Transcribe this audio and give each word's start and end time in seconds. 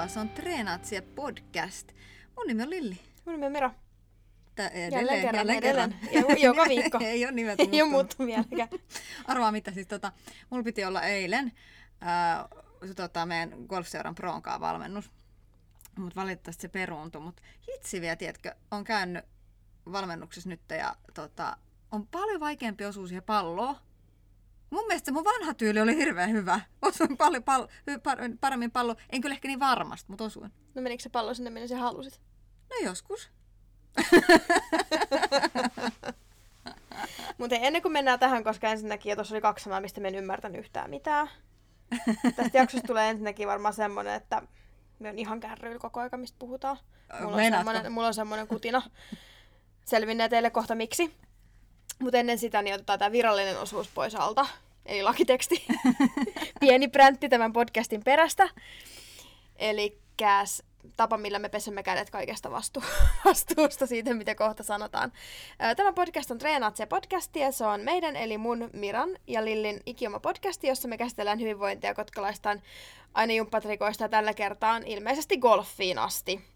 Tervetuloa, 0.00 0.08
se 0.08 0.20
on 0.20 0.28
Treenaatsia 0.28 1.02
podcast. 1.02 1.92
Mun 2.36 2.46
nimi 2.46 2.62
on 2.62 2.70
Lilli. 2.70 2.98
Mun 3.24 3.34
nimi 3.34 3.46
on 3.46 3.52
Mira. 3.52 3.70
Tää 4.54 4.68
edelleen, 4.68 4.92
Jälleen 4.92 5.20
kerran, 5.20 5.38
jälleen 5.38 5.62
kerran. 5.62 5.94
Ja 6.12 6.36
joka 6.38 6.64
viikko. 6.68 6.98
Ei 7.02 7.24
ole 7.24 7.32
nimet 7.32 7.60
Ei 7.72 7.82
ole 7.82 7.90
muuttunut. 7.90 8.26
vieläkään. 8.26 8.80
Arvaa 9.26 9.52
mitä, 9.52 9.72
siis 9.72 9.86
tota, 9.86 10.12
mulla 10.50 10.64
piti 10.64 10.84
olla 10.84 11.02
eilen 11.02 11.52
se, 12.86 12.94
tota, 12.94 13.26
meidän 13.26 13.52
golfseuran 13.68 14.14
Proonkaan 14.14 14.60
valmennus. 14.60 15.10
Mutta 15.98 16.20
valitettavasti 16.20 16.62
se 16.62 16.68
peruuntui. 16.68 17.20
Mutta 17.22 17.42
hitsi 17.68 18.00
vielä, 18.00 18.16
tiedätkö, 18.16 18.54
on 18.70 18.84
käynyt 18.84 19.24
valmennuksessa 19.92 20.48
nyt 20.48 20.60
ja 20.70 20.96
tota, 21.14 21.56
on 21.92 22.06
paljon 22.06 22.40
vaikeampi 22.40 22.84
osua 22.84 23.06
siihen 23.06 23.22
palloon. 23.22 23.76
Mun 24.70 24.86
mielestä 24.86 25.12
mun 25.12 25.24
vanha 25.24 25.54
tyyli 25.54 25.80
oli 25.80 25.96
hirveän 25.96 26.30
hyvä. 26.30 26.60
Osuin 26.82 27.16
paljon 27.16 27.42
pal- 27.42 27.68
hy- 27.90 27.98
par- 27.98 28.36
paremmin 28.40 28.70
pallo. 28.70 28.96
En 29.10 29.20
kyllä 29.20 29.32
ehkä 29.34 29.48
niin 29.48 29.60
varmasti, 29.60 30.10
mutta 30.10 30.24
osuin. 30.24 30.52
No 30.74 30.82
menikö 30.82 31.02
se 31.02 31.08
pallo 31.08 31.34
sinne, 31.34 31.50
minne 31.50 31.68
sä 31.68 31.78
halusit? 31.78 32.20
No 32.70 32.76
joskus. 32.84 33.30
Mutta 37.38 37.56
ennen 37.56 37.82
kuin 37.82 37.92
mennään 37.92 38.18
tähän, 38.18 38.44
koska 38.44 38.68
ensinnäkin, 38.68 39.10
ja 39.10 39.16
tuossa 39.16 39.34
oli 39.34 39.40
kaksi 39.40 39.64
sanaa, 39.64 39.80
mistä 39.80 40.00
mä 40.00 40.08
en 40.08 40.14
ymmärtänyt 40.14 40.60
yhtään 40.60 40.90
mitään. 40.90 41.28
Tästä 42.36 42.58
jaksosta 42.58 42.86
tulee 42.86 43.10
ensinnäkin 43.10 43.48
varmaan 43.48 43.74
semmonen, 43.74 44.14
että 44.14 44.42
me 44.98 45.08
on 45.08 45.18
ihan 45.18 45.40
kärryillä 45.40 45.78
koko 45.78 46.00
aika, 46.00 46.16
mistä 46.16 46.36
puhutaan. 46.38 46.76
Mulla 47.20 47.36
on, 47.36 47.42
semmonen, 47.42 47.92
mulla 47.92 48.06
on 48.06 48.14
semmoinen 48.14 48.46
kutina. 48.48 48.82
Selvinnee 49.84 50.28
teille 50.28 50.50
kohta 50.50 50.74
miksi. 50.74 51.14
Mutta 51.98 52.18
ennen 52.18 52.38
sitä 52.38 52.62
niin 52.62 52.74
otetaan 52.74 52.98
tämä 52.98 53.12
virallinen 53.12 53.58
osuus 53.60 53.88
pois 53.88 54.14
alta. 54.14 54.46
Eli 54.90 55.02
lakiteksti. 55.02 55.66
Pieni 56.60 56.88
präntti 56.88 57.28
tämän 57.28 57.52
podcastin 57.52 58.04
perästä. 58.04 58.48
Eli 59.56 59.98
tapa, 60.96 61.16
millä 61.16 61.38
me 61.38 61.48
pesemme 61.48 61.82
kädet 61.82 62.10
kaikesta 62.10 62.48
vastu- 62.48 62.84
vastuusta 63.24 63.86
siitä, 63.86 64.14
mitä 64.14 64.34
kohta 64.34 64.62
sanotaan. 64.62 65.12
Tämä 65.76 65.92
podcast 65.92 66.30
on 66.30 66.38
Treenaat 66.38 66.76
se 66.76 66.86
podcasti 66.86 67.40
ja 67.40 67.52
se 67.52 67.64
on 67.66 67.80
meidän 67.80 68.16
eli 68.16 68.38
mun, 68.38 68.70
Miran 68.72 69.10
ja 69.26 69.44
Lillin 69.44 69.80
ikioma 69.86 70.20
podcasti, 70.20 70.66
jossa 70.66 70.88
me 70.88 70.98
käsitellään 70.98 71.40
hyvinvointia 71.40 71.94
kotkalaistaan 71.94 72.62
aina 73.14 73.32
jumppatrikoista 73.32 74.08
tällä 74.08 74.34
kertaa 74.34 74.80
ilmeisesti 74.86 75.36
golfiin 75.36 75.98
asti. 75.98 76.49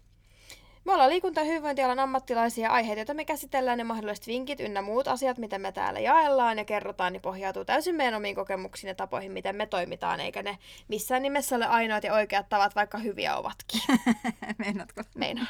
Me 0.85 0.93
ollaan 0.93 1.09
liikunta- 1.09 1.39
ja 1.39 1.45
hyvinvointialan 1.45 1.99
ammattilaisia 1.99 2.69
aiheita, 2.69 2.99
joita 2.99 3.13
me 3.13 3.25
käsitellään 3.25 3.79
ja 3.79 3.85
mahdolliset 3.85 4.27
vinkit 4.27 4.59
ynnä 4.59 4.81
muut 4.81 5.07
asiat, 5.07 5.37
mitä 5.37 5.59
me 5.59 5.71
täällä 5.71 5.99
jaellaan 5.99 6.57
ja 6.57 6.65
kerrotaan, 6.65 7.13
niin 7.13 7.21
pohjautuu 7.21 7.65
täysin 7.65 7.95
meidän 7.95 8.13
omiin 8.13 8.35
kokemuksiin 8.35 8.89
ja 8.89 8.95
tapoihin, 8.95 9.31
miten 9.31 9.55
me 9.55 9.65
toimitaan, 9.65 10.19
eikä 10.19 10.43
ne 10.43 10.57
missään 10.87 11.21
nimessä 11.21 11.55
ole 11.55 11.65
ainoat 11.65 12.03
ja 12.03 12.13
oikeat 12.13 12.49
tavat, 12.49 12.75
vaikka 12.75 12.97
hyviä 12.97 13.35
ovatkin. 13.35 13.81
Meinaatko? 14.65 15.01
Meinaan. 15.15 15.47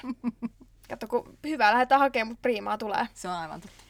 Kato, 0.89 1.07
kun 1.07 1.37
hyvää 1.47 1.71
lähdetään 1.71 2.01
hakemaan, 2.01 2.27
mutta 2.27 2.41
priimaa 2.41 2.77
tulee. 2.77 3.07
Se 3.13 3.27
on 3.27 3.33
aivan 3.33 3.61
totta. 3.61 3.83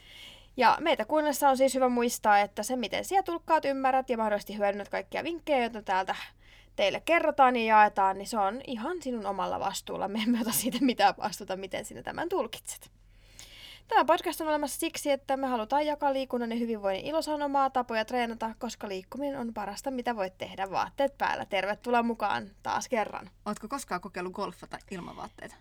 Ja 0.56 0.78
meitä 0.80 1.04
kuunnellessa 1.04 1.48
on 1.48 1.56
siis 1.56 1.74
hyvä 1.74 1.88
muistaa, 1.88 2.40
että 2.40 2.62
se 2.62 2.76
miten 2.76 3.04
sinä 3.04 3.22
tulkkaat, 3.22 3.64
ymmärrät 3.64 4.10
ja 4.10 4.16
mahdollisesti 4.16 4.58
hyödynnät 4.58 4.88
kaikkia 4.88 5.24
vinkkejä, 5.24 5.60
joita 5.60 5.82
täältä 5.82 6.16
teille 6.76 7.00
kerrotaan 7.00 7.56
ja 7.56 7.64
jaetaan, 7.64 8.18
niin 8.18 8.26
se 8.26 8.38
on 8.38 8.60
ihan 8.66 9.02
sinun 9.02 9.26
omalla 9.26 9.60
vastuulla. 9.60 10.08
Me 10.08 10.22
emme 10.22 10.40
ota 10.40 10.52
siitä 10.52 10.78
mitään 10.80 11.14
vastuuta, 11.18 11.56
miten 11.56 11.84
sinä 11.84 12.02
tämän 12.02 12.28
tulkitset. 12.28 12.90
Tämä 13.88 14.04
podcast 14.04 14.40
on 14.40 14.48
olemassa 14.48 14.80
siksi, 14.80 15.10
että 15.10 15.36
me 15.36 15.46
halutaan 15.46 15.86
jakaa 15.86 16.12
liikunnan 16.12 16.50
ja 16.50 16.56
hyvinvoinnin 16.56 17.06
ilosanomaa, 17.06 17.70
tapoja 17.70 18.04
treenata, 18.04 18.54
koska 18.58 18.88
liikkuminen 18.88 19.40
on 19.40 19.54
parasta, 19.54 19.90
mitä 19.90 20.16
voit 20.16 20.38
tehdä 20.38 20.70
vaatteet 20.70 21.18
päällä. 21.18 21.44
Tervetuloa 21.44 22.02
mukaan 22.02 22.50
taas 22.62 22.88
kerran. 22.88 23.30
Oletko 23.44 23.68
koskaan 23.68 24.00
kokeillut 24.00 24.32
golfata 24.32 24.78
ilman 24.90 25.16
vaatteita? 25.16 25.54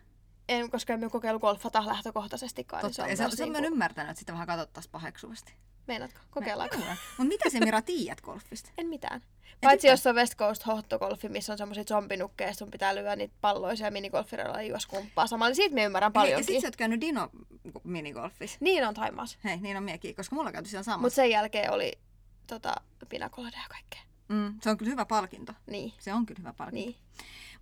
En 0.50 0.72
koskaan 0.72 1.00
emme 1.00 1.10
kokeillut 1.10 1.42
golfata 1.42 1.86
lähtökohtaisestikaan. 1.86 2.84
niin 2.84 2.96
Totta. 2.96 3.10
ja 3.12 3.18
se, 3.18 3.24
myös 3.24 3.34
se 3.34 3.44
on 3.44 3.48
niinku- 3.50 3.62
myös 3.62 3.72
ymmärtänyt, 3.72 4.10
että 4.10 4.20
sitä 4.20 4.34
vähän 4.34 4.48
katsottaisiin 4.48 4.92
paheksuvasti. 4.92 5.54
Meinaatko? 5.88 6.20
Kokeillaanko? 6.32 6.78
Mutta 6.78 7.24
mitä 7.24 7.50
se 7.50 7.60
Mira 7.60 7.82
tiedät 7.82 8.22
golfista? 8.22 8.70
En 8.78 8.88
mitään. 8.88 9.22
Paitsi 9.62 9.88
jos 9.88 10.08
on 10.08 10.16
West 10.16 10.36
Coast 10.36 10.66
hohtogolfi, 10.66 11.30
missä 11.30 11.54
on 11.54 11.58
semmoisia 11.58 11.84
zombinukkeja, 11.84 12.50
ja 12.50 12.54
sun 12.54 12.72
pitää 12.72 12.96
lyödä 12.96 13.16
niitä 13.16 13.34
palloja 13.42 13.76
ja 13.80 13.92
minigolfireilla 13.92 14.62
juos 14.62 14.86
kumppaa 14.86 15.28
samalla. 15.28 15.50
Niin 15.50 15.56
siitä 15.56 15.76
me 15.76 15.84
ymmärrän 15.84 16.12
Hei, 16.22 16.32
ja 16.32 16.44
sit 16.44 16.62
sä 16.62 16.68
oot 16.68 16.76
käynyt 16.76 17.02
Dino 17.02 17.30
minigolfissa. 17.84 18.58
Niin 18.62 18.88
on 18.88 18.94
Taimaassa. 18.94 19.40
Hei, 19.44 19.58
niin 19.58 19.78
on 19.78 19.84
miekin, 19.84 20.16
koska 20.16 20.36
mulla 20.36 20.52
käyty 20.52 20.70
siellä 20.70 20.84
samassa. 20.84 21.02
Mutta 21.02 21.16
sen 21.16 21.30
jälkeen 21.30 21.72
oli 21.72 21.94
tota, 22.48 22.76
pinakolada 23.10 23.58
ja 23.58 23.70
kaikkea. 23.70 24.02
Mm, 24.28 24.60
se 24.62 24.70
on 24.70 24.78
kyllä 24.78 24.92
hyvä 24.92 25.06
palkinto. 25.06 25.54
Niin. 25.68 25.94
Se 26.00 26.14
on 26.14 26.26
kyllä 26.26 26.40
hyvä 26.40 26.54
palkinto. 26.54 26.90
Niin. 26.90 26.96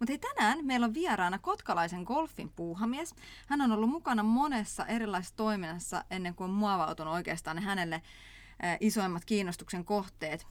Mutta 0.03 0.11
hei, 0.11 0.35
tänään 0.35 0.65
meillä 0.65 0.85
on 0.85 0.93
vieraana 0.93 1.39
kotkalaisen 1.39 2.03
golfin 2.03 2.49
puuhamies. 2.49 3.15
Hän 3.47 3.61
on 3.61 3.71
ollut 3.71 3.89
mukana 3.89 4.23
monessa 4.23 4.85
erilaisessa 4.85 5.35
toiminnassa 5.35 6.03
ennen 6.11 6.35
kuin 6.35 6.49
on 6.49 6.55
muovautunut 6.55 7.13
oikeastaan 7.13 7.55
ne 7.55 7.61
hänelle 7.61 7.95
äh, 7.95 8.77
isoimmat 8.79 9.25
kiinnostuksen 9.25 9.85
kohteet. 9.85 10.47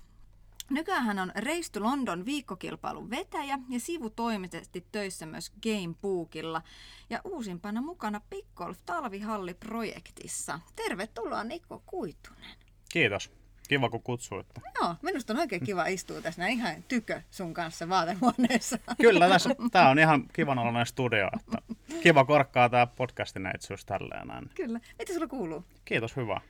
Nykyään 0.71 1.05
hän 1.05 1.19
on 1.19 1.33
Race 1.35 1.81
London 1.81 2.25
viikkokilpailun 2.25 3.11
vetäjä 3.11 3.59
ja 3.69 3.81
sivutoimisesti 3.81 4.87
töissä 4.93 5.27
myös 5.27 5.53
Game 5.63 5.95
Bookilla 6.03 6.63
ja 7.11 7.21
uusimpana 7.25 7.81
mukana 7.81 8.21
Big 8.31 8.47
Golf 8.55 8.79
talvihalli-projektissa. 8.87 10.61
Tervetuloa 10.77 11.45
Niko 11.45 11.83
Kuitunen. 11.87 12.57
Kiitos. 12.93 13.42
Kiva 13.69 13.89
kun 13.89 14.03
kutsuitte. 14.03 14.61
Joo, 14.81 14.95
minusta 15.03 15.33
on 15.33 15.39
oikein 15.39 15.65
kiva 15.65 15.87
istua 15.87 16.21
tässä 16.21 16.43
näin 16.43 16.59
ihan 16.59 16.83
tykö 16.89 17.23
sun 17.31 17.55
kanssa 17.55 17.89
vaatehuoneessa. 17.89 18.79
Kyllä, 19.01 19.29
tässä, 19.29 19.51
tää 19.73 19.89
on 19.89 19.99
ihan 19.99 20.25
kivan 20.33 20.59
oloinen 20.59 20.87
studio. 20.87 21.29
Että 21.37 21.59
kiva 22.03 22.25
korkkaa 22.25 22.69
tää 22.69 22.87
podcasti 22.87 23.41
neitsi 23.41 23.73
just 23.73 23.87
tälleen 23.87 24.29
näin. 24.29 24.51
Kyllä. 24.55 24.81
Mitä 24.99 25.13
sulla 25.13 25.27
kuuluu? 25.27 25.65
Kiitos, 25.85 26.17
hyvä. 26.17 26.41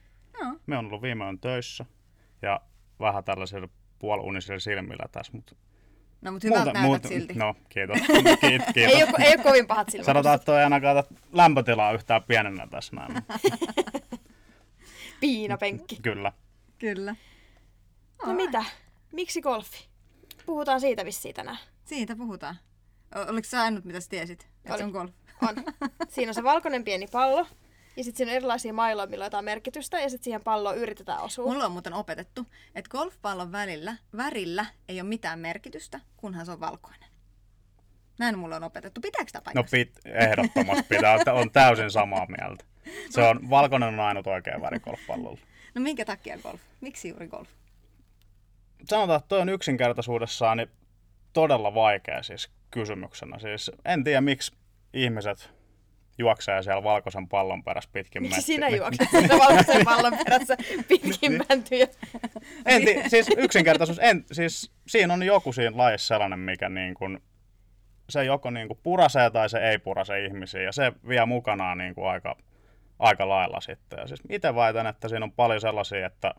Joo. 0.41 0.53
Me 0.67 0.77
on 0.79 0.87
ollut 0.87 1.03
viime 1.03 1.25
yön 1.25 1.39
töissä 1.39 1.85
ja 2.43 2.61
vähän 3.01 3.25
tällaisilla 3.25 3.69
puolunisilla 3.99 4.61
silmillä 4.61 5.05
tässä, 5.13 5.33
mutta 5.33 5.55
No, 6.23 6.33
mutta 6.33 6.49
hyvältä 6.49 6.73
näytät 6.73 7.05
silti. 7.05 7.35
No, 7.35 7.55
kiitos. 7.69 7.99
Kiit, 8.41 8.63
Ei, 8.63 8.73
kiitos. 8.75 9.09
ole, 9.09 9.25
ei 9.25 9.35
ole 9.35 9.43
kovin 9.43 9.67
pahat 9.67 9.91
silmät. 9.91 10.07
Sanotaan, 10.07 10.35
että 10.35 10.45
toi 10.45 10.59
ei 10.59 10.65
ainakaan 10.65 11.05
lämpötilaa 11.33 11.93
yhtään 11.93 12.23
pienennä 12.23 12.67
tässä 12.71 12.97
näin. 12.97 13.13
Piinapenkki. 15.21 15.99
Kyllä. 16.03 16.33
Kyllä. 16.83 17.17
No 18.27 18.35
mitä? 18.35 18.65
Miksi 19.13 19.41
golfi? 19.41 19.89
Puhutaan 20.47 20.81
siitä 20.81 21.05
vissiin 21.05 21.35
tänään. 21.35 21.59
Siitä 21.85 22.17
puhutaan. 22.17 22.57
Oliko 23.29 23.49
se 23.49 23.59
ainut, 23.59 23.85
mitä 23.85 24.01
sä 24.01 24.09
tiesit? 24.09 24.43
Että 24.43 24.69
se 24.69 24.75
Oli. 24.75 24.83
on 24.83 24.91
golf. 24.91 25.11
On. 25.43 25.55
Siinä 26.15 26.31
on 26.31 26.35
se 26.35 26.43
valkoinen 26.43 26.85
pieni 26.85 27.07
pallo. 27.13 27.47
Ja 27.97 28.05
sitten 28.05 28.17
siinä 28.17 28.31
on 28.33 28.37
erilaisia 28.37 28.73
mailoja, 28.73 29.07
millä 29.07 29.23
on 29.23 29.27
jotain 29.27 29.45
merkitystä. 29.45 30.01
Ja 30.01 30.11
sitten 30.11 30.25
siihen 30.25 30.43
palloon 30.43 30.77
yritetään 30.79 31.21
osua. 31.21 31.53
Mulla 31.53 31.67
on 31.67 31.73
muuten 31.73 31.93
opetettu, 31.95 32.47
että 32.75 32.91
golfpallon 32.91 33.53
välillä, 33.53 33.97
värillä 34.17 34.67
ei 34.89 35.01
ole 35.01 35.09
mitään 35.09 35.39
merkitystä, 35.39 36.01
kunhan 36.17 36.47
se 36.47 36.53
on 36.53 36.61
valkoinen. 36.61 37.09
Näin 38.19 38.39
mulla 38.39 38.57
on 38.57 38.65
opetettu. 38.65 39.01
Pitääkö 39.01 39.31
tämä 39.33 39.41
No 39.41 39.45
paikkansa? 39.45 39.71
pit, 39.77 40.15
ehdottomasti 40.15 40.83
pitää, 40.89 41.19
on 41.33 41.51
täysin 41.51 41.91
samaa 41.91 42.27
mieltä. 42.39 42.65
Se 43.11 43.23
on, 43.23 43.51
valkoinen 43.51 43.89
on 43.89 44.01
ainut 44.01 44.27
oikea 44.27 44.61
väri 44.61 44.81
golfpallolla. 44.81 45.41
No 45.75 45.83
minkä 45.83 46.05
takia 46.05 46.39
golf? 46.39 46.61
Miksi 46.81 47.09
juuri 47.09 47.29
golf? 47.29 47.49
sanotaan, 48.85 49.17
että 49.17 49.29
toi 49.29 49.41
on 49.41 49.49
yksinkertaisuudessaan 49.49 50.57
niin 50.57 50.71
todella 51.33 51.75
vaikea 51.75 52.23
siis 52.23 52.51
kysymyksenä. 52.71 53.39
Siis 53.39 53.71
en 53.85 54.05
tiedä, 54.05 54.21
miksi 54.21 54.53
ihmiset 54.95 55.51
juoksee 56.19 56.63
siellä 56.63 56.83
valkoisen 56.83 57.29
pallon 57.29 57.65
perässä 57.65 57.91
pitkin 57.93 58.23
Miksi 58.23 58.43
sinä 58.43 58.69
juokset 58.77 59.09
sen 59.11 59.29
valkoisen 59.39 59.85
pallon 59.85 60.19
perässä 60.25 60.57
pitkin 60.89 61.33
mäntyjä? 61.49 61.87
En 62.67 62.85
tii, 62.85 63.11
siis 63.11 63.27
yksinkertaisuus, 63.37 63.99
en, 63.99 64.25
siis 64.33 64.73
siinä 64.87 65.15
on 65.15 65.23
joku 65.23 65.53
siinä 65.53 65.77
lajissa 65.77 66.07
sellainen, 66.07 66.39
mikä 66.39 66.69
niin 66.69 66.95
kuin, 66.95 67.23
se 68.11 68.25
joko 68.25 68.51
niin 68.51 68.69
kuin 68.69 68.79
purasee 68.83 69.31
tai 69.31 69.49
se 69.49 69.59
ei 69.59 69.79
purase 69.79 70.25
ihmisiä 70.25 70.63
ja 70.63 70.73
se 70.73 70.93
vie 71.09 71.27
mukanaan 71.27 71.79
niin 71.79 71.95
kuin 71.95 72.09
aika, 72.09 72.37
aika 73.03 73.29
lailla 73.29 73.61
sitten. 73.61 73.99
Ja 73.99 74.07
siis 74.07 74.23
itse 74.29 74.55
väitän, 74.55 74.87
että 74.87 75.09
siinä 75.09 75.25
on 75.25 75.33
paljon 75.33 75.61
sellaisia, 75.61 76.07
että 76.07 76.35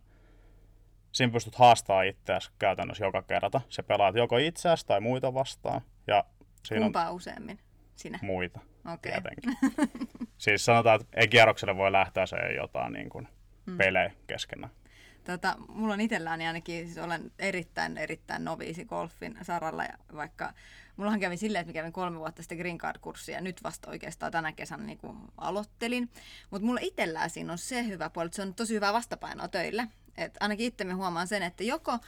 siinä 1.12 1.34
pystyt 1.34 1.56
haastaa 1.56 2.04
itseäsi 2.04 2.52
käytännössä 2.60 3.06
joka 3.06 3.22
kerta. 3.22 3.62
Se 3.70 3.84
pelaat 3.84 4.16
joko 4.16 4.38
itseäsi 4.38 4.88
tai 4.88 5.02
muita 5.02 5.34
vastaan 5.34 5.82
ja 6.08 6.24
siinä 6.66 6.84
Kumpaa 6.84 7.12
useammin? 7.12 7.60
Sinä. 7.96 8.20
on 8.22 8.28
muita 8.28 8.60
Okei. 8.94 9.12
tietenkin. 9.12 9.58
siis 10.38 10.66
sanotaan, 10.66 11.02
että 11.02 11.20
ei 11.20 11.28
kierrokselle 11.28 11.78
voi 11.78 11.92
lähteä, 11.92 12.26
se 12.26 12.38
jotain 12.56 12.94
niin 12.94 13.10
kuin 13.10 13.28
pelejä 13.78 14.12
keskenään. 14.28 14.74
Tota, 15.24 15.56
mulla 15.68 15.94
on 15.94 16.02
itselläni 16.02 16.48
ainakin, 16.48 16.86
siis 16.86 16.98
olen 16.98 17.32
erittäin, 17.40 17.98
erittäin 17.98 18.46
noviisi 18.46 18.86
golfin 18.86 19.38
saralla, 19.42 19.84
ja 19.84 19.98
vaikka 20.16 20.54
mullahan 20.98 21.20
kävi 21.20 21.38
silleen, 21.38 21.62
että 21.62 21.70
mä 21.70 21.74
kävin 21.74 21.94
kolme 21.94 22.20
vuotta 22.20 22.42
sitten 22.42 22.58
Green 22.58 22.78
Card-kurssia, 22.78 23.36
ja 23.36 23.42
nyt 23.42 23.64
vasta 23.64 23.90
oikeastaan 23.90 24.32
tänä 24.32 24.52
kesänä 24.52 24.84
niin 24.84 24.98
kuin 24.98 25.18
aloittelin. 25.38 26.10
Mutta 26.50 26.66
mulla 26.66 26.80
itsellään 26.84 27.30
siinä 27.30 27.52
on 27.52 27.58
se 27.58 27.88
hyvä 27.88 28.10
puoli, 28.10 28.26
että 28.26 28.36
se 28.36 28.42
on 28.42 28.54
tosi 28.54 28.74
hyvää 28.74 28.94
vastapainoa 28.94 29.48
töille. 29.48 29.88
Et 30.18 30.38
ainakin 30.40 30.66
itse 30.66 30.84
mä 30.84 30.96
huomaan 30.96 31.28
sen, 31.28 31.44
että 31.44 31.64
joko 31.64 32.00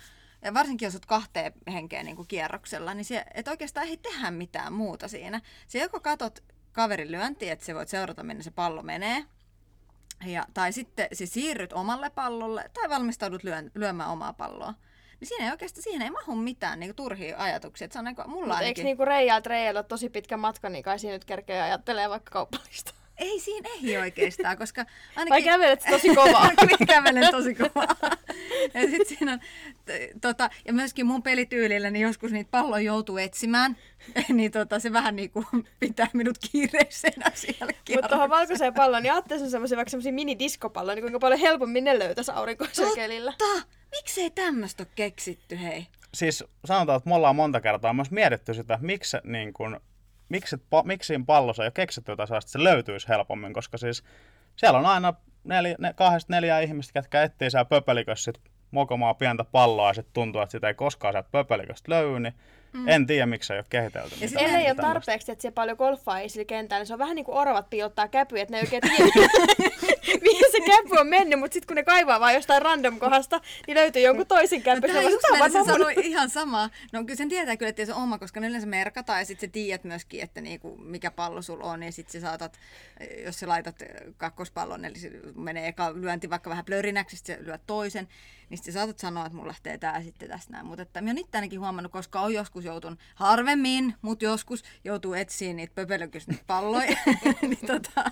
ja 0.41 0.53
varsinkin 0.53 0.85
jos 0.85 0.95
olet 0.95 1.05
kahteen 1.05 1.53
henkeen 1.67 2.05
niin 2.05 2.15
kuin 2.15 2.27
kierroksella, 2.27 2.93
niin 2.93 3.05
se, 3.05 3.25
et 3.33 3.47
oikeastaan 3.47 3.87
ei 3.87 3.97
tehdä 3.97 4.31
mitään 4.31 4.73
muuta 4.73 5.07
siinä. 5.07 5.41
Se 5.67 5.79
joko 5.79 5.99
katot 5.99 6.43
kaverin 6.71 7.11
lyöntiä, 7.11 7.53
että 7.53 7.65
se 7.65 7.75
voit 7.75 7.89
seurata, 7.89 8.23
minne 8.23 8.43
se 8.43 8.51
pallo 8.51 8.83
menee, 8.83 9.25
ja, 10.25 10.45
tai 10.53 10.73
sitten 10.73 11.07
se 11.13 11.25
siirryt 11.25 11.73
omalle 11.73 12.09
pallolle, 12.09 12.69
tai 12.73 12.89
valmistaudut 12.89 13.43
lyön, 13.43 13.71
lyömään 13.75 14.09
omaa 14.09 14.33
palloa. 14.33 14.73
Niin 15.19 15.27
siinä 15.27 15.45
ei 15.45 15.51
oikeastaan, 15.51 15.83
siihen 15.83 16.01
ei 16.01 16.09
mahu 16.09 16.35
mitään 16.35 16.79
niin 16.79 16.87
kuin, 16.87 16.95
turhia 16.95 17.37
ajatuksia. 17.37 17.85
Että 17.85 17.93
se 17.93 17.99
on 17.99 18.05
niin 18.05 18.15
kuin, 18.15 18.29
mulla 18.29 18.45
Mutta 18.45 18.59
eikö 18.59 18.65
ainakin... 18.65 18.83
niinku 18.83 19.05
Reijalta 19.45 19.83
tosi 19.83 20.09
pitkä 20.09 20.37
matka, 20.37 20.69
niin 20.69 20.83
kai 20.83 20.99
siinä 20.99 21.13
nyt 21.13 21.25
kerkee 21.25 21.61
ajattelee 21.61 22.09
vaikka 22.09 22.31
kauppalista. 22.31 22.93
Ei 23.17 23.39
siinä 23.39 23.69
ei 23.83 23.97
oikeastaan, 23.97 24.57
koska 24.57 24.81
ainakin... 25.15 25.29
Vai 25.29 25.43
kävelet 25.43 25.83
tosi 25.89 26.15
kovaa? 26.15 26.49
Kävelen 26.87 27.31
tosi 27.31 27.55
kovaa. 27.55 27.95
ja, 28.73 28.89
sit 28.89 29.07
siinä 29.07 29.33
on, 29.33 29.39
t- 29.85 30.21
tota, 30.21 30.49
ja 30.65 30.73
myöskin 30.73 31.05
mun 31.05 31.23
pelityylillä, 31.23 31.89
niin 31.89 32.03
joskus 32.03 32.31
niitä 32.31 32.51
palloja 32.51 32.83
joutuu 32.83 33.17
etsimään. 33.17 33.77
niin 34.29 34.51
tota, 34.51 34.79
se 34.79 34.93
vähän 34.93 35.15
niin 35.15 35.31
kuin 35.31 35.45
pitää 35.79 36.07
minut 36.13 36.37
kiireisenä 36.51 37.31
siellä 37.33 37.73
Mutta 37.93 38.07
tuohon 38.07 38.29
valkoiseen 38.29 38.73
palloon, 38.73 39.03
niin 39.03 39.13
ajattelin 39.13 39.49
semmoisia 39.49 39.75
vaikka 39.75 39.89
semmoisia 39.89 40.13
minidiskopalloja, 40.13 40.95
niin 40.95 41.03
kuinka 41.03 41.19
paljon 41.19 41.39
helpommin 41.39 41.83
ne 41.83 41.99
löytäisi 41.99 42.31
aurinkoisella 42.31 42.95
kelillä. 42.95 43.33
Totta! 43.37 43.67
Miksei 43.91 44.29
tämmöistä 44.29 44.83
ole 44.83 44.87
keksitty, 44.95 45.59
hei? 45.61 45.87
Siis 46.13 46.43
sanotaan, 46.65 46.97
että 46.97 47.09
me 47.09 47.15
ollaan 47.15 47.35
monta 47.35 47.61
kertaa 47.61 47.93
myös 47.93 48.11
mietitty 48.11 48.53
sitä, 48.53 48.73
että 48.73 48.85
miksi, 48.85 49.09
se, 49.09 49.21
niin 49.23 49.53
kuin, 49.53 49.79
miksi, 50.29 50.57
pa, 50.69 50.83
miksi 50.83 51.07
siinä 51.07 51.23
pallossa 51.27 51.63
ei 51.63 51.67
ole 51.67 51.71
keksitty 51.71 52.11
jotain 52.11 52.27
sellaista, 52.27 52.47
että 52.47 52.59
se 52.59 52.63
löytyisi 52.63 53.07
helpommin, 53.07 53.53
koska 53.53 53.77
siis 53.77 54.03
siellä 54.55 54.79
on 54.79 54.85
aina 54.85 55.13
neljä, 55.43 55.75
ne, 55.79 55.93
kahdesta 55.93 56.33
neljää 56.33 56.59
ihmistä, 56.59 56.99
jotka 56.99 57.21
etsii 57.21 57.51
siellä 57.51 57.65
pöpelikössä 57.65 58.23
sit 58.23 58.41
mokomaa 58.71 59.13
pientä 59.13 59.43
palloa 59.43 59.89
ja 59.89 59.93
sitten 59.93 60.13
tuntuu, 60.13 60.41
että 60.41 60.51
sitä 60.51 60.67
ei 60.67 60.73
koskaan 60.73 61.13
sieltä 61.13 61.29
pöpeliköstä 61.31 61.91
löydy, 61.91 62.19
niin 62.19 62.33
mm. 62.75 62.87
en 62.87 63.07
tiedä, 63.07 63.25
miksi 63.25 63.53
ei 63.53 63.59
ole 63.59 63.65
kehitelty. 63.69 64.15
Ja 64.21 64.39
Ellei 64.39 64.65
ole 64.65 64.75
tarpeeksi, 64.75 65.31
että 65.31 65.41
siellä 65.41 65.55
paljon 65.55 65.77
golfaa 65.77 66.19
ei 66.19 66.29
sillä 66.29 66.45
kentällä, 66.45 66.79
niin 66.79 66.87
se 66.87 66.93
on 66.93 66.99
vähän 66.99 67.15
niin 67.15 67.25
kuin 67.25 67.37
oravat 67.37 67.69
piilottaa 67.69 68.07
käpyjä, 68.07 68.43
että 68.43 68.51
ne 68.51 68.57
ei 68.57 68.63
oikein 68.63 68.81
tiedä, 68.81 69.29
mihin 70.27 70.51
se 70.51 70.59
käpy 70.65 70.99
on 70.99 71.07
mennyt, 71.07 71.39
mutta 71.39 71.53
sitten 71.53 71.67
kun 71.67 71.75
ne 71.75 71.83
kaivaa 71.83 72.19
vaan 72.19 72.33
jostain 72.33 72.61
random 72.61 72.99
kohdasta, 72.99 73.41
niin 73.67 73.77
löytyy 73.77 74.01
jonkun 74.01 74.27
toisen 74.27 74.61
käpy. 74.61 74.87
No, 74.93 75.01
just 75.01 75.25
se 75.37 75.43
on 75.43 75.51
se 75.51 75.63
sanoi 75.71 75.93
ihan 75.97 76.29
sama. 76.29 76.69
No 76.93 77.03
kyllä 77.03 77.15
sen 77.15 77.29
tietää 77.29 77.57
kyllä, 77.57 77.69
että 77.69 77.85
se 77.85 77.93
on 77.93 78.03
oma, 78.03 78.17
koska 78.17 78.39
ne 78.39 78.47
yleensä 78.47 78.67
merkataan 78.67 79.19
ja 79.19 79.25
sitten 79.25 79.49
sä 79.49 79.53
tiedät 79.53 79.83
myöskin, 79.83 80.21
että 80.21 80.41
niinku, 80.41 80.77
mikä 80.77 81.11
pallo 81.11 81.41
sulla 81.41 81.63
on 81.63 81.83
ja 81.83 81.91
sitten 81.91 82.21
sä 82.21 82.27
saatat, 82.27 82.59
jos 83.25 83.39
sä 83.39 83.47
laitat 83.47 83.75
kakkospallon, 84.17 84.85
eli 84.85 84.99
se 84.99 85.11
menee 85.35 85.67
eka 85.67 85.93
lyönti 85.93 86.29
vaikka 86.29 86.49
vähän 86.49 86.65
plörinäksi, 86.65 87.17
sitten 87.17 87.37
sä 87.37 87.43
lyöt 87.45 87.61
toisen, 87.67 88.07
niin 88.49 88.57
sitten 88.57 88.73
saatat 88.73 88.99
sanoa, 88.99 89.25
että 89.25 89.35
mulla 89.35 89.47
lähtee 89.47 89.77
tää 89.77 90.01
sitten 90.01 90.29
tästä 90.29 90.51
näin. 90.51 90.65
Mutta 90.65 90.81
että 90.81 91.01
mä 91.01 91.09
oon 91.09 91.17
itse 91.17 91.37
ainakin 91.37 91.59
huomannut, 91.59 91.91
koska 91.91 92.19
on 92.19 92.33
joskus 92.33 92.65
joutun, 92.65 92.97
harvemmin, 93.15 93.93
mutta 94.01 94.25
joskus 94.25 94.63
joutuu 94.83 95.13
etsiä 95.13 95.53
niitä 95.53 95.75
pöpelökys 95.75 96.27
niitä 96.27 96.43
palloja, 96.47 96.97
niin, 97.41 97.67
tota, 97.67 98.11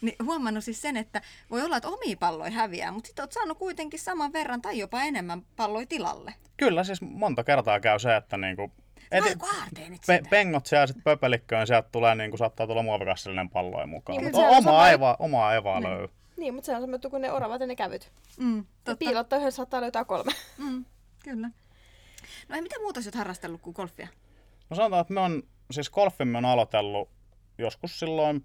niin 0.00 0.16
huomannut 0.24 0.64
siis 0.64 0.82
sen, 0.82 0.96
että 0.96 1.22
voi 1.50 1.62
olla, 1.62 1.76
että 1.76 1.88
omia 1.88 2.16
palloja 2.20 2.50
häviää, 2.50 2.92
mutta 2.92 3.06
sitten 3.06 3.22
oot 3.22 3.32
saanut 3.32 3.58
kuitenkin 3.58 4.00
saman 4.00 4.32
verran 4.32 4.62
tai 4.62 4.78
jopa 4.78 5.02
enemmän 5.02 5.42
palloja 5.56 5.86
tilalle. 5.86 6.34
Kyllä, 6.56 6.84
siis 6.84 7.02
monta 7.02 7.44
kertaa 7.44 7.80
käy 7.80 7.98
se, 7.98 8.16
että 8.16 8.36
niinku, 8.36 8.72
aarteenit 9.60 10.02
pe, 10.06 10.20
pengot 10.30 10.66
siellä 10.66 10.86
sitten 10.86 11.02
pöpelikköön, 11.02 11.66
sieltä 11.66 11.88
tulee 11.92 12.14
niinku, 12.14 12.36
saattaa 12.36 12.66
tulla 12.66 12.82
muovikassillinen 12.82 13.50
palloja 13.50 13.86
mukaan. 13.86 14.18
Niin, 14.18 14.24
Mutta 14.24 14.90
ei 14.90 15.00
vaan, 15.00 15.16
omaa 15.18 15.54
ei 15.54 15.64
vaan 15.64 15.82
löy. 15.82 16.08
Niin, 16.38 16.54
mutta 16.54 16.66
se 16.66 16.74
on 16.74 16.80
semmoinen, 16.80 17.10
kun 17.10 17.20
ne 17.20 17.32
oravat 17.32 17.60
ja 17.60 17.66
ne 17.66 17.76
kävyt. 17.76 18.12
Mm, 18.38 18.56
Ja 18.58 18.64
totta. 18.84 18.96
piilottaa 18.96 19.38
yhdessä 19.38 19.56
saattaa 19.56 19.80
löytää 19.80 20.04
kolme. 20.04 20.32
Mm, 20.58 20.84
kyllä. 21.24 21.50
No 22.48 22.54
ei 22.56 22.62
mitä 22.62 22.80
muuta 22.80 23.02
sä 23.02 23.08
oot 23.08 23.14
harrastellut 23.14 23.60
kuin 23.60 23.74
golfia? 23.74 24.08
No 24.70 24.76
sanotaan, 24.76 25.00
että 25.00 25.14
me 25.14 25.20
on, 25.20 25.42
siis 25.70 25.90
golfin 25.90 26.28
me 26.28 26.38
on 26.38 26.44
aloitellut 26.44 27.08
joskus 27.58 27.98
silloin 27.98 28.44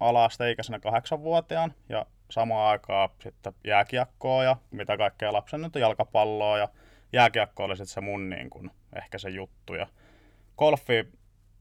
ala-asteikäisenä 0.00 0.78
kahdeksanvuotiaan 0.80 1.74
ja 1.88 2.06
samaan 2.30 2.70
aikaan 2.70 3.08
sitten 3.22 3.52
jääkiekkoa 3.64 4.44
ja 4.44 4.56
mitä 4.70 4.96
kaikkea 4.96 5.32
lapsen 5.32 5.62
nyt 5.62 5.76
on, 5.76 5.82
jalkapalloa 5.82 6.58
ja 6.58 6.68
jääkiekko 7.12 7.64
oli 7.64 7.76
sitten 7.76 7.94
se 7.94 8.00
mun 8.00 8.30
niin 8.30 8.50
kuin, 8.50 8.70
ehkä 8.96 9.18
se 9.18 9.30
juttu. 9.30 9.74
Ja 9.74 9.86
golfi 10.58 11.12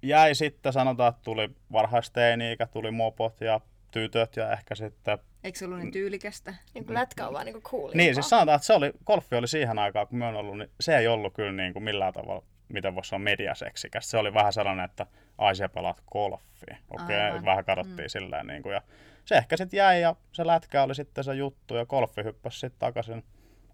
jäi 0.01 0.35
sitten, 0.35 0.73
sanotaan, 0.73 1.09
että 1.09 1.21
tuli 1.23 1.49
varhaisteini-ikä, 1.71 2.67
tuli 2.67 2.91
mopot 2.91 3.41
ja 3.41 3.61
tytöt 3.91 4.35
ja 4.35 4.51
ehkä 4.51 4.75
sitten 4.75 5.17
Eikö 5.45 5.59
se 5.59 5.65
ollut 5.65 5.79
niin 5.79 5.91
tyylikästä? 5.91 6.53
Niin 6.73 6.85
kuin 6.85 6.93
lätkä 6.93 7.27
on 7.27 7.33
vaan 7.33 7.45
niin 7.45 7.53
kuin 7.53 7.63
cool. 7.63 7.91
Niin, 7.93 8.13
siis 8.13 8.29
sanotaan, 8.29 8.55
että 8.55 8.65
se 8.65 8.73
oli, 8.73 8.91
golfi 9.05 9.35
oli 9.35 9.47
siihen 9.47 9.79
aikaan, 9.79 10.07
kun 10.07 10.17
me 10.17 10.27
on 10.27 10.35
ollut, 10.35 10.57
niin 10.57 10.69
se 10.79 10.97
ei 10.97 11.07
ollut 11.07 11.33
kyllä 11.33 11.51
niin 11.51 11.73
kuin 11.73 11.83
millään 11.83 12.13
tavalla, 12.13 12.43
miten 12.69 12.95
voisi 12.95 13.09
sanoa 13.09 13.23
mediaseksikäs. 13.23 14.09
Se 14.09 14.17
oli 14.17 14.33
vähän 14.33 14.53
sellainen, 14.53 14.85
että 14.85 15.07
ai 15.37 15.55
sä 15.55 15.69
pelaat 15.69 16.01
golfia. 16.11 16.77
Okei, 16.89 17.29
okay, 17.29 17.45
vähän 17.45 17.65
katsottiin 17.65 18.05
mm. 18.05 18.09
silleen. 18.09 18.47
Niin 18.47 18.63
kuin, 18.63 18.73
ja 18.73 18.81
se 19.25 19.35
ehkä 19.35 19.57
sitten 19.57 19.77
jäi 19.77 20.01
ja 20.01 20.15
se 20.31 20.47
lätkä 20.47 20.83
oli 20.83 20.95
sitten 20.95 21.23
se 21.23 21.33
juttu 21.35 21.75
ja 21.75 21.85
golfi 21.85 22.23
hyppäsi 22.23 22.59
sitten 22.59 22.79
takaisin 22.79 23.23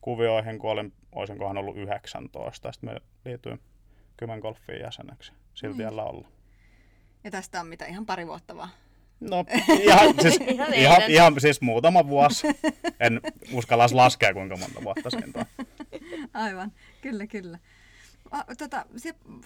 kuvioihin, 0.02 0.60
kun 0.60 0.72
olin, 0.72 0.94
olisinkohan 1.12 1.58
ollut 1.58 1.78
19. 1.78 2.72
Sitten 2.72 2.94
me 2.94 3.02
liityin 3.26 3.60
Kymen 4.18 4.40
golfiin 4.40 4.82
jäseneksi. 4.82 5.34
Sillä 5.54 5.74
Mm. 5.74 5.78
tiellä 5.78 6.04
olla. 6.04 6.28
Ja 7.24 7.32
tästä 7.32 7.60
on 7.60 7.68
mitä 7.68 7.86
ihan 7.86 8.06
pari 8.06 8.28
vuotta 8.28 8.56
vaan. 8.56 8.70
No 9.22 9.46
ihan, 9.82 10.16
siis, 10.22 10.40
Ihan 10.48 10.74
ihan, 10.74 11.02
ihan, 11.08 11.42
siis 11.42 11.62
muutama 11.62 12.08
vuosi. 12.08 12.48
En 13.00 13.22
uskalla 13.54 13.88
laskea, 13.92 14.34
kuinka 14.34 14.58
monta 14.58 14.84
vuotta 14.84 15.10
siinä 15.10 15.32
on. 15.36 15.66
Aivan, 16.34 16.72
kyllä, 17.02 17.28
kyllä. 17.28 17.60
Tota, 18.58 18.86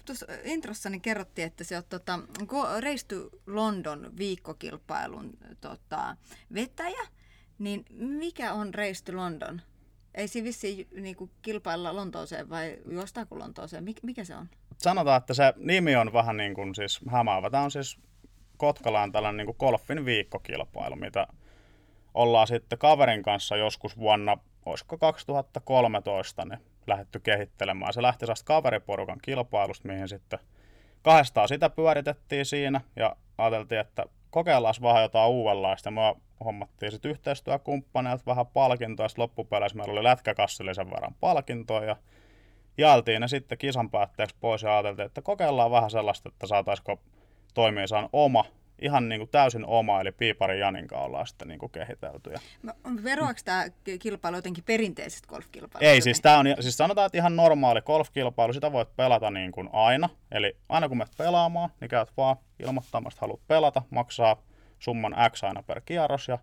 tuossa 0.05 0.25
introssani 0.43 0.99
kerrottiin, 0.99 1.47
että 1.47 1.63
se 1.63 1.77
on 1.77 1.83
tota, 1.89 2.19
Race 2.79 3.05
to 3.07 3.29
London 3.47 4.11
viikkokilpailun 4.17 5.37
tota, 5.61 6.17
vetäjä. 6.53 7.07
Niin 7.59 7.85
mikä 7.89 8.53
on 8.53 8.73
Race 8.73 9.03
to 9.03 9.15
London? 9.15 9.61
Ei 10.13 10.27
siinä 10.27 10.45
vissiin 10.45 10.87
niinku, 10.95 11.29
kilpailla 11.41 11.95
Lontooseen 11.95 12.49
vai 12.49 12.77
juostaako 12.91 13.39
Lontooseen? 13.39 13.83
Mik, 13.83 14.03
mikä 14.03 14.23
se 14.23 14.35
on? 14.35 14.49
sanotaan, 14.77 15.17
että 15.17 15.33
se 15.33 15.53
nimi 15.57 15.95
on 15.95 16.13
vähän 16.13 16.37
niin 16.37 16.53
kuin 16.53 16.75
siis 16.75 16.99
hämäävä. 17.09 17.49
Tämä 17.49 17.63
on 17.63 17.71
siis 17.71 17.99
Kotkala 18.57 19.01
on 19.01 19.11
tällainen 19.11 19.45
niin 19.45 19.55
golfin 19.59 20.05
viikkokilpailu, 20.05 20.95
mitä 20.95 21.27
ollaan 22.13 22.47
sitten 22.47 22.79
kaverin 22.79 23.23
kanssa 23.23 23.57
joskus 23.57 23.97
vuonna, 23.97 24.37
olisiko 24.65 24.97
2013, 24.97 26.45
niin 26.45 26.59
lähdetty 26.87 27.19
kehittelemään. 27.19 27.93
Se 27.93 28.01
lähti 28.01 28.19
sellaista 28.19 28.45
kaveriporukan 28.45 29.19
kilpailusta, 29.21 29.87
mihin 29.87 30.09
sitten 30.09 30.39
kahdestaan 31.01 31.47
sitä 31.47 31.69
pyöritettiin 31.69 32.45
siinä 32.45 32.81
ja 32.95 33.15
ajateltiin, 33.37 33.81
että 33.81 34.05
kokeillaan 34.29 34.75
vähän 34.81 35.01
jotain 35.01 35.31
uudenlaista. 35.31 35.91
Me 35.91 36.15
hommattiin 36.45 36.91
sitten 36.91 37.11
yhteistyökumppaneilta 37.11 38.23
vähän 38.25 38.47
palkintoa, 38.47 39.07
sitten 39.07 39.23
loppupeleissä 39.23 39.77
meillä 39.77 39.91
oli 39.91 40.03
lätkäkassillisen 40.03 40.91
verran 40.91 41.15
palkintoa 41.19 41.83
ja 41.83 41.95
jaeltiin 42.77 43.21
ne 43.21 43.27
sitten 43.27 43.57
kisan 43.57 43.89
päätteeksi 43.89 44.35
pois 44.39 44.63
ja 44.63 44.73
ajateltiin, 44.73 45.05
että 45.05 45.21
kokeillaan 45.21 45.71
vähän 45.71 45.91
sellaista, 45.91 46.29
että 46.29 46.47
saataisiko 46.47 46.99
toimiessaan 47.55 48.09
oma, 48.13 48.45
ihan 48.81 49.09
niin 49.09 49.19
kuin 49.19 49.29
täysin 49.29 49.65
oma, 49.65 50.01
eli 50.01 50.11
Piipari 50.11 50.59
Janinka 50.59 50.97
ollaan 50.97 51.27
sitten 51.27 51.47
niin 51.47 51.59
kuin 51.59 51.71
kehitelty. 51.71 52.29
Ja 52.29 52.39
Veroako 53.03 53.39
tämä 53.45 53.65
kilpailu 53.99 54.35
jotenkin 54.35 54.63
perinteisestä 54.63 55.27
golfkilpailusta? 55.27 55.91
ei, 55.91 56.01
siis, 56.01 56.21
tää 56.21 56.39
on, 56.39 56.45
siis 56.59 56.77
sanotaan, 56.77 57.05
että 57.05 57.17
ihan 57.17 57.35
normaali 57.35 57.81
golfkilpailu, 57.81 58.53
sitä 58.53 58.71
voit 58.71 58.95
pelata 58.95 59.31
niin 59.31 59.51
kuin 59.51 59.69
aina. 59.73 60.09
Eli 60.31 60.57
aina 60.69 60.87
kun 60.87 60.97
menet 60.97 61.17
pelaamaan, 61.17 61.69
niin 61.81 61.89
käyt 61.89 62.11
vaan 62.17 62.37
ilmoittamasta, 62.59 63.17
että 63.17 63.21
haluat 63.21 63.47
pelata, 63.47 63.81
maksaa 63.89 64.41
summan 64.79 65.15
X 65.31 65.43
aina 65.43 65.63
per 65.63 65.81
kierros 65.85 66.27
ja 66.27 66.37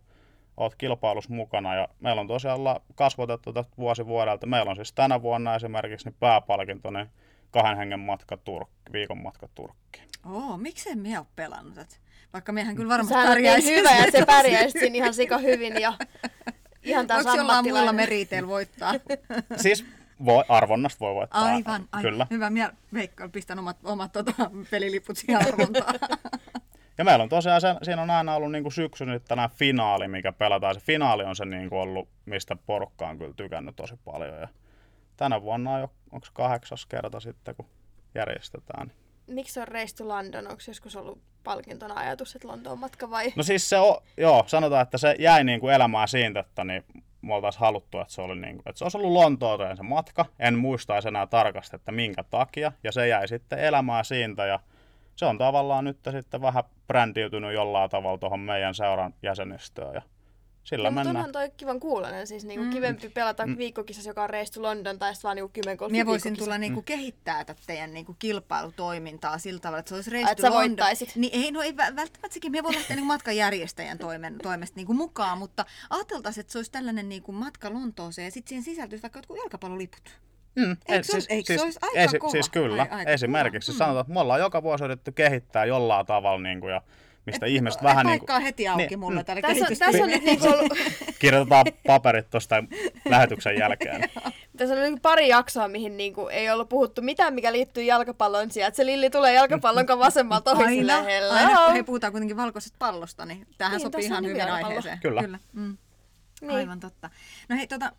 oot 0.57 0.75
kilpailussa 0.75 1.35
mukana. 1.35 1.75
Ja 1.75 1.88
meillä 2.00 2.21
on 2.21 2.28
tosiaan 2.28 2.61
kasvatettu 2.95 3.52
tästä 3.52 3.73
vuosi 3.78 4.07
vuodelta. 4.07 4.47
Meillä 4.47 4.71
on 4.71 4.76
siis 4.76 4.92
tänä 4.92 5.23
vuonna 5.23 5.54
esimerkiksi 5.54 6.09
niin 6.09 6.16
pääpalkinto, 6.21 6.90
niin 6.90 7.11
kahden 7.52 7.76
hengen 7.76 8.00
matka 8.00 8.37
Turkki, 8.37 8.92
viikon 8.92 9.18
matka 9.18 9.49
Turkkiin. 9.54 10.09
Oo, 10.26 10.56
miksei 10.56 10.97
me 10.97 11.18
ole 11.18 11.26
pelannut 11.37 11.75
tätä? 11.75 11.97
Vaikka 12.32 12.52
miehän 12.52 12.76
kyllä 12.76 12.88
varmasti 12.88 13.14
niin 13.14 13.26
pärjäisi. 13.26 13.76
hyvä 13.76 13.90
ja 13.90 14.11
se 14.12 14.26
pärjäisi 14.26 14.78
siinä 14.78 14.97
ihan 14.97 15.14
sika 15.14 15.38
hyvin 15.38 15.80
ja 15.80 15.92
ihan 16.82 17.06
taas 17.06 17.25
Voiko 17.25 17.38
jollain 17.38 17.64
muilla 17.64 17.92
meriteillä 17.92 18.49
voittaa? 18.49 18.94
Siis 19.56 19.85
voi, 20.25 20.44
arvonnasta 20.49 21.00
voi 21.00 21.14
voittaa. 21.14 21.44
Aivan, 21.44 21.88
aivan. 21.92 22.02
Kyllä. 22.02 22.26
Hyvä, 22.30 22.50
minä 22.50 22.73
Veikka 22.94 23.28
pistän 23.28 23.59
omat, 23.59 23.76
omat 23.85 24.12
tota, 24.12 24.50
peliliput 24.71 25.16
siihen 25.16 25.47
arvontaan. 25.49 25.94
Ja 26.99 27.04
meillä 27.04 27.23
on 27.23 27.28
tosiaan, 27.28 27.61
se, 27.61 27.75
siinä 27.82 28.02
on 28.02 28.11
aina 28.11 28.35
ollut 28.35 28.52
niin 28.52 28.73
syksyn 28.73 29.21
tällainen 29.28 29.56
finaali, 29.56 30.09
mikä 30.09 30.32
pelataan. 30.32 30.75
Se 30.75 30.80
finaali 30.80 31.25
on 31.25 31.37
se 31.37 31.44
niin 31.44 31.68
kuin 31.68 31.80
ollut, 31.80 32.09
mistä 32.25 32.56
porukka 32.66 33.09
on 33.09 33.18
kyllä 33.18 33.35
tykännyt 33.37 33.76
tosi 33.76 33.94
paljon. 34.04 34.40
Ja 34.40 34.49
tänä 35.23 35.43
vuonna 35.43 35.71
on 35.71 35.81
jo, 35.81 35.91
onko 36.12 36.26
kahdeksas 36.33 36.87
kerta 36.87 37.21
sitten, 37.21 37.55
kun 37.55 37.67
järjestetään. 38.14 38.93
miksi 39.26 39.61
on 39.61 39.69
Race 39.69 39.97
to 39.97 40.09
London? 40.09 40.47
Onko 40.47 40.62
joskus 40.69 40.97
ollut 40.97 41.23
palkintona 41.45 41.95
ajatus, 41.95 42.37
että 42.37 42.49
Lontoon 42.49 42.79
matka 42.79 43.11
vai? 43.11 43.33
No 43.37 43.43
siis 43.43 43.69
se, 43.69 43.79
on, 43.79 43.97
joo, 44.17 44.45
sanotaan, 44.47 44.83
että 44.83 44.99
se 44.99 45.17
jäi 45.19 45.45
niin 45.45 45.61
kuin 45.61 45.75
elämään 45.75 46.09
siitä, 46.09 46.41
että 46.41 46.64
niin 46.64 46.85
me 47.23 47.35
oltaisiin 47.35 47.61
haluttu, 47.61 47.99
että 47.99 48.14
se, 48.14 48.23
oli 48.23 48.37
niin 48.37 48.57
kuin, 48.57 48.69
että 48.69 48.79
se 48.79 48.85
olisi 48.85 48.99
ollut 48.99 49.12
Lontooteen 49.12 49.76
se 49.76 49.83
matka. 49.83 50.26
En 50.38 50.59
muistaisi 50.59 51.09
enää 51.09 51.26
tarkasti, 51.26 51.76
että 51.76 51.93
minkä 51.93 52.25
takia. 52.25 52.73
Ja 52.85 52.93
se 52.93 53.09
jäi 53.09 53.29
sitten 53.29 53.59
elämään 53.59 54.05
siitä 54.05 54.47
ja 54.47 54.61
se 55.17 55.26
on 55.26 55.38
tavallaan 55.38 55.85
nyt 55.85 55.99
sitten 56.11 56.43
vähän 56.43 56.64
brändiytynyt 56.87 57.55
jollain 57.55 57.91
tavalla 57.91 58.19
tuohon 58.19 58.41
meidän 58.41 58.75
seuran 58.75 59.14
jäsenistöön. 59.23 59.95
Ja 59.95 60.02
sillä 60.64 60.90
no, 60.90 60.95
mutta 60.95 61.04
mennään. 61.04 61.16
onhan 61.16 61.33
toi 61.33 61.50
kivan 61.57 61.81
kuulonen, 61.81 62.26
siis 62.26 62.45
niinku 62.45 62.64
mm. 62.64 62.71
kivempi 62.71 63.09
pelata 63.09 63.47
mm. 63.47 63.59
viikkokisassa, 63.59 64.11
joka 64.11 64.23
on 64.23 64.28
to 64.54 64.62
London, 64.62 64.99
tai 64.99 65.14
sitten 65.14 65.28
vaan 65.28 65.37
niinku 65.37 65.50
kymmenkolfi 65.54 65.92
Minä 65.92 66.07
voisin 66.07 66.37
tulla 66.37 66.59
niinku 66.59 66.83
kehittää 66.83 67.45
tätä 67.45 67.61
teidän 67.66 67.95
niinku 67.95 68.16
kilpailutoimintaa 68.19 69.38
sillä 69.38 69.61
tavalla, 69.61 69.78
että 69.78 69.88
se 69.88 69.95
olisi 69.95 70.11
sä 70.11 70.16
London. 70.16 70.52
voittaisit. 70.52 71.16
Niin, 71.16 71.45
ei, 71.45 71.50
no 71.50 71.62
ei 71.62 71.73
vä- 71.73 71.97
välttämättä 71.97 72.35
sekin. 72.35 72.52
Minä 72.52 72.62
voin 72.62 72.75
lähteä 72.75 72.97
niinku 72.97 73.07
matkanjärjestäjän 73.07 73.99
toimen, 73.99 74.38
toimesta 74.42 74.76
niinku 74.76 74.95
mukaan, 74.95 75.38
mutta 75.38 75.64
ajateltaisiin, 75.90 76.40
että 76.40 76.52
se 76.52 76.59
olisi 76.59 76.73
tällainen 76.73 77.09
niinku 77.09 77.33
matka 77.33 77.73
Lontooseen 77.73 78.25
ja 78.25 78.31
sitten 78.31 78.49
siihen 78.49 78.64
sisältyisi 78.64 79.02
vaikka 79.02 79.19
jotkut 79.19 79.37
jalkapalloliput. 79.37 80.21
Mm, 80.57 80.76
Eikö 80.88 81.07
se- 81.21 81.26
eikö 81.28 81.57
se 81.57 81.62
olisi 81.62 81.78
aika 81.83 82.19
kova? 82.19 82.31
Siis 82.31 82.49
kyllä, 82.50 82.83
Ai, 82.83 82.88
aika 82.90 83.11
esimerkiksi. 83.11 83.73
kova. 83.73 83.75
Mm. 83.75 83.78
Sanotaan, 83.78 84.00
että 84.00 84.12
me 84.12 84.21
ollaan 84.21 84.40
joka 84.40 84.62
vuosi 84.62 84.85
yritetty 84.85 85.12
kehittää 85.12 85.64
jollain 85.64 86.07
tavalla, 86.07 86.42
niin 86.42 86.61
kuin, 86.61 86.73
ja 86.73 86.83
mistä 87.26 87.47
Et- 87.47 87.52
ihmiset 87.52 87.79
et 87.81 87.85
vähän 87.85 88.07
niin 88.07 88.26
kuin, 88.26 88.43
heti 88.43 88.69
auki 88.69 88.87
Niin, 88.87 88.99
mulle 88.99 89.21
mm. 89.21 89.25
tällä 89.25 89.43
Tässä, 89.43 89.67
on- 89.71 89.76
tässä 89.79 90.05
on 90.05 90.11
nyt 90.11 90.25
niinku 90.25 90.47
ollut, 90.49 90.73
kirjoitetaan 91.19 91.67
paperit 91.87 92.31
tuosta 92.31 92.64
lähetyksen 93.09 93.59
jälkeen. 93.59 94.00
tässä 94.57 94.75
on 94.75 94.81
niinku 94.83 94.99
pari 95.02 95.29
jaksoa, 95.29 95.69
mihin 95.69 95.97
niinku 95.97 96.29
ei 96.29 96.50
ollut 96.50 96.69
puhuttu 96.69 97.02
mitään, 97.02 97.35
mikä 97.35 97.52
liittyy 97.52 97.83
jalkapallon 97.83 98.50
sijaan. 98.50 98.69
Että 98.69 98.76
se 98.76 98.87
Lilli 98.87 99.11
tulee 99.11 99.35
jalkapallon 99.35 99.87
kanssa 99.87 100.05
vasemmalta 100.05 100.50
ohi 100.52 100.64
Aina, 100.64 101.02
hello. 101.02 101.33
aina, 101.35 101.64
kun 101.67 101.75
he 101.75 101.83
puhutaan 101.83 102.12
kuitenkin 102.12 102.37
valkoisesta 102.37 102.76
pallosta, 102.79 103.26
niin 103.26 103.47
tämähän 103.59 103.79
Niin, 103.79 103.87
sopii 103.93 104.05
ihan 104.05 104.25
hyvin 104.25 104.50
aiheeseen. 104.52 104.99
Kyllä. 105.00 105.21
Kyllä. 105.23 105.38
Mm. 105.52 105.76
Niin. 106.41 106.50
Aivan 106.52 106.81
totta. 106.81 107.11
No 107.49 107.57
hei, 107.57 107.67
tota, 107.67 107.93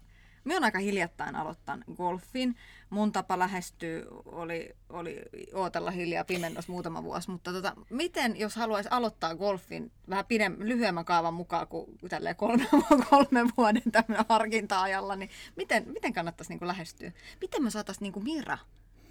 me 0.43 0.57
on 0.57 0.63
aika 0.63 0.79
hiljattain 0.79 1.35
aloittanut 1.35 1.85
golfin. 1.95 2.55
Mun 2.89 3.11
tapa 3.11 3.39
lähestyä 3.39 4.03
oli, 4.25 4.75
oli 4.89 5.21
ootella 5.53 5.91
hiljaa 5.91 6.23
pimennossa 6.23 6.71
muutama 6.71 7.03
vuosi, 7.03 7.31
mutta 7.31 7.53
tota, 7.53 7.73
miten, 7.89 8.39
jos 8.39 8.55
haluaisi 8.55 8.89
aloittaa 8.91 9.35
golfin 9.35 9.91
vähän 10.09 10.25
pidem, 10.25 10.55
lyhyemmän 10.59 11.05
kaavan 11.05 11.33
mukaan 11.33 11.67
kuin 11.67 11.97
tälleen 12.09 12.35
kolme, 12.35 12.67
kolme 13.09 13.49
vuoden 13.57 13.83
harkinta-ajalla, 14.29 15.15
niin 15.15 15.29
miten, 15.55 15.83
miten 15.87 16.13
kannattaisi 16.13 16.53
niin 16.53 16.67
lähestyä? 16.67 17.11
Miten 17.41 17.63
me 17.63 17.69
saataisiin 17.69 18.13
niin 18.13 18.23
Mira, 18.23 18.57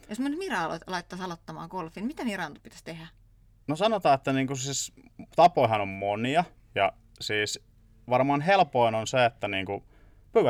jos 0.09 0.19
me 0.19 0.29
nyt 0.29 0.39
Mira 0.39 0.65
aloit, 0.65 0.83
laittaisi 0.87 1.25
aloittamaan 1.25 1.69
golfin, 1.69 2.07
mitä 2.07 2.25
Miran 2.25 2.55
pitäisi 2.63 2.85
tehdä? 2.85 3.07
No 3.67 3.77
sanotaan, 3.77 4.15
että 4.15 4.33
niin 4.33 4.47
kuin 4.47 4.57
siis, 4.57 4.93
tapoihan 5.37 5.81
on 5.81 5.89
monia, 5.89 6.45
ja 6.75 6.93
siis 7.21 7.61
varmaan 8.09 8.41
helpoin 8.41 8.95
on 8.95 9.07
se, 9.07 9.25
että 9.25 9.49
niin 9.49 9.67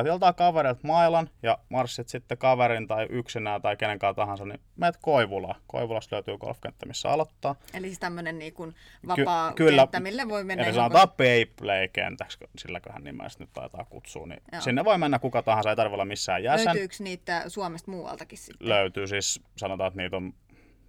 joltain 0.07 0.35
kaverilta 0.35 0.81
mailan 0.87 1.31
ja 1.43 1.59
marssit 1.69 2.09
sitten 2.09 2.39
kaverin 2.39 2.89
tai 2.89 3.07
yksinään 3.11 3.63
tai 3.63 3.77
kenenkaan 3.77 4.15
tahansa, 4.15 4.45
niin 4.45 4.61
meet 4.77 4.97
Koivulaan. 4.97 5.61
Koivulasta 5.67 6.17
löytyy 6.17 6.39
golfkenttä, 6.39 6.87
missä 6.87 7.11
aloittaa. 7.11 7.55
Eli 7.75 7.87
siis 7.87 7.99
tämmöinen 7.99 8.39
niin 8.39 8.53
kuin 8.53 8.75
vapaa 9.07 9.53
Ky- 9.53 9.65
kyllä. 9.65 9.83
kenttä, 9.83 10.01
mille 10.01 10.29
voi 10.29 10.45
mennä 10.45 10.65
Eli 10.65 10.73
ihan 10.73 10.85
sanotaan 10.85 11.09
payplay-kentäksi, 11.17 12.39
silläköhän 12.59 13.05
nimestä 13.05 13.43
nyt 13.45 13.53
taitaa 13.53 13.85
kutsua, 13.85 14.27
niin 14.27 14.43
Joo. 14.53 14.61
sinne 14.61 14.85
voi 14.85 14.99
mennä 14.99 15.19
kuka 15.19 15.43
tahansa, 15.43 15.71
ei 15.71 15.77
tarvitse 15.77 15.95
olla 15.95 16.05
missään 16.05 16.45
jäsen. 16.45 16.67
Löytyykö 16.67 16.95
niitä 16.99 17.45
Suomesta 17.49 17.91
muualtakin 17.91 18.39
sitten? 18.39 18.69
Löytyy 18.69 19.07
siis, 19.07 19.41
sanotaan, 19.57 19.89
että 19.89 20.03
niitä 20.03 20.17
on 20.17 20.35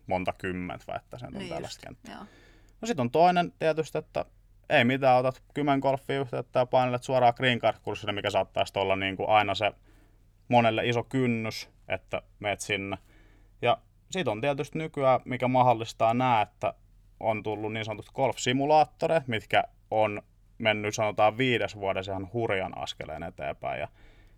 monta 0.07 0.33
kymmentä 0.37 0.85
väittäisin, 0.87 1.27
että 1.27 1.37
on 1.37 1.39
Niin 1.43 1.53
tällaista 1.53 1.89
just, 1.89 1.97
kenttää. 2.03 2.15
joo. 2.15 2.25
No 2.81 2.85
sitten 2.87 3.01
on 3.01 3.11
toinen 3.11 3.53
tietysti, 3.59 3.97
että 3.97 4.25
ei 4.73 4.83
mitään, 4.83 5.19
otat 5.19 5.43
kymmenkolfia 5.53 6.19
yhteyttä 6.21 6.59
ja 6.59 6.65
painelet 6.65 7.03
suoraan 7.03 7.33
green 7.37 7.59
card-kurssille, 7.59 8.11
mikä 8.11 8.29
saattaisi 8.29 8.79
olla 8.79 8.95
niin 8.95 9.17
kuin 9.17 9.29
aina 9.29 9.55
se 9.55 9.71
monelle 10.47 10.87
iso 10.87 11.03
kynnys, 11.03 11.69
että 11.87 12.21
meet 12.39 12.59
sinne. 12.59 12.97
Ja 13.61 13.77
sitten 14.11 14.31
on 14.31 14.41
tietysti 14.41 14.77
nykyään, 14.77 15.19
mikä 15.25 15.47
mahdollistaa 15.47 16.13
nämä, 16.13 16.41
että 16.41 16.73
on 17.19 17.43
tullut 17.43 17.73
niin 17.73 17.85
sanotut 17.85 18.13
golf-simulaattoreet, 18.15 19.27
mitkä 19.27 19.63
on 19.91 20.21
mennyt 20.57 20.95
sanotaan 20.95 21.37
viides 21.37 21.75
vuodessa 21.75 22.11
ihan 22.11 22.29
hurjan 22.33 22.77
askeleen 22.77 23.23
eteenpäin. 23.23 23.79
Ja 23.79 23.87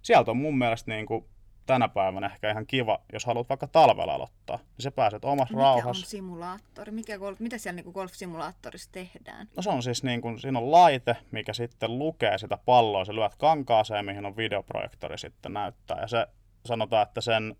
sieltä 0.02 0.32
on 0.32 0.38
mun 0.38 0.58
mielestä 0.58 0.92
niin 0.92 1.06
kuin 1.06 1.26
tänä 1.66 1.88
päivänä 1.88 2.28
ehkä 2.28 2.52
ihan 2.52 2.68
kiva, 2.68 3.00
jos 3.14 3.26
haluat 3.26 3.50
vaikka 3.50 3.68
talvella 3.68 4.14
aloittaa, 4.14 4.58
niin 4.58 4.84
sä 4.84 4.92
pääset 4.92 5.26
omassa 5.26 5.54
Mikä 5.54 5.70
on 5.70 5.76
rauhassa. 5.76 6.10
simulaattori? 6.10 6.92
Mikä 6.92 7.18
golf, 7.18 7.40
mitä 7.40 7.58
siellä 7.58 7.82
niin 7.82 7.94
golf-simulaattorissa 7.94 8.90
tehdään? 8.92 9.48
No 9.56 9.64
se 9.64 9.70
on 9.70 9.84
siis 9.84 10.04
niin 10.04 10.22
kuin, 10.22 10.40
siinä 10.40 10.60
on 10.60 10.72
laite, 10.72 11.18
mikä 11.32 11.54
sitten 11.54 12.00
lukee 12.00 12.38
sitä 12.38 12.58
palloa, 12.66 13.06
sä 13.06 13.16
lyöt 13.16 13.36
kankaaseen, 13.36 14.06
mihin 14.06 14.26
on 14.26 14.38
videoprojektori 14.38 15.18
sitten 15.18 15.54
näyttää. 15.54 16.02
Ja 16.02 16.08
se 16.08 16.28
sanotaan, 16.66 17.04
että 17.08 17.22
sen 17.22 17.56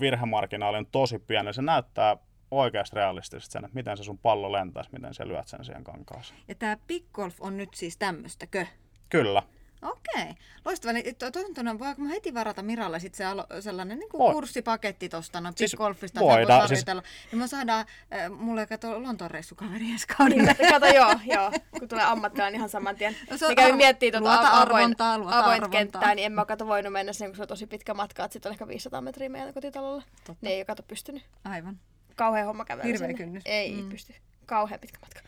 virhemarginaali 0.00 0.78
on 0.78 0.86
tosi 0.86 1.18
pieni. 1.18 1.54
Se 1.54 1.62
näyttää 1.62 2.16
oikeasti 2.50 2.96
realistisesti 2.96 3.52
sen, 3.52 3.64
että 3.64 3.74
miten 3.74 3.96
se 3.96 4.02
sun 4.04 4.18
pallo 4.18 4.52
lentäisi, 4.52 4.90
miten 4.92 5.14
sä 5.14 5.28
lyöt 5.28 5.48
sen 5.48 5.64
siihen 5.64 5.84
kankaaseen. 5.84 6.40
Ja 6.48 6.54
tämä 6.54 6.76
Big 6.86 7.04
Golf 7.12 7.36
on 7.40 7.56
nyt 7.56 7.74
siis 7.74 7.96
tämmöistäkö? 7.96 8.66
Kyllä. 9.08 9.42
Okei. 9.82 10.34
Loistavaa. 10.64 10.98
Eli 10.98 11.12
to- 11.14 11.30
tontona, 11.30 11.78
voinko 11.78 12.02
mä 12.02 12.08
heti 12.08 12.34
varata 12.34 12.62
Miralle 12.62 13.00
sit 13.00 13.14
se 13.14 13.24
alo- 13.24 13.46
sellainen 13.60 13.98
niin 13.98 14.08
Voi. 14.12 14.32
kurssipaketti 14.32 15.08
tuosta, 15.08 15.40
no 15.40 15.52
Siis 15.56 15.74
Golfista, 15.76 16.20
voidaan, 16.20 16.68
siis-. 16.68 16.84
Niin 16.86 17.38
me 17.38 17.48
saadaan, 17.48 17.86
äh, 18.14 18.30
mulle 18.38 18.66
kato 18.66 19.02
Lontoon 19.02 19.30
reissukaveri 19.30 19.90
ensi 19.90 20.06
Niin, 20.08 20.16
kaudella. 20.16 20.42
mutta 20.48 20.64
kato, 20.80 20.86
joo, 20.86 21.14
joo, 21.34 21.52
kun 21.78 21.88
tulee 21.88 22.04
ammattilainen 22.04 22.54
ihan 22.58 22.68
saman 22.68 22.96
tien. 22.96 23.16
No 23.30 23.36
se 23.36 23.54
kävi 23.54 23.70
arvo- 23.70 23.76
miettii 23.76 24.10
tuota 24.12 24.24
luota 24.26 24.48
avoin, 24.50 24.76
arvontaa, 24.76 25.18
luota 25.18 25.38
avoin 25.38 25.54
arvontaa. 25.54 25.78
kenttää, 25.80 26.14
niin 26.14 26.26
en 26.26 26.32
mä 26.32 26.44
kato 26.44 26.66
voinut 26.66 26.92
mennä 26.92 27.12
sen, 27.12 27.28
kun 27.28 27.36
se 27.36 27.42
on 27.42 27.48
tosi 27.48 27.66
pitkä 27.66 27.94
matka, 27.94 28.24
että 28.24 28.32
sitten 28.32 28.50
on 28.50 28.52
ehkä 28.54 28.68
500 28.68 29.00
metriä 29.00 29.28
meidän 29.28 29.54
kotitalolla. 29.54 30.02
Totta. 30.26 30.46
Ne 30.46 30.50
ei 30.50 30.58
ole 30.58 30.64
kato 30.64 30.82
pystynyt. 30.82 31.22
Aivan. 31.44 31.78
Kauhean 32.16 32.46
homma 32.46 32.64
kävellä 32.64 32.86
Hirveä 32.86 33.08
sinne. 33.08 33.14
kynnys. 33.24 33.42
Ei 33.46 33.82
Mm. 33.82 33.88
pysty. 33.88 34.14
Kauhean 34.50 34.80
pitkä 34.80 34.98
matka. 35.02 35.20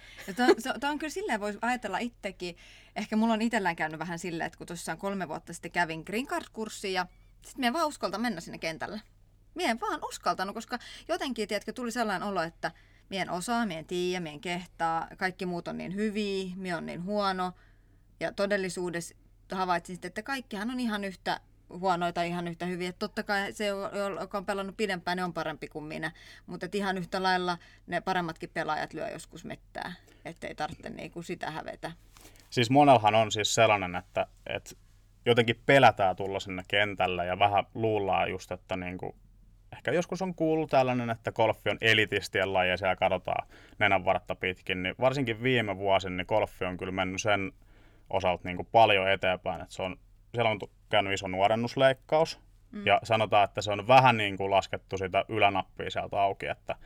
Tämä 0.80 0.92
on, 0.92 0.98
kyllä 0.98 1.10
silleen, 1.10 1.40
voisi 1.40 1.58
ajatella 1.62 1.98
itsekin. 1.98 2.56
Ehkä 2.96 3.16
mulla 3.16 3.34
on 3.34 3.42
itsellään 3.42 3.76
käynyt 3.76 3.98
vähän 3.98 4.18
silleen, 4.18 4.46
että 4.46 4.58
kun 4.58 4.66
tuossa 4.66 4.96
kolme 4.96 5.28
vuotta 5.28 5.52
sitten 5.52 5.70
kävin 5.70 6.02
Green 6.06 6.26
Card-kurssia 6.26 6.90
ja 6.90 7.06
sitten 7.34 7.60
minä 7.60 7.72
vaan 7.72 7.88
uskalta 7.88 8.18
mennä 8.18 8.40
sinne 8.40 8.58
kentälle. 8.58 9.00
Mie 9.54 9.70
en 9.70 9.80
vaan 9.80 10.00
uskaltanut, 10.04 10.54
koska 10.54 10.78
jotenkin, 11.08 11.48
tiedätkö, 11.48 11.72
tuli 11.72 11.92
sellainen 11.92 12.28
olo, 12.28 12.42
että 12.42 12.72
mien 13.10 13.30
osaa, 13.30 13.66
mien 13.66 13.84
tiedä, 13.84 14.20
mien 14.20 14.40
kehtaa, 14.40 15.08
kaikki 15.16 15.46
muut 15.46 15.68
on 15.68 15.78
niin 15.78 15.94
hyviä, 15.94 16.56
mie 16.56 16.74
on 16.74 16.86
niin 16.86 17.04
huono. 17.04 17.52
Ja 18.20 18.32
todellisuudessa 18.32 19.14
havaitsin 19.52 19.96
sitten, 19.96 20.08
että 20.08 20.22
kaikkihan 20.22 20.70
on 20.70 20.80
ihan 20.80 21.04
yhtä 21.04 21.40
huonoita 21.80 22.22
ihan 22.22 22.48
yhtä 22.48 22.66
hyviä. 22.66 22.92
Totta 22.92 23.22
kai 23.22 23.52
se, 23.52 23.66
joka 24.20 24.38
on 24.38 24.46
pelannut 24.46 24.76
pidempään, 24.76 25.16
ne 25.16 25.24
on 25.24 25.32
parempi 25.32 25.68
kuin 25.68 25.84
minä. 25.84 26.12
Mutta 26.46 26.66
ihan 26.72 26.98
yhtä 26.98 27.22
lailla 27.22 27.58
ne 27.86 28.00
paremmatkin 28.00 28.50
pelaajat 28.54 28.92
lyö 28.92 29.08
joskus 29.08 29.44
mettää, 29.44 29.92
ettei 30.24 30.54
tarvitse 30.54 30.90
niinku 30.90 31.22
sitä 31.22 31.50
hävetä. 31.50 31.92
Siis 32.50 32.70
monellahan 32.70 33.14
on 33.14 33.32
siis 33.32 33.54
sellainen, 33.54 33.96
että, 33.96 34.26
että 34.46 34.74
jotenkin 35.26 35.62
pelätään 35.66 36.16
tulla 36.16 36.40
sinne 36.40 36.62
kentälle 36.68 37.26
ja 37.26 37.38
vähän 37.38 37.64
luullaan 37.74 38.30
just, 38.30 38.52
että 38.52 38.76
niin 38.76 38.98
kuin, 38.98 39.14
ehkä 39.72 39.92
joskus 39.92 40.22
on 40.22 40.34
kuullut 40.34 40.70
tällainen, 40.70 41.10
että 41.10 41.32
golfi 41.32 41.70
on 41.70 41.78
elitistien 41.80 42.52
laji 42.52 42.70
ja 42.70 42.76
siellä 42.76 42.96
katsotaan 42.96 43.48
nenän 43.78 44.04
vartta 44.04 44.34
pitkin, 44.34 44.82
niin 44.82 44.94
varsinkin 45.00 45.42
viime 45.42 45.78
vuosina 45.78 46.16
niin 46.16 46.26
golfi 46.28 46.64
on 46.64 46.76
kyllä 46.76 46.92
mennyt 46.92 47.22
sen 47.22 47.52
osalta 48.10 48.48
niin 48.48 48.56
kuin 48.56 48.68
paljon 48.72 49.10
eteenpäin, 49.10 49.62
että 49.62 49.74
se 49.74 49.82
on, 49.82 49.96
siellä 50.34 50.50
on 50.50 50.58
käynyt 50.92 51.12
iso 51.12 51.28
nuorennusleikkaus 51.28 52.40
mm. 52.70 52.86
ja 52.86 53.00
sanotaan, 53.02 53.44
että 53.44 53.62
se 53.62 53.72
on 53.72 53.88
vähän 53.88 54.16
niin 54.16 54.36
kuin 54.36 54.50
laskettu 54.50 54.98
sitä 54.98 55.24
ylänappia 55.28 55.90
sieltä 55.90 56.22
auki, 56.22 56.46
että 56.46 56.76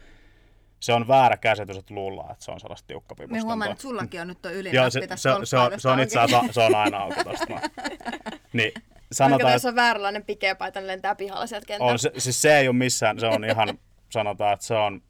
se 0.80 0.92
on 0.92 1.08
väärä 1.08 1.36
käsitys, 1.36 1.76
että 1.76 1.94
luullaan, 1.94 2.32
että 2.32 2.44
se 2.44 2.50
on 2.50 2.60
sellaista 2.60 2.84
Me 2.84 2.86
tiukkapiposta. 2.86 3.44
huomaan, 3.46 3.70
että 3.70 3.82
sullakin 3.82 4.20
on 4.20 4.28
nyt 4.28 4.42
tuo 4.42 4.50
Joo, 4.50 4.60
ylinappi 4.60 4.90
se, 4.90 5.06
tässä 5.06 5.30
se, 5.30 5.36
on- 5.36 5.46
se, 5.46 5.58
on, 5.58 5.80
se 5.80 5.88
on 5.88 6.00
itse 6.00 6.20
asiassa 6.20 6.52
se 6.52 6.60
on 6.62 6.74
aina 6.74 6.98
auki 6.98 7.24
tosta 7.24 7.46
noin. 7.48 7.62
Niin, 8.52 8.72
Sanotaan, 8.74 8.90
sanotaan, 9.12 9.52
jos 9.52 9.60
että 9.64 9.68
on 9.68 9.74
vääränlainen 9.76 10.24
pikepaita, 10.24 10.80
niin 10.80 10.86
lentää 10.86 11.14
pihalla 11.14 11.46
sieltä 11.46 11.66
kentältä. 11.66 11.92
on, 11.92 11.98
se, 11.98 12.10
siis 12.18 12.42
se 12.42 12.58
ei 12.58 12.68
ole 12.68 12.76
missään, 12.76 13.20
se 13.20 13.26
on 13.26 13.44
ihan, 13.44 13.78
sanotaan, 14.10 14.52
että 14.52 14.66
se 14.66 14.74
on, 14.74 15.02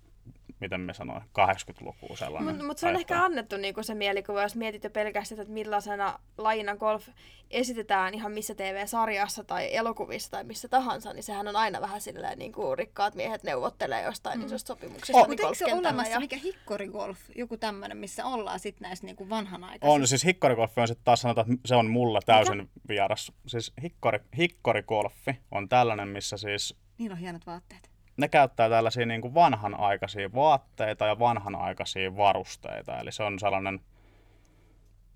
miten 0.60 0.80
me 0.80 0.94
sanoin, 0.94 1.22
80-lukua 1.22 2.16
sellainen. 2.16 2.54
Mutta 2.54 2.66
mut 2.66 2.78
se 2.78 2.86
on 2.86 2.96
ajattelu. 2.96 3.18
ehkä 3.18 3.24
annettu 3.24 3.56
niinku 3.56 3.82
se 3.82 3.94
mielikuva, 3.94 4.42
jos 4.42 4.56
mietit 4.56 4.84
jo 4.84 4.90
pelkästään, 4.90 5.40
että 5.40 5.52
millaisena 5.52 6.18
lajina 6.38 6.76
golf 6.76 7.08
esitetään 7.50 8.14
ihan 8.14 8.32
missä 8.32 8.54
TV-sarjassa 8.54 9.44
tai 9.44 9.74
elokuvissa 9.76 10.30
tai 10.30 10.44
missä 10.44 10.68
tahansa, 10.68 11.12
niin 11.12 11.22
sehän 11.22 11.48
on 11.48 11.56
aina 11.56 11.80
vähän 11.80 12.00
silleen 12.00 12.38
niin 12.38 12.52
kuin 12.52 12.78
rikkaat 12.78 13.14
miehet 13.14 13.42
neuvottelee 13.42 14.02
jostain 14.02 14.38
mm. 14.38 14.46
isosta 14.46 14.66
sopimuksesta. 14.66 15.18
Oh, 15.18 15.28
niin 15.28 15.30
Mutta 15.30 15.42
eikö 15.42 15.54
se 15.54 15.64
ole 15.64 15.74
olemassa 15.74 16.12
ja... 16.12 16.20
mikä 16.20 16.36
hikkorigolf, 16.36 17.18
joku 17.34 17.56
tämmöinen, 17.56 17.96
missä 17.96 18.26
ollaan 18.26 18.60
sitten 18.60 18.86
näissä 18.86 19.06
niinku 19.06 19.28
vanhanaikaisissa? 19.28 19.94
On, 19.94 20.08
siis 20.08 20.24
hikkorigolfi 20.24 20.80
on 20.80 20.88
sitten 20.88 21.04
taas 21.04 21.20
sanotaan, 21.20 21.52
että 21.52 21.68
se 21.68 21.74
on 21.74 21.90
mulle 21.90 22.20
täysin 22.26 22.70
vieras. 22.88 23.32
Siis 23.46 23.72
hikkori, 23.82 24.18
hikkorikolfi 24.36 25.38
on 25.50 25.68
tällainen, 25.68 26.08
missä 26.08 26.36
siis 26.36 26.76
Niillä 26.98 27.14
on 27.14 27.20
hienot 27.20 27.46
vaatteet. 27.46 27.90
Ne 28.16 28.28
käyttää 28.28 28.68
tällaisia 28.68 29.06
niin 29.06 29.20
kuin 29.20 29.34
vanhanaikaisia 29.34 30.32
vaatteita 30.34 31.06
ja 31.06 31.18
vanhanaikaisia 31.18 32.16
varusteita. 32.16 32.98
Eli 32.98 33.12
se 33.12 33.22
on 33.22 33.38
sellainen, 33.38 33.80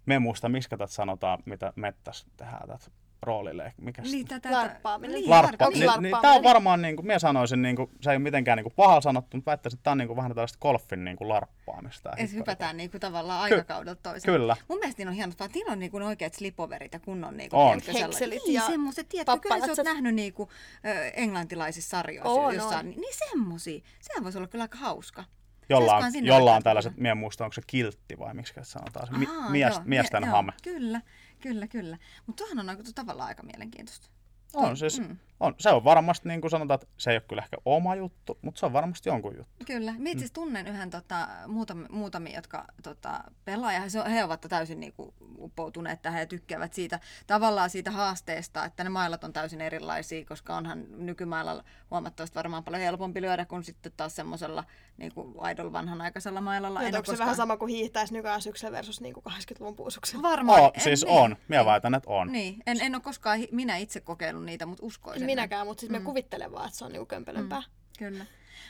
me 0.07 0.19
muista, 0.19 0.49
miksi 0.49 0.71
tätä 0.71 0.87
sanotaan, 0.87 1.39
mitä 1.47 1.73
mettäs 1.77 2.27
tehdään 2.37 2.69
tätä 2.69 2.91
roolille. 3.23 3.73
Mikä 3.81 4.03
Niin, 4.03 4.27
tätä, 4.27 4.53
Larppaaminen. 4.53 5.15
Niin, 5.15 5.31
Larppa, 5.31 5.65
niin, 5.69 5.73
niin, 5.73 5.87
larppaaminen? 5.87 6.21
tämä 6.23 6.35
on 6.35 6.43
varmaan, 6.43 6.83
niin 6.83 6.97
kuin, 6.97 7.07
minä 7.07 7.19
sanoisin, 7.19 7.63
niin 7.63 7.77
kuin, 7.77 7.91
se 8.01 8.11
ei 8.11 8.17
ole 8.17 8.23
mitenkään 8.23 8.57
niin 8.57 8.65
kuin 8.65 8.73
pahalla 8.77 9.01
sanottu, 9.01 9.37
mutta 9.37 9.51
väittäisin, 9.51 9.77
että 9.77 9.85
tämä 9.85 9.93
on 9.93 9.99
niin 9.99 10.09
kuin, 10.09 10.17
vähän 10.17 10.31
tällaista 10.35 10.59
golfin 10.61 11.05
niin 11.05 11.17
kuin 11.17 11.29
larppaamista. 11.29 12.09
ja 12.09 12.13
Et 12.13 12.19
hipparita. 12.21 12.37
hypätään 12.37 12.77
niinku 12.77 12.99
tavallaan 12.99 13.43
aikakaudelta 13.43 14.03
toiseen. 14.03 14.35
Kyllä. 14.35 14.57
Mun 14.69 14.79
mielestä 14.79 15.01
niin 15.01 15.09
on 15.09 15.15
hienoa, 15.15 15.33
että 15.33 15.49
niillä 15.55 15.73
on 15.73 15.79
niinku 15.79 15.97
oikeat 15.97 16.35
slipoverit 16.35 16.93
ja 16.93 17.01
kunnon 17.01 17.37
niinku, 17.37 17.57
On. 17.57 17.67
tiedätkö, 17.69 17.93
sellaiset- 17.93 18.21
Henkselit 18.21 18.43
niin, 18.47 18.55
ja 18.55 18.67
semmoiset, 18.67 19.09
tiedätkö, 19.09 19.39
kyllä 19.41 19.55
sä 19.55 19.55
oot 19.57 19.61
pappalatsat. 19.61 19.85
nähnyt 19.85 20.15
niinku, 20.15 20.49
ö, 20.87 21.05
englantilaisissa 21.09 21.91
sarjoissa 21.91 22.31
On, 22.33 22.55
jossain. 22.55 22.79
on. 22.79 22.91
Niin, 22.91 23.01
niin 23.01 23.15
semmosia. 23.31 23.81
Sehän 24.01 24.25
voisi 24.25 24.39
olla 24.39 24.49
kyllä 24.49 24.63
aika 24.65 24.79
hauska. 24.79 25.25
Jolla 25.69 25.97
on, 25.97 26.05
jolla 26.23 26.55
on 26.55 26.63
tällaiset, 26.63 26.97
minä 26.97 27.15
muista, 27.15 27.45
onko 27.45 27.53
se 27.55 27.63
kiltti 27.67 28.19
vai 28.19 28.35
miksi 28.35 28.55
se 28.55 28.61
sanotaan, 28.65 29.07
se 29.07 29.13
mi, 29.13 29.27
Ahaa, 29.27 29.51
mies, 29.51 29.75
joo, 29.75 29.83
miesten 29.85 30.23
mie- 30.23 30.31
hame. 30.31 30.53
Joo, 30.67 30.75
kyllä, 30.75 31.01
kyllä, 31.41 31.67
kyllä. 31.67 31.99
Mutta 32.27 32.45
tuohan 32.45 32.59
on 32.59 32.69
aika, 32.71 32.83
tavallaan 32.95 33.29
aika 33.29 33.43
mielenkiintoista. 33.43 34.09
On, 34.55 34.77
siis, 34.77 34.99
Mm. 35.01 35.17
On, 35.41 35.55
se 35.59 35.71
on 35.71 35.85
varmasti, 35.85 36.29
niin 36.29 36.41
kuin 36.41 36.51
sanotaan, 36.51 36.81
että 36.83 36.95
se 36.97 37.11
ei 37.11 37.17
ole 37.17 37.25
kyllä 37.29 37.43
ehkä 37.43 37.57
oma 37.65 37.95
juttu, 37.95 38.39
mutta 38.43 38.59
se 38.59 38.67
on 38.67 38.73
varmasti 38.73 39.09
jonkun 39.09 39.37
juttu. 39.37 39.65
Kyllä. 39.67 39.95
Mä 39.99 40.09
itse 40.09 40.33
tunnen 40.33 40.67
yhden 40.67 40.91
tota, 40.91 41.29
muutam, 41.47 41.87
muutamia, 41.91 42.35
jotka 42.35 42.65
tota, 42.83 43.25
pelaa 43.45 43.73
ja 43.73 43.81
he, 43.81 44.13
he 44.13 44.25
ovat 44.25 44.47
täysin 44.49 44.81
niinku, 44.81 45.15
uppoutuneet 45.39 46.03
tähän 46.03 46.21
ja 46.21 46.27
tykkäävät 46.27 46.75
siitä 46.75 47.01
tavallaan 47.27 47.71
siitä 47.71 47.91
haasteesta, 47.91 48.65
että 48.65 48.85
ne 48.85 48.91
mailat 48.91 49.25
on 49.25 49.33
täysin 49.33 49.61
erilaisia, 49.61 50.25
koska 50.25 50.57
onhan 50.57 50.85
nykymailalla 50.89 51.65
huomattavasti 51.91 52.35
varmaan 52.35 52.65
paljon 52.65 52.83
helpompi 52.83 53.23
lyödä 53.23 53.45
kuin 53.45 53.65
sitten 53.65 53.93
taas 53.97 54.17
semmoisella 54.17 54.65
niinku 54.97 55.35
idol 55.53 55.73
vanhanaikaisella 55.73 56.41
mailalla. 56.41 56.81
Ole 56.81 56.87
onko 56.87 56.97
se 56.97 57.03
koskaan- 57.03 57.19
vähän 57.19 57.37
sama 57.37 57.57
kuin 57.57 57.69
hiihtäisi 57.69 58.13
nykyään 58.13 58.43
syksyllä 58.43 58.73
versus 58.73 59.01
niin 59.01 59.15
kuin 59.15 59.25
80-luvun 59.25 59.77
puusuksella? 59.77 60.23
Varmaan. 60.23 60.71
En- 60.75 60.81
siis 60.81 61.05
niin, 61.05 61.19
on, 61.19 61.37
minä 61.49 61.61
niin. 61.61 61.67
väitän, 61.67 61.95
että 61.95 62.11
on. 62.11 62.33
Niin, 62.33 62.63
en, 62.67 62.81
en 62.81 62.95
ole 62.95 63.03
koskaan 63.03 63.41
minä 63.53 63.77
itse 63.77 64.01
kokeillut 64.01 64.45
niitä, 64.45 64.67
mutta 64.67 64.87
uskoisin. 64.87 65.27
Minäkään, 65.31 65.67
mutta 65.67 65.81
siis 65.81 65.93
me 65.93 66.01
kuvittelen 66.01 66.53
vaan, 66.53 66.67
että 66.67 66.79
se 66.79 66.85
on 66.85 66.93
niin 66.93 67.07
kömpelömpää. 67.07 67.63
Kyllä. 67.99 68.27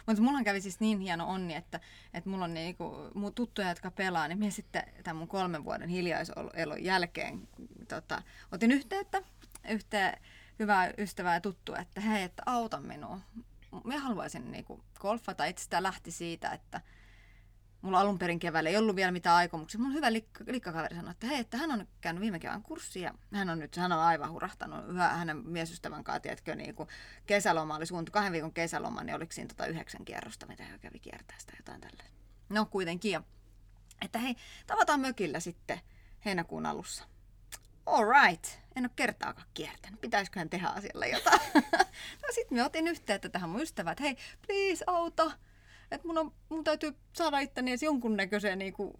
Mutta 0.07 0.23
mulla 0.23 0.43
kävi 0.43 0.61
siis 0.61 0.81
niin 0.81 1.01
hieno 1.01 1.29
onni, 1.29 1.55
että, 1.55 1.81
että 2.15 2.31
mulla 2.31 2.45
on 2.45 2.55
niinku, 2.55 2.97
mun 3.15 3.35
tuttuja, 3.35 3.69
jotka 3.69 3.91
pelaa, 3.91 4.29
niin 4.29 4.39
minä 4.39 4.51
sitten 4.51 4.83
tämän 5.05 5.17
mun 5.17 5.29
kolmen 5.29 5.65
vuoden 5.65 5.89
hiljaiselon 5.89 6.85
jälkeen 6.85 7.49
tota, 7.89 8.23
otin 8.53 8.73
yhteyttä 8.73 9.23
yhteen 9.69 10.21
hyvää 10.59 10.93
ystävää 10.99 11.35
ja 11.35 11.41
tuttua, 11.41 11.79
että 11.79 12.01
hei, 12.01 12.23
että 12.23 12.43
auta 12.47 12.81
minua. 12.81 13.21
Minä 13.85 14.01
haluaisin 14.01 14.53
niinku 14.53 14.81
golfata. 14.99 15.45
Itse 15.45 15.65
sitä 15.65 15.83
lähti 15.83 16.11
siitä, 16.11 16.51
että 16.51 16.81
mulla 17.83 18.01
alun 18.01 18.19
perin 18.19 18.39
keväällä 18.39 18.71
ei 18.71 18.77
ollut 18.77 18.97
vielä 18.97 19.11
mitään 19.11 19.37
aikomuksia. 19.37 19.81
Mun 19.81 19.95
hyvä 19.95 20.13
likka, 20.13 20.45
likkakaveri 20.47 20.97
sanoi, 20.97 21.11
että 21.11 21.27
hei, 21.27 21.41
että 21.41 21.57
hän 21.57 21.73
on 21.73 21.89
käynyt 22.01 22.21
viime 22.21 22.39
kevään 22.39 22.63
kurssia 22.63 23.15
ja 23.33 23.39
hän 23.39 23.51
on 23.51 23.59
nyt, 23.59 23.77
hän 23.77 23.93
on 23.93 23.99
aivan 23.99 24.31
hurahtanut. 24.31 24.87
Hyvä 24.89 25.09
hänen 25.09 25.37
miesystävän 25.37 26.05
kanssa, 26.05 26.21
tiedätkö, 26.21 26.55
niin 26.55 26.75
kuin 26.75 26.89
kesäloma 27.27 27.77
oli 27.77 27.87
suunniteltu, 27.87 28.15
kahden 28.15 28.33
viikon 28.33 28.53
kesäloma, 28.53 29.03
niin 29.03 29.17
oliko 29.17 29.33
siinä 29.33 29.49
tota 29.49 29.67
yhdeksän 29.67 30.05
kierrosta, 30.05 30.47
mitä 30.47 30.65
hän 30.65 30.81
kävi 30.81 30.99
kiertää 30.99 31.37
sitä 31.39 31.53
jotain 31.57 31.81
tällä. 31.81 32.05
No 32.49 32.67
kuitenkin. 32.67 33.13
Ja, 33.13 33.23
että 34.03 34.19
hei, 34.19 34.37
tavataan 34.67 35.01
mökillä 35.01 35.41
sitten 35.41 35.81
heinäkuun 36.25 36.67
alussa. 36.67 37.05
All 37.87 38.05
right. 38.05 38.47
En 38.77 38.85
ole 38.85 38.91
kertaakaan 38.97 39.47
kiertänyt. 39.55 40.01
Pitäisiköhän 40.01 40.51
tehdä 40.51 40.69
asialle 40.69 41.09
jotain? 41.09 41.41
no 42.23 42.29
sitten 42.33 42.59
me 42.59 42.65
otin 42.65 42.89
yhteyttä 42.89 43.29
tähän 43.29 43.51
mun 43.51 43.61
ystävään, 43.61 43.93
että 43.93 44.05
hei, 44.05 44.17
please 44.47 44.85
auta. 44.87 45.33
Että 45.91 46.07
mun, 46.07 46.19
on, 46.19 46.33
mun 46.49 46.65
täytyy 46.65 46.95
saada 47.13 47.39
itteni 47.39 47.71
edes 47.71 47.83
jonkunnäköiseen 47.83 48.59
niinku, 48.59 48.93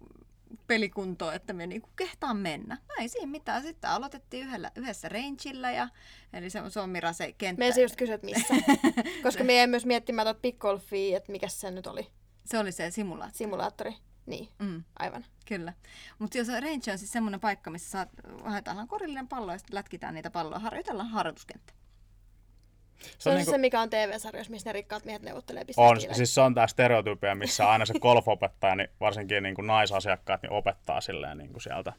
pelikuntoon, 0.67 1.33
että 1.35 1.53
me 1.53 1.67
niinku 1.67 1.89
kehtaan 1.95 2.37
mennä. 2.37 2.77
No 2.87 2.95
ei 2.99 3.09
siinä 3.09 3.27
mitään. 3.27 3.61
Sitten 3.61 3.89
aloitettiin 3.89 4.47
yhdellä, 4.47 4.71
yhdessä 4.75 5.09
rangeillä, 5.09 5.71
ja, 5.71 5.89
eli 6.33 6.49
se, 6.49 6.61
se 6.69 6.79
on 6.79 6.89
Mira 6.89 7.13
se 7.13 7.31
kenttä. 7.37 7.59
Me 7.59 7.67
ensin 7.67 7.81
just 7.81 7.95
kysyä, 7.95 8.15
että 8.15 8.27
missä. 8.27 8.53
Koska 9.23 9.43
me 9.43 9.55
jäin 9.55 9.69
myös 9.69 9.85
miettimään 9.85 10.25
tuota 10.25 10.39
Big 10.39 10.57
Golfia, 10.59 11.17
että 11.17 11.31
mikä 11.31 11.47
se 11.47 11.71
nyt 11.71 11.87
oli. 11.87 12.07
Se 12.45 12.57
oli 12.57 12.71
se 12.71 12.91
simulaatio. 12.91 13.37
Simulaattori. 13.37 13.93
Niin, 14.25 14.49
Mm. 14.59 14.83
aivan. 14.99 15.25
Kyllä. 15.45 15.73
Mutta 16.19 16.37
jos 16.37 16.47
range 16.47 16.91
on 16.91 16.97
siis 16.97 17.11
semmoinen 17.11 17.39
paikka, 17.39 17.69
missä 17.69 17.89
saat, 17.89 18.09
haetaan 18.43 18.87
korillinen 18.87 19.27
pallo 19.27 19.51
ja 19.51 19.57
sitten 19.57 19.75
lätkitään 19.75 20.13
niitä 20.13 20.31
palloja, 20.31 20.59
harjoitellaan 20.59 21.09
harjoituskenttä. 21.09 21.73
Se 23.17 23.29
on 23.29 23.35
niinku- 23.35 23.45
siis 23.45 23.53
se, 23.55 23.57
mikä 23.57 23.81
on 23.81 23.89
TV-sarjoissa, 23.89 24.51
missä 24.51 24.69
ne 24.69 24.73
rikkaat 24.73 25.05
miehet 25.05 25.21
neuvottelee 25.21 25.65
On, 25.77 25.97
siis 26.11 26.35
se 26.35 26.41
on 26.41 26.53
tämä 26.55 26.67
stereotypia, 26.67 27.35
missä 27.35 27.69
aina 27.69 27.85
se 27.85 27.93
golfopettaja, 27.99 28.75
niin 28.75 28.89
varsinkin 28.99 29.43
niin 29.43 29.55
kuin 29.55 29.67
naisasiakkaat, 29.67 30.41
niin 30.41 30.51
opettaa 30.51 31.01
silleen 31.01 31.37
niin 31.37 31.51
kuin 31.51 31.61
sieltä 31.61 31.93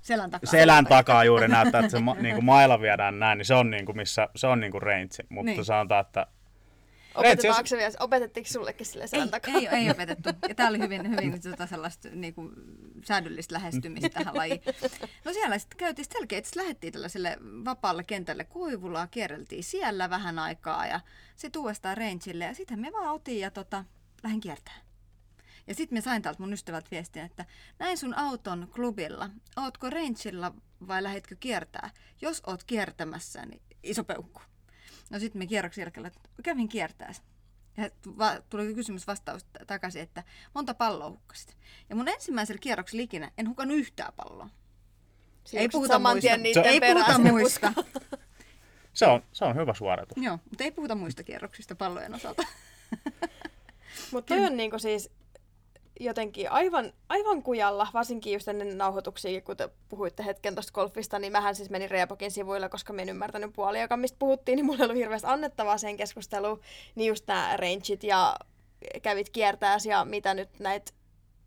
Selän 0.00 0.30
takaa. 0.30 0.50
selän 0.50 0.84
takaa 0.86 1.24
juuri 1.24 1.48
näyttää, 1.48 1.78
että 1.80 1.90
se 1.90 1.98
ma, 2.00 2.14
niin 2.14 2.34
kuin 2.34 2.44
mailla 2.44 2.80
viedään 2.80 3.18
näin, 3.18 3.38
niin 3.38 3.46
se 3.46 3.54
on, 3.54 3.70
niin 3.70 3.86
kuin 3.86 3.96
missä, 3.96 4.28
se 4.36 4.46
on 4.46 4.60
niin 4.60 4.72
kuin 4.72 4.82
range. 4.82 5.08
Mutta 5.28 5.44
Niin. 5.46 5.56
niin. 5.56 5.64
sanotaan, 5.64 6.00
että 6.00 6.26
Opetetaanko 7.14 7.68
vielä? 7.72 7.92
Opetettiinko 8.00 8.50
sullekin 8.50 8.86
sille 8.86 9.06
selän 9.06 9.26
Ei, 9.26 9.30
takaa? 9.30 9.54
ei, 9.54 9.66
ei 9.66 9.90
opetettu. 9.90 10.28
Ja 10.48 10.54
tämä 10.54 10.68
oli 10.68 10.78
hyvin, 10.78 11.10
hyvin 11.10 11.42
tota 11.42 11.66
sellaista 11.66 12.08
niin 12.08 12.34
kuin, 12.34 12.52
säädyllistä 13.04 13.54
lähestymistä 13.54 14.08
tähän 14.08 14.36
lajiin. 14.36 14.60
No 15.24 15.32
siellä 15.32 15.58
sitten 15.58 15.78
käytiin 15.78 16.06
selkeä, 16.12 16.38
että 16.38 16.60
lähdettiin 16.60 16.92
tällaiselle 16.92 17.36
vapaalle 17.40 18.04
kentälle 18.04 18.44
Koivulaa, 18.44 19.06
kierreltiin 19.06 19.64
siellä 19.64 20.10
vähän 20.10 20.38
aikaa 20.38 20.86
ja 20.86 21.00
sitten 21.36 21.60
uudestaan 21.60 21.96
rangeille 21.96 22.44
ja 22.44 22.54
sitten 22.54 22.80
me 22.80 22.92
vaan 22.92 23.14
otin 23.14 23.40
ja 23.40 23.50
tota, 23.50 23.84
lähdin 24.22 24.40
kiertämään. 24.40 24.82
Ja 25.66 25.74
sitten 25.74 25.98
me 25.98 26.00
sain 26.00 26.22
täältä 26.22 26.42
mun 26.42 26.52
ystävät 26.52 26.90
viestin, 26.90 27.22
että 27.22 27.44
näin 27.78 27.98
sun 27.98 28.14
auton 28.14 28.68
klubilla. 28.74 29.30
Ootko 29.56 29.90
rangeilla 29.90 30.52
vai 30.88 31.02
lähdetkö 31.02 31.36
kiertää? 31.40 31.90
Jos 32.20 32.42
oot 32.46 32.64
kiertämässä, 32.64 33.46
niin 33.46 33.62
iso 33.82 34.04
peukku. 34.04 34.40
No 35.10 35.18
sitten 35.18 35.38
me 35.38 35.46
kierroksen 35.46 35.82
jälkeen 35.82 36.10
kävin 36.42 36.68
kiertää. 36.68 37.12
Ja 37.76 37.90
tuli 38.50 38.74
kysymys 38.74 39.06
vastaus 39.06 39.46
takaisin, 39.66 40.02
että 40.02 40.24
monta 40.54 40.74
palloa 40.74 41.10
hukkasit. 41.10 41.56
Ja 41.90 41.96
mun 41.96 42.08
ensimmäisellä 42.08 42.58
kierroksella 42.58 43.02
ikinä 43.02 43.30
en 43.38 43.48
hukannut 43.48 43.78
yhtään 43.78 44.12
palloa. 44.16 44.48
Siinä 45.44 45.60
ei 45.62 45.68
puhuta 45.68 45.98
muista. 45.98 46.36
niiden 46.36 46.64
ei 46.64 46.80
perään 46.80 47.16
puhuta 47.16 47.32
muista. 47.32 47.72
se 48.92 49.06
on, 49.06 49.22
se 49.32 49.44
on 49.44 49.56
hyvä 49.56 49.74
suoritus. 49.74 50.22
Joo, 50.22 50.38
mutta 50.50 50.64
ei 50.64 50.70
puhuta 50.70 50.94
muista 50.94 51.22
kierroksista 51.22 51.74
pallojen 51.74 52.14
osalta. 52.14 52.42
Mutta 54.12 54.34
toi 54.34 54.46
on 54.46 54.56
niinku 54.56 54.78
siis 54.78 55.10
jotenkin 56.00 56.50
aivan, 56.50 56.92
aivan 57.08 57.42
kujalla, 57.42 57.86
varsinkin 57.94 58.32
just 58.32 58.48
ennen 58.48 58.78
nauhoituksia, 58.78 59.40
kun 59.40 59.56
te 59.56 59.68
puhuitte 59.88 60.24
hetken 60.24 60.54
tuosta 60.54 60.72
golfista, 60.72 61.18
niin 61.18 61.32
mähän 61.32 61.54
siis 61.54 61.70
menin 61.70 61.90
Reapokin 61.90 62.30
sivuilla, 62.30 62.68
koska 62.68 62.92
mä 62.92 63.02
en 63.02 63.08
ymmärtänyt 63.08 63.52
puolia, 63.52 63.82
joka 63.82 63.96
mistä 63.96 64.18
puhuttiin, 64.18 64.56
niin 64.56 64.66
mulla 64.66 64.78
ei 64.78 64.84
ollut 64.84 64.96
hirveästi 64.96 65.28
annettavaa 65.28 65.78
sen 65.78 65.96
keskusteluun. 65.96 66.60
Niin 66.94 67.08
just 67.08 67.26
nämä 67.26 67.56
rangeit 67.56 68.04
ja 68.04 68.36
kävit 69.02 69.30
kiertääs 69.30 69.86
ja 69.86 70.04
mitä 70.04 70.34
nyt 70.34 70.58
näitä 70.58 70.92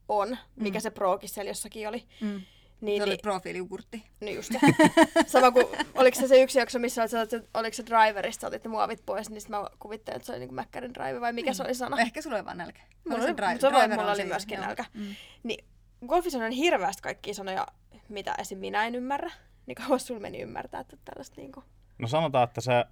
on, 0.08 0.38
mikä 0.56 0.80
Mm. 0.80 0.82
se 0.82 0.90
prokin 0.90 1.30
siellä 1.30 1.50
jossakin 1.50 1.88
oli. 1.88 2.04
Mm. 2.22 2.42
Niin, 2.82 3.00
Se 3.00 3.04
oli 3.04 3.12
niin, 3.12 3.22
profiiliugurtti. 3.22 4.04
niin 4.20 4.36
just. 4.36 4.52
Sama 5.28 5.52
kuin, 5.52 5.66
oliko 5.96 6.20
se 6.20 6.28
se 6.28 6.42
yksi 6.42 6.60
jakso, 6.60 6.80
missä 6.80 7.02
olit, 7.02 7.34
että 7.34 7.60
oliko 7.60 7.74
se 7.74 7.86
driverista, 7.86 8.48
otit 8.48 8.64
ne 8.64 8.70
muovit 8.70 9.06
pois, 9.06 9.30
niin 9.30 9.42
mä 9.50 9.66
kuvittelin, 9.80 10.16
että 10.16 10.26
se 10.26 10.32
oli 10.32 10.40
niinku 10.40 10.56
Mäkkärin 10.56 10.94
drive 10.94 11.22
vai 11.22 11.34
mikä 11.34 11.54
se 11.54 11.64
oli 11.64 11.76
sana. 11.76 12.00
Ehkä 12.00 12.22
sulla 12.22 12.36
oli 12.36 12.46
vaan 12.46 12.58
nälkä. 12.58 12.82
Mulla 13.10 13.24
se 13.24 13.30
oli, 13.30 13.34
dri- 13.34 13.60
se 13.60 13.72
voi, 13.72 13.80
driver 13.80 13.98
mulla 13.98 14.12
on 14.12 14.18
oli 14.18 14.26
myöskin 14.28 14.56
joo. 14.56 14.66
nälkä. 14.66 14.86
Mm. 14.94 15.16
Niin 15.44 15.66
golfissa 16.08 16.46
on 16.46 16.52
hirveästi 16.52 17.02
kaikkia 17.02 17.34
sanoja, 17.34 17.68
mitä 18.10 18.36
esim. 18.38 18.58
minä 18.58 18.88
en 18.88 18.96
ymmärrä. 18.96 19.32
Niin 19.66 19.76
kauan 19.76 20.00
sulla 20.00 20.20
meni 20.20 20.42
ymmärtää, 20.42 20.82
että 20.82 20.98
tällaista 21.06 21.42
niinku... 21.42 21.64
No 21.98 22.08
sanotaan, 22.08 22.44
että 22.44 22.62
se, 22.62 22.86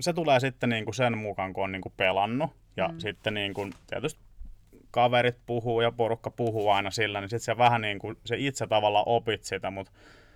se 0.00 0.12
tulee 0.12 0.40
sitten 0.40 0.68
niin 0.68 0.84
kuin 0.84 0.94
sen 0.94 1.18
mukaan, 1.18 1.52
kun 1.52 1.64
on 1.64 1.72
niin 1.72 1.82
kuin 1.82 1.94
pelannut. 1.96 2.50
Ja 2.76 2.88
mm. 2.88 2.98
sitten 2.98 3.34
niin 3.34 3.54
kuin, 3.54 3.74
tietysti 3.86 4.20
kaverit 4.90 5.36
puhuu 5.46 5.80
ja 5.80 5.92
porukka 5.92 6.30
puhuu 6.30 6.70
aina 6.70 6.90
sillä, 6.90 7.20
niin 7.20 7.28
sitten 7.28 7.44
se 7.44 7.58
vähän 7.58 7.80
niin 7.80 7.98
kuin, 7.98 8.16
se 8.24 8.36
itse 8.38 8.66
tavallaan 8.66 9.04
opit 9.06 9.44
sitä, 9.44 9.70
mutta 9.70 9.92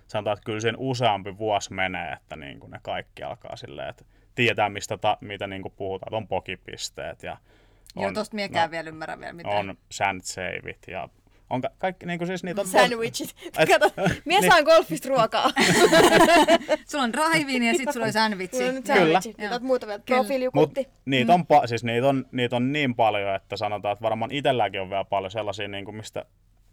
sanotaan, 0.07 0.33
että 0.37 0.45
kyllä 0.45 0.59
siinä 0.59 0.77
useampi 0.79 1.37
vuosi 1.37 1.73
menee, 1.73 2.11
että 2.13 2.35
niin 2.35 2.59
kuin 2.59 2.71
ne 2.71 2.79
kaikki 2.83 3.23
alkaa 3.23 3.55
silleen, 3.55 3.89
että 3.89 4.05
tietää 4.35 4.69
mistä 4.69 4.97
ta, 4.97 5.17
mitä 5.21 5.47
niin 5.47 5.61
kuin 5.61 5.73
puhutaan, 5.77 6.09
että 6.09 6.17
on 6.17 6.27
pokipisteet 6.27 7.23
ja 7.23 7.37
Joo, 7.95 8.05
on, 8.07 8.13
tosta 8.13 8.35
miekään 8.35 8.71
vielä 8.71 8.89
ymmärrä 8.89 9.19
vielä 9.19 9.33
mitään. 9.33 9.69
on 9.69 9.77
sand 9.91 10.21
saveit 10.23 10.79
ja 10.87 11.09
on 11.53 11.61
ka- 11.61 11.71
kaikki, 11.77 12.05
niin 12.05 12.19
kuin 12.19 12.27
siis 12.27 12.43
niitä 12.43 12.61
on... 12.61 12.67
Sandwichit. 12.67 13.35
Et- 13.59 13.69
Kato, 13.69 13.91
mies 14.25 14.41
niin. 14.41 14.51
saan 14.51 14.63
golfista 14.63 15.09
ruokaa. 15.09 15.49
Sulla 16.91 17.03
on 17.03 17.13
drive 17.13 17.65
ja 17.65 17.73
sitten 17.73 17.93
sulla 17.93 18.05
oli 18.05 18.13
sandwichi. 18.13 18.55
Mulla 18.57 18.69
on 18.69 18.75
nyt 18.75 18.85
Kyllä. 19.37 19.51
oot 19.51 19.61
muuta 19.61 19.87
vielä. 19.87 19.99
Profiilijukutti. 20.05 20.87
niitä, 21.05 21.33
Mm. 21.37 21.43
on, 21.49 21.61
pa- 21.63 21.67
siis 21.67 21.83
niitä, 21.83 22.07
on, 22.07 22.25
niitä 22.31 22.55
on 22.55 22.71
niin 22.71 22.95
paljon, 22.95 23.35
että 23.35 23.57
sanotaan, 23.57 23.93
että 23.93 24.03
varmaan 24.03 24.31
itselläkin 24.31 24.81
on 24.81 24.89
vielä 24.89 25.03
paljon 25.05 25.31
sellaisia, 25.31 25.67
niin 25.67 25.85
kuin 25.85 25.95
mistä 25.97 26.25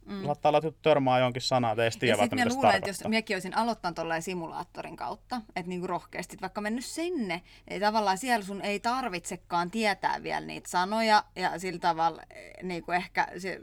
mm. 0.07 0.25
saattaa 0.25 0.51
olla, 0.51 0.59
että 0.59 0.73
törmää 0.83 1.19
jonkin 1.19 1.43
sanaa, 1.43 1.73
että 1.73 1.85
ei 1.85 1.90
tiedä, 1.90 2.12
ja 2.16 2.23
sitten 2.23 2.38
mitä 2.38 2.55
luulen, 2.55 2.75
että 2.75 2.88
jos 2.90 2.97
tarkoittaa. 2.97 3.09
minäkin 3.09 3.37
olisin 3.37 3.57
aloittanut 3.57 3.95
tuollainen 3.95 4.23
simulaattorin 4.23 4.97
kautta, 4.97 5.40
että 5.57 5.69
niinku 5.69 5.87
rohkeasti 5.87 6.37
vaikka 6.40 6.61
mennyt 6.61 6.85
sinne, 6.85 7.43
ei 7.69 7.81
tavallaan 7.81 8.19
siellä 8.19 8.45
sun 8.45 8.62
ei 8.62 8.81
tarvitsekaan 8.81 9.71
tietää 9.71 10.23
vielä 10.23 10.47
niitä 10.47 10.71
sanoja, 10.71 11.25
ja 11.37 11.59
sillä 11.59 11.79
tavalla 11.79 12.23
eh, 12.31 12.53
niinku 12.62 12.93
ehkä 12.93 13.29
se, 13.38 13.61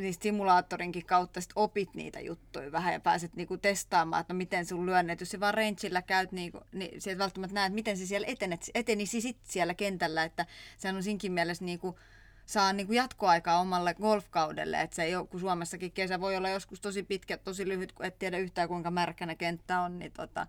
niistä 0.00 0.22
simulaattorinkin 0.22 1.06
kautta 1.06 1.40
sit 1.40 1.50
opit 1.56 1.94
niitä 1.94 2.20
juttuja 2.20 2.72
vähän 2.72 2.92
ja 2.92 3.00
pääset 3.00 3.36
niinku 3.36 3.56
testaamaan, 3.56 4.20
että 4.20 4.34
no 4.34 4.38
miten 4.38 4.66
sun 4.66 4.86
lyönnet, 4.86 5.20
jos 5.20 5.30
sä 5.30 5.40
vaan 5.40 5.54
rangeillä 5.54 6.02
käyt, 6.02 6.32
niinku, 6.32 6.60
niin 6.72 7.00
sieltä 7.00 7.18
välttämättä 7.18 7.54
näet, 7.54 7.72
miten 7.72 7.96
se 7.96 8.06
siellä 8.06 8.26
etenet, 8.26 8.70
etenisi 8.74 9.20
sit 9.20 9.36
siellä 9.42 9.74
kentällä, 9.74 10.24
että 10.24 10.46
se 10.78 10.88
on 10.88 11.02
siinkin 11.02 11.32
mielessä 11.32 11.64
niinku, 11.64 11.98
saa 12.46 12.72
niin 12.72 12.86
kuin 12.86 12.96
jatkoaikaa 12.96 13.60
omalle 13.60 13.94
golfkaudelle, 13.94 14.80
että 14.80 14.96
se 14.96 15.02
ei 15.02 15.16
ole, 15.16 15.26
kun 15.26 15.40
Suomessakin 15.40 15.92
kesä 15.92 16.20
voi 16.20 16.36
olla 16.36 16.48
joskus 16.48 16.80
tosi 16.80 17.02
pitkä, 17.02 17.36
tosi 17.36 17.68
lyhyt, 17.68 17.92
kun 17.92 18.06
et 18.06 18.18
tiedä 18.18 18.38
yhtään 18.38 18.68
kuinka 18.68 18.90
märkänä 18.90 19.34
kenttä 19.34 19.80
on, 19.80 19.98
niin, 19.98 20.12
tota, 20.12 20.46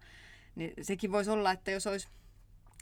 niin 0.55 0.73
sekin 0.81 1.11
voisi 1.11 1.31
olla, 1.31 1.51
että 1.51 1.71
jos 1.71 1.87
olisi 1.87 2.07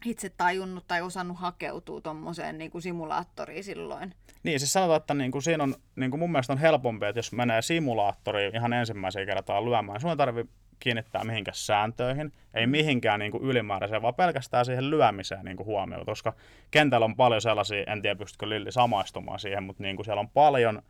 itse 0.05 0.29
tajunnut 0.29 0.87
tai 0.87 1.01
osannut 1.01 1.39
hakeutua 1.39 2.01
tuommoiseen 2.01 2.57
niin 2.57 2.71
kuin 2.71 2.81
simulaattoriin 2.81 3.63
silloin. 3.63 4.13
Niin, 4.43 4.59
siis 4.59 4.73
sanotaan, 4.73 4.97
että 4.97 5.13
niin 5.13 5.31
kuin 5.31 5.41
siinä 5.41 5.63
on, 5.63 5.75
niin 5.95 6.11
kuin 6.11 6.19
mun 6.19 6.31
mielestä 6.31 6.53
on 6.53 6.59
helpompi, 6.59 7.05
että 7.05 7.19
jos 7.19 7.31
menee 7.31 7.61
simulaattoriin 7.61 8.55
ihan 8.55 8.73
ensimmäisen 8.73 9.25
kertaa 9.25 9.65
lyömään, 9.65 10.01
sun 10.01 10.09
ei 10.09 10.17
tarvitse 10.17 10.53
kiinnittää 10.79 11.23
mihinkään 11.23 11.55
sääntöihin, 11.55 12.31
ei 12.53 12.67
mihinkään 12.67 13.19
niin 13.19 13.31
kuin 13.31 13.43
ylimääräiseen, 13.43 14.01
vaan 14.01 14.15
pelkästään 14.15 14.65
siihen 14.65 14.89
lyömiseen 14.89 15.45
niin 15.45 15.57
kuin 15.57 15.67
huomioon, 15.67 16.05
koska 16.05 16.33
kentällä 16.71 17.05
on 17.05 17.15
paljon 17.15 17.41
sellaisia, 17.41 17.83
en 17.87 18.01
tiedä 18.01 18.15
pystytkö 18.15 18.49
Lilli 18.49 18.71
samaistumaan 18.71 19.39
siihen, 19.39 19.63
mutta 19.63 19.83
niin 19.83 19.95
kuin 19.95 20.05
siellä 20.05 20.19
on 20.19 20.29
paljon 20.29 20.81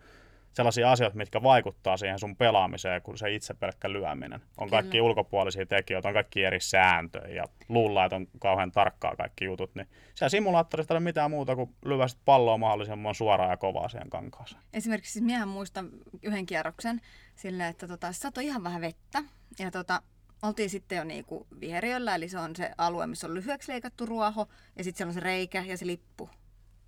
sellaisia 0.56 0.91
asioita, 0.91 1.18
mitkä 1.18 1.44
vaikuttaa 1.44 1.98
siihen 1.98 2.20
sun 2.20 2.36
pelaamiseen, 2.36 3.02
kun 3.02 3.18
se 3.18 3.34
itse 3.34 3.54
pelkkä 3.54 3.91
lyöminen. 3.91 4.41
On 4.58 4.70
kaikki 4.70 4.91
Kyllä. 4.91 5.04
ulkopuolisia 5.04 5.65
tekijöitä, 5.65 6.08
on 6.08 6.13
kaikki 6.13 6.44
eri 6.44 6.60
sääntöjä 6.60 7.28
ja 7.28 7.44
luullaan, 7.70 8.06
että 8.06 8.15
on 8.15 8.28
kauhean 8.39 8.72
tarkkaa 8.72 9.15
kaikki 9.15 9.46
jutut. 9.46 9.76
Niin 9.76 9.88
siellä 10.15 10.30
simulaattorista 10.30 10.94
ei 10.94 10.96
ole 10.96 11.04
mitään 11.04 11.32
muuta 11.32 11.56
kuin 11.56 11.76
lyöstä 11.86 12.22
palloa 12.26 12.58
mahdollisimman 12.58 13.15
suoraan 13.15 13.50
ja 13.50 13.58
kovaa 13.58 13.89
siihen 13.89 14.10
kankaaseen. 14.10 14.62
Esimerkiksi 14.74 15.13
siis 15.13 15.26
miehän 15.26 15.48
muistan 15.48 15.89
yhden 16.22 16.46
kierroksen 16.46 17.02
silleen, 17.36 17.70
että 17.70 17.88
tota, 17.88 18.13
satoi 18.13 18.46
ihan 18.46 18.63
vähän 18.63 18.82
vettä 18.82 19.24
ja 19.60 19.72
tota, 19.72 20.02
oltiin 20.44 20.70
sitten 20.70 20.96
jo 20.96 21.04
niinku 21.04 21.48
viheriöllä, 21.60 22.15
eli 22.15 22.30
se 22.30 22.39
on 22.39 22.56
se 22.56 22.72
alue, 22.78 23.08
missä 23.08 23.28
on 23.28 23.34
lyhyeksi 23.34 23.72
leikattu 23.72 24.06
ruoho 24.06 24.48
ja 24.76 24.84
sitten 24.84 24.98
siellä 24.98 25.10
on 25.10 25.13
se 25.13 25.20
reikä 25.20 25.63
ja 25.68 25.78
se 25.78 25.86
lippu. 25.86 26.30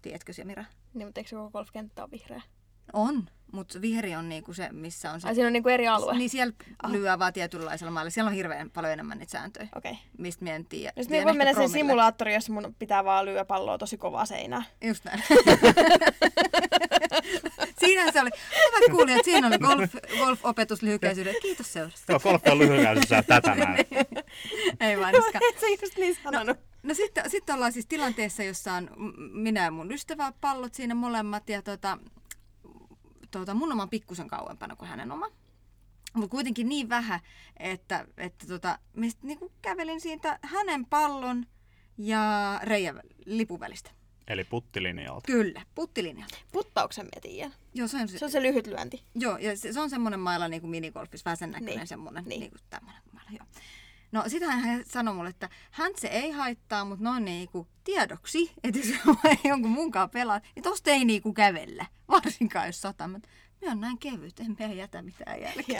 Tiedätkö 0.02 0.34
se 0.34 0.44
Mira? 0.44 0.66
Niin, 0.94 1.08
mutta 1.08 1.20
eikö 1.20 1.30
se 1.30 1.36
koko 1.36 1.52
golfkenttä 1.52 2.04
ole 2.04 2.12
vihreä? 2.12 2.42
On, 2.94 3.26
mutta 3.52 3.82
viheri 3.82 4.16
on 4.16 4.30
niinku 4.30 4.54
se, 4.54 4.70
missä 4.72 5.12
on 5.12 5.22
se... 5.22 5.28
Ai 5.28 5.36
siinä 5.36 5.48
on 5.48 5.54
niinku 5.54 5.70
eri 5.70 5.88
alue? 5.88 6.18
Niin 6.18 6.30
siellä 6.30 6.54
lyö 6.88 7.20
vaan 7.20 7.34
tietynlaisella 7.34 7.92
maalla. 7.92 8.10
Siellä 8.10 8.30
on 8.30 8.36
hirveän 8.36 8.70
paljon 8.70 8.94
enemmän 8.94 9.18
niitä 9.18 9.32
sääntöjä, 9.32 9.68
Okei. 9.76 9.92
Okay. 9.92 10.04
mistä 10.18 10.44
me 10.44 10.56
en 10.56 10.66
tiedä. 10.66 10.94
No 10.96 11.04
sit 11.04 11.10
Tiedän 11.10 11.22
me 11.22 11.26
voi 11.26 11.32
ehkä 11.32 11.38
mennä 11.38 11.52
sen 11.52 11.56
promille. 11.56 11.78
simulaattoriin, 11.78 12.36
jossa 12.36 12.54
mun 12.54 12.76
pitää 12.80 13.04
vaan 13.04 13.26
lyödä 13.26 13.46
palloa 13.46 13.78
tosi 13.78 13.98
kovaa 13.98 14.26
seinään. 14.26 14.66
Just 14.84 15.06
näin. 15.06 15.24
Siinähän 17.80 18.14
se 18.14 18.22
oli. 18.22 18.30
Hyvät 18.52 18.92
kuulijat, 18.92 19.26
siinä 19.26 19.48
oli 19.48 19.58
golf, 19.58 19.96
golf-opetus 20.18 20.82
lyhykäisyydelle. 20.82 21.40
Kiitos 21.40 21.74
seurasta. 21.74 22.12
Joo, 22.12 22.20
golf 22.20 22.42
on 22.52 22.60
lyhykäisyydessä 22.60 23.24
tätä 23.24 23.56
näin. 23.56 23.86
Ei 24.80 25.00
vaan 25.00 25.14
niskaan. 25.14 25.42
Et 25.50 25.60
sä 25.60 25.68
just 25.68 25.98
niin 25.98 26.18
sanonut. 26.24 26.58
No 26.84 26.94
sitten, 26.94 27.30
sitten 27.30 27.56
ollaan 27.56 27.72
siis 27.72 27.86
tilanteessa, 27.86 28.44
jossa 28.44 28.74
on 28.74 28.90
minä 29.34 29.64
ja 29.64 29.72
mun 29.72 29.92
ystävä 29.92 30.34
pallot 30.42 30.74
siinä 30.74 30.96
molemmat 30.96 31.50
ja 31.50 31.62
tota, 31.62 31.98
tota, 33.32 33.54
mun 33.54 33.72
oma 33.72 33.84
on 33.84 33.90
pikkusen 33.90 34.28
kauempana 34.28 34.76
kuin 34.76 34.90
hänen 34.90 35.12
oma. 35.12 35.28
Mutta 36.14 36.32
kuitenkin 36.32 36.70
niin 36.70 36.90
vähän, 36.90 37.20
että, 37.58 38.08
että 38.18 38.48
tota, 38.48 38.80
mistä 38.94 39.28
niinku 39.28 39.52
kävelin 39.62 40.02
siitä 40.02 40.40
hänen 40.42 40.86
pallon 40.86 41.46
ja 41.98 42.60
reijän 42.64 43.02
lipun 43.26 43.60
välistä. 43.60 43.92
Eli 44.28 44.44
puttilinjalta. 44.44 45.26
Kyllä, 45.28 45.62
puttilinjalta. 45.76 46.38
Puttauksen 46.52 47.06
mä 47.06 47.22
tiedän. 47.22 47.54
Joo, 47.74 47.88
se 47.88 47.98
on 47.98 48.08
se, 48.08 48.18
Se 48.18 48.26
on 48.26 48.32
se 48.32 48.42
lyhyt 48.42 48.68
lyönti. 48.68 49.04
joo, 49.16 49.38
ja 49.38 49.58
se, 49.58 49.74
se 49.74 49.80
on 49.80 49.90
semmoinen 49.90 50.20
mailla 50.20 50.48
niin 50.48 50.62
kuin 50.62 50.72
minigolfissa, 50.72 51.26
vähän 51.26 51.38
sen 51.38 51.52
näköinen 51.52 51.78
Niin, 51.78 51.88
semmoinen, 51.88 52.24
niin. 52.26 52.40
niin. 52.40 52.52
kuin 52.52 52.62
tämmöinen 52.70 53.02
mailla, 53.14 53.32
joo. 53.32 53.46
No 54.12 54.24
sitähän 54.28 54.60
hän 54.60 54.84
sanoi 54.86 55.14
mulle, 55.14 55.30
että 55.30 55.50
hän 55.72 55.92
se 55.98 56.08
ei 56.08 56.32
haittaa, 56.32 56.86
mutta 56.86 57.04
noin 57.04 57.26
niinku 57.26 57.68
tiedoksi, 57.84 58.52
että 58.64 58.80
jos 58.80 58.90
jonkun 59.44 59.72
munkaan 59.72 60.10
pelaa, 60.10 60.42
niin 60.56 60.64
tosta 60.64 60.92
ei 60.92 61.06
niinku 61.06 61.34
kävellä, 61.34 61.86
varsinkaan 62.08 62.68
jos 62.68 62.82
sataa. 62.82 63.08
Mä, 63.08 63.20
mä 63.66 63.72
on 63.72 63.82
näin 63.82 63.98
kevyt, 63.98 64.40
en 64.40 64.56
mä 64.60 64.74
jätä 64.74 65.02
mitään 65.02 65.42
jälkeä. 65.42 65.80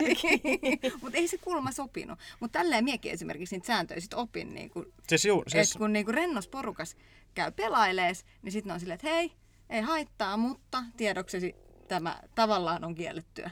mutta 1.02 1.18
ei 1.18 1.28
se 1.28 1.38
kulma 1.38 1.72
sopinut. 1.72 2.20
Mutta 2.40 2.60
tälleen 2.60 2.84
miekin 2.84 3.12
esimerkiksi 3.12 3.56
niitä 3.56 3.68
sääntöjä 3.68 4.00
sit 4.00 4.14
opin, 4.14 4.54
niinku, 4.54 4.86
Siis, 5.08 5.26
juu, 5.26 5.44
siis... 5.48 5.74
kun 5.74 5.94
niinku 5.94 6.12
rennos 6.12 6.48
porukas 6.48 6.96
käy 7.34 7.52
pelailees, 7.52 8.26
niin 8.42 8.52
sitten 8.52 8.74
on 8.74 8.80
silleen, 8.80 8.96
että 8.96 9.10
hei, 9.10 9.32
ei 9.70 9.82
haittaa, 9.82 10.38
mutta 10.38 10.84
tiedoksesi 10.98 11.56
tämä 11.88 12.20
tavallaan 12.36 12.84
on 12.84 12.96
kiellettyä. 12.96 13.52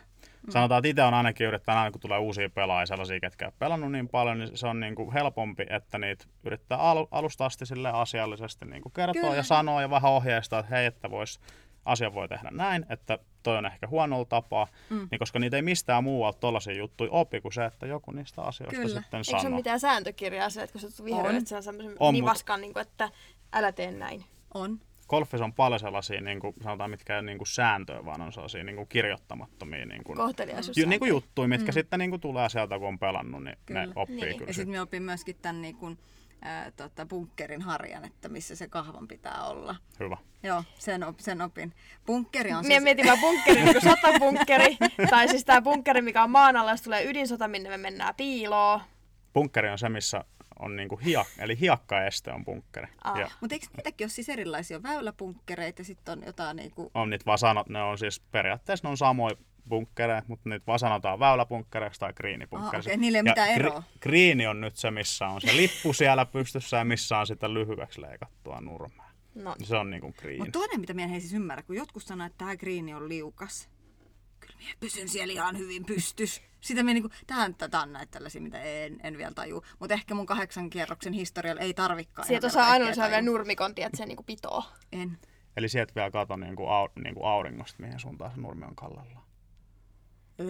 Sanotaan, 0.49 0.79
että 0.79 0.88
itse 0.88 1.03
on 1.03 1.13
ainakin 1.13 1.47
yrittänyt 1.47 1.79
aina, 1.79 1.91
kun 1.91 2.01
tulee 2.01 2.17
uusia 2.19 2.49
pelaajia, 2.49 2.86
sellaisia, 2.86 3.19
ketkä 3.19 3.45
ei 3.45 3.47
ole 3.47 3.53
pelannut 3.60 3.91
niin 3.91 4.08
paljon, 4.08 4.39
niin 4.39 4.58
se 4.58 4.67
on 4.67 4.79
niin 4.79 4.95
kuin 4.95 5.13
helpompi, 5.13 5.65
että 5.69 5.97
niitä 5.97 6.25
yrittää 6.43 6.77
al- 6.77 7.08
alusta 7.12 7.45
asti 7.45 7.65
sille 7.65 7.89
asiallisesti 7.89 8.65
niin 8.65 8.81
kuin 8.81 8.93
kertoa 8.93 9.21
Kyllä. 9.21 9.36
ja 9.36 9.43
sanoa 9.43 9.81
ja 9.81 9.89
vähän 9.89 10.12
ohjeistaa, 10.12 10.60
että 10.60 10.75
hei, 10.75 10.86
että 10.86 11.10
vois, 11.12 11.39
asia 11.86 12.13
voi 12.13 12.27
tehdä 12.27 12.49
näin, 12.51 12.86
että 12.89 13.19
toi 13.43 13.58
on 13.58 13.65
ehkä 13.65 13.88
huonolla 13.88 14.25
tapaa, 14.25 14.67
mm. 14.89 15.08
niin 15.12 15.19
koska 15.19 15.39
niitä 15.39 15.55
ei 15.55 15.62
mistään 15.62 16.03
muualta 16.03 16.39
tollaisia 16.39 16.73
juttuja 16.73 17.12
opi 17.12 17.41
kuin 17.41 17.53
se, 17.53 17.65
että 17.65 17.86
joku 17.86 18.12
niistä 18.12 18.41
asioista 18.41 18.81
Kyllä. 18.81 19.01
sitten 19.01 19.17
Eikö 19.17 19.23
se 19.23 19.36
ole 19.36 19.41
sanoo. 19.41 19.58
mitään 19.58 19.79
sääntökirjaa 19.79 20.49
se, 20.49 20.63
että 20.63 20.79
kun 20.79 20.91
sä 20.91 21.03
On. 21.12 21.36
että 21.36 21.49
se 21.49 21.55
on 21.55 21.63
semmoisen 21.63 21.95
On, 21.99 22.13
nivaskan, 22.13 22.62
niin 22.62 22.73
kuin, 22.73 22.81
että 22.81 23.10
älä 23.53 23.71
tee 23.71 23.91
näin. 23.91 24.25
On. 24.53 24.79
Golfissa 25.10 25.46
on 25.46 25.54
paljon 25.54 25.80
sellaisia, 25.80 26.22
niin 26.22 26.39
kuin, 26.39 26.54
sanotaan, 26.63 26.89
mitkä 26.89 27.13
ei 27.13 27.20
ole 27.20 27.26
niin 27.26 27.38
kuin 27.38 27.48
sääntöjä, 27.48 28.06
vaan 28.06 28.22
on 28.22 28.34
sellaisia 28.34 28.63
niin 28.63 28.76
kuin 28.76 28.88
kirjoittamattomia 28.88 29.86
niin 29.86 30.04
kuin, 30.04 30.20
ju, 30.76 30.88
niin 30.89 31.00
kuin 31.00 31.10
juttuja, 31.10 31.48
mitkä 31.48 31.72
mm. 31.72 31.74
sitten 31.74 32.00
niin 32.00 32.10
kuin 32.10 32.22
tulee 32.22 32.50
sieltä, 32.50 32.80
kun 32.80 32.88
on 32.88 33.00
pelannut, 33.00 33.44
niin 33.44 33.58
Kyllä. 33.65 33.86
ne 33.86 33.91
oppii 33.96 34.15
Niin. 34.15 34.38
kyllä. 34.38 34.50
Ja 34.50 34.54
sit. 34.54 34.56
sitten 34.56 34.70
me 34.70 34.82
opin 34.82 35.04
myöskin 35.04 35.36
tämän 35.41 35.62
niin 35.62 35.76
kuin, 35.76 35.98
ää, 36.41 36.72
tota, 36.72 37.06
bunkkerin 37.06 37.62
harjan, 37.62 38.06
että 38.06 38.30
missä 38.30 38.56
se 38.56 38.68
kahvan 38.68 39.08
pitää 39.08 39.44
olla. 39.44 39.76
Hyvä. 40.00 40.18
Joo, 40.44 40.63
sen, 40.80 41.04
op, 41.04 41.20
sen 41.20 41.41
opin. 41.41 41.74
Bunkkeri 42.06 42.54
on 42.54 42.63
siis... 42.65 42.84
mietin 42.84 43.06
vaan 43.06 43.20
bunkkeri, 43.22 43.62
niin 43.63 43.74
kuin 43.74 43.96
sotabunkkeri, 43.96 44.78
tai 45.10 45.28
siis 45.28 45.46
tämä 45.46 45.62
bunkkeri, 45.62 46.02
mikä 46.02 46.24
on 46.24 46.32
maan 46.32 46.56
alla, 46.56 46.72
jos 46.72 46.82
tulee 46.82 47.06
ydinsota, 47.06 47.48
minne 47.48 47.70
me 47.70 47.78
mennään 47.78 48.15
piiloon. 48.15 48.80
Bunkkeri 49.34 49.70
on 49.70 49.78
se, 49.80 49.89
missä 49.89 50.24
on 50.60 50.76
niin 50.76 50.89
kuin 50.89 51.02
hiak, 51.02 51.28
eli 51.38 51.60
hiakkaeste 51.60 52.32
on 52.32 52.46
bunkkeri. 52.46 52.88
Aa. 53.04 53.20
Ja 53.20 53.30
Mutta 53.41 53.56
eikö 53.56 53.65
niitäkin 53.78 54.06
ole 54.06 54.10
siis 54.10 54.30
erilaisia 54.30 54.84
väyläbunkkereita 54.84 55.82
ja 55.82 55.86
sitten 55.86 56.18
on 56.18 56.26
jotain 56.26 56.58
niinku... 56.58 56.91
on 56.94 57.10
niitä 57.10 57.26
vaan 57.26 57.38
sanot, 57.38 57.70
ne 57.70 57.84
on 57.84 57.98
siis 57.98 58.20
periaatteessa 58.20 58.88
ne 58.88 58.89
on 58.89 58.98
samoja 58.98 59.36
bunkkereja, 59.70 60.22
mutta 60.28 60.50
niitä 60.50 60.65
vaan 60.68 60.80
sanotaan 60.80 61.20
väyläbunkkereiksi 61.20 62.00
tai 62.00 62.13
griinibunkkereiksi. 62.13 62.89
Ah, 62.89 62.94
okei, 62.94 63.02
niillä 63.02 63.18
ei 63.18 63.22
ole 63.22 63.30
mitään 63.30 63.50
eroa. 63.50 63.84
Griini 64.02 64.48
on 64.48 64.62
nyt 64.62 64.76
se, 64.76 64.91
missä 64.91 65.28
on 65.28 65.41
se 65.41 65.56
lippu 65.58 65.94
siellä 65.94 66.26
pystyssä 66.26 66.78
ja 66.78 66.86
missä 66.86 67.18
on 67.18 67.28
sitä 67.28 67.54
lyhyeksi 67.54 68.02
leikattua 68.02 68.62
nurmea. 68.62 69.06
No, 69.36 69.56
Se 69.63 69.76
on 69.76 69.89
niinku 69.89 70.13
griini. 70.20 70.38
Mutta 70.38 70.60
toinen, 70.60 70.80
mitä 70.80 70.94
minä 70.94 71.13
en 71.13 71.22
siis 71.22 71.34
ymmärrä, 71.34 71.63
kun 71.63 71.76
jotkut 71.76 72.04
sanoo, 72.04 72.28
että 72.28 72.38
tämä 72.38 72.56
griini 72.56 72.94
on 72.94 73.10
liukas. 73.10 73.70
Pysyn 74.80 75.10
siellä 75.10 75.34
ihan 75.34 75.58
hyvin 75.58 75.86
pystys. 75.86 76.41
Sitä 76.62 76.84
minä 76.84 76.93
niinku, 76.93 77.10
tähän 77.28 77.56
tätä 77.56 77.80
on 77.80 77.93
näitä 77.93 78.12
tällaisia, 78.12 78.41
mitä 78.41 78.62
en, 78.62 78.99
en 79.04 79.17
vielä 79.17 79.34
taju. 79.36 79.63
Mutta 79.80 79.93
ehkä 79.93 80.15
mun 80.15 80.25
kahdeksan 80.25 80.69
kierroksen 80.69 81.13
historialla 81.13 81.62
ei 81.62 81.73
tarvikaan. 81.73 82.28
sieltä 82.28 82.47
osaa 82.47 82.65
saa 82.65 82.80
vielä 82.80 82.95
tajua. 82.95 83.21
nurmikon, 83.21 83.75
tiedät 83.75 83.95
sen 83.95 84.08
niin 84.08 84.25
pitoo. 84.25 84.63
En. 84.91 85.17
Eli 85.58 85.69
sieltä 85.69 85.95
vielä 85.95 86.12
kato 86.12 86.36
niinku, 86.36 86.67
au, 86.67 86.89
niinku 87.04 87.23
auringosta, 87.23 87.84
mihin 87.84 87.99
suuntaan 87.99 88.32
se 88.32 88.41
nurmi 88.41 88.65
on 88.65 88.75
kallellaan. 88.75 89.25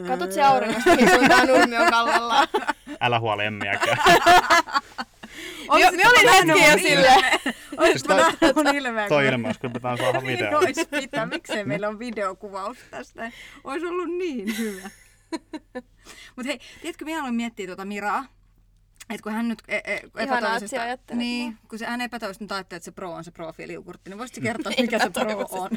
Katot 0.08 0.32
se 0.32 0.44
auringosta, 0.44 0.96
mihin 0.96 1.10
suuntaan 1.10 1.48
nurmi 1.48 1.78
on 1.78 1.92
kallellaan. 1.92 2.48
Älä 3.02 3.20
huoli 3.20 3.46
emmiäkään. 3.46 3.98
Jo, 5.66 5.92
me 5.92 6.10
olin 6.10 6.30
hetki 6.30 6.66
jo 6.72 6.78
silleen. 6.90 7.40
Siis 7.92 8.04
toi- 8.04 8.18
nähnyt 8.18 8.56
mun 8.56 8.76
ilmeen? 8.76 9.10
Toi 9.10 9.24
kun- 9.26 9.34
ilme 9.34 9.48
olisi 9.48 9.60
kyllä 9.60 9.74
pitää 9.74 9.98
saada 9.98 10.22
Niin 10.22 10.40
video. 10.40 10.58
ois 10.60 10.76
pitää. 11.02 11.26
Miksei 11.26 11.66
meillä 11.66 11.88
on 11.88 12.00
videokuvaus 12.00 12.78
tästä? 12.92 13.32
Olisi 13.64 13.86
ollut 13.86 14.18
niin 14.18 14.58
hyvä. 14.58 14.90
Mutta 16.36 16.48
hei, 16.48 16.60
tiedätkö, 16.82 17.06
minä 17.06 17.20
aloin 17.20 17.36
miettiä 17.36 17.68
tuota 17.68 17.86
Miraa. 17.86 18.26
Että 19.10 19.24
kun 19.24 19.32
hän 19.32 19.48
nyt 19.48 19.64
e- 19.68 19.76
e- 19.86 20.02
ajattelet 20.82 21.02
niin, 21.14 21.58
kun 21.70 21.80
se, 21.80 21.86
hän 21.86 22.02
epätoivisesti 22.02 22.44
nyt 22.44 22.52
ajattelee, 22.52 22.78
että 22.78 22.86
se 22.86 22.92
pro 22.92 23.12
on 23.14 23.24
se 23.24 23.32
profiiliukurtti, 23.32 24.10
niin 24.10 24.18
voisitko 24.18 24.42
kertoa, 24.42 24.72
mikä 24.82 25.00
se 25.00 25.10
pro 25.10 25.46
on? 25.62 25.70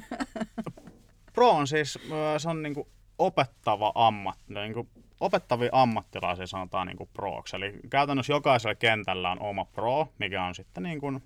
Pro 1.33 1.51
on 1.51 1.66
siis, 1.66 1.98
se 2.38 2.48
on 2.48 2.62
niinku 2.62 2.88
opettava 3.18 3.92
ammatti, 3.94 4.55
niinku 4.55 4.88
opettavia 5.20 5.70
ammattilaisia 5.72 6.46
sanotaan 6.46 6.87
niinku 6.87 7.09
proksi. 7.12 7.57
Eli 7.57 7.81
käytännössä 7.90 8.33
jokaisella 8.33 8.74
kentällä 8.74 9.31
on 9.31 9.42
oma 9.42 9.64
pro, 9.64 10.09
mikä 10.18 10.44
on 10.44 10.54
sitten 10.54 10.83
niin 10.83 11.00
kuin, 11.00 11.22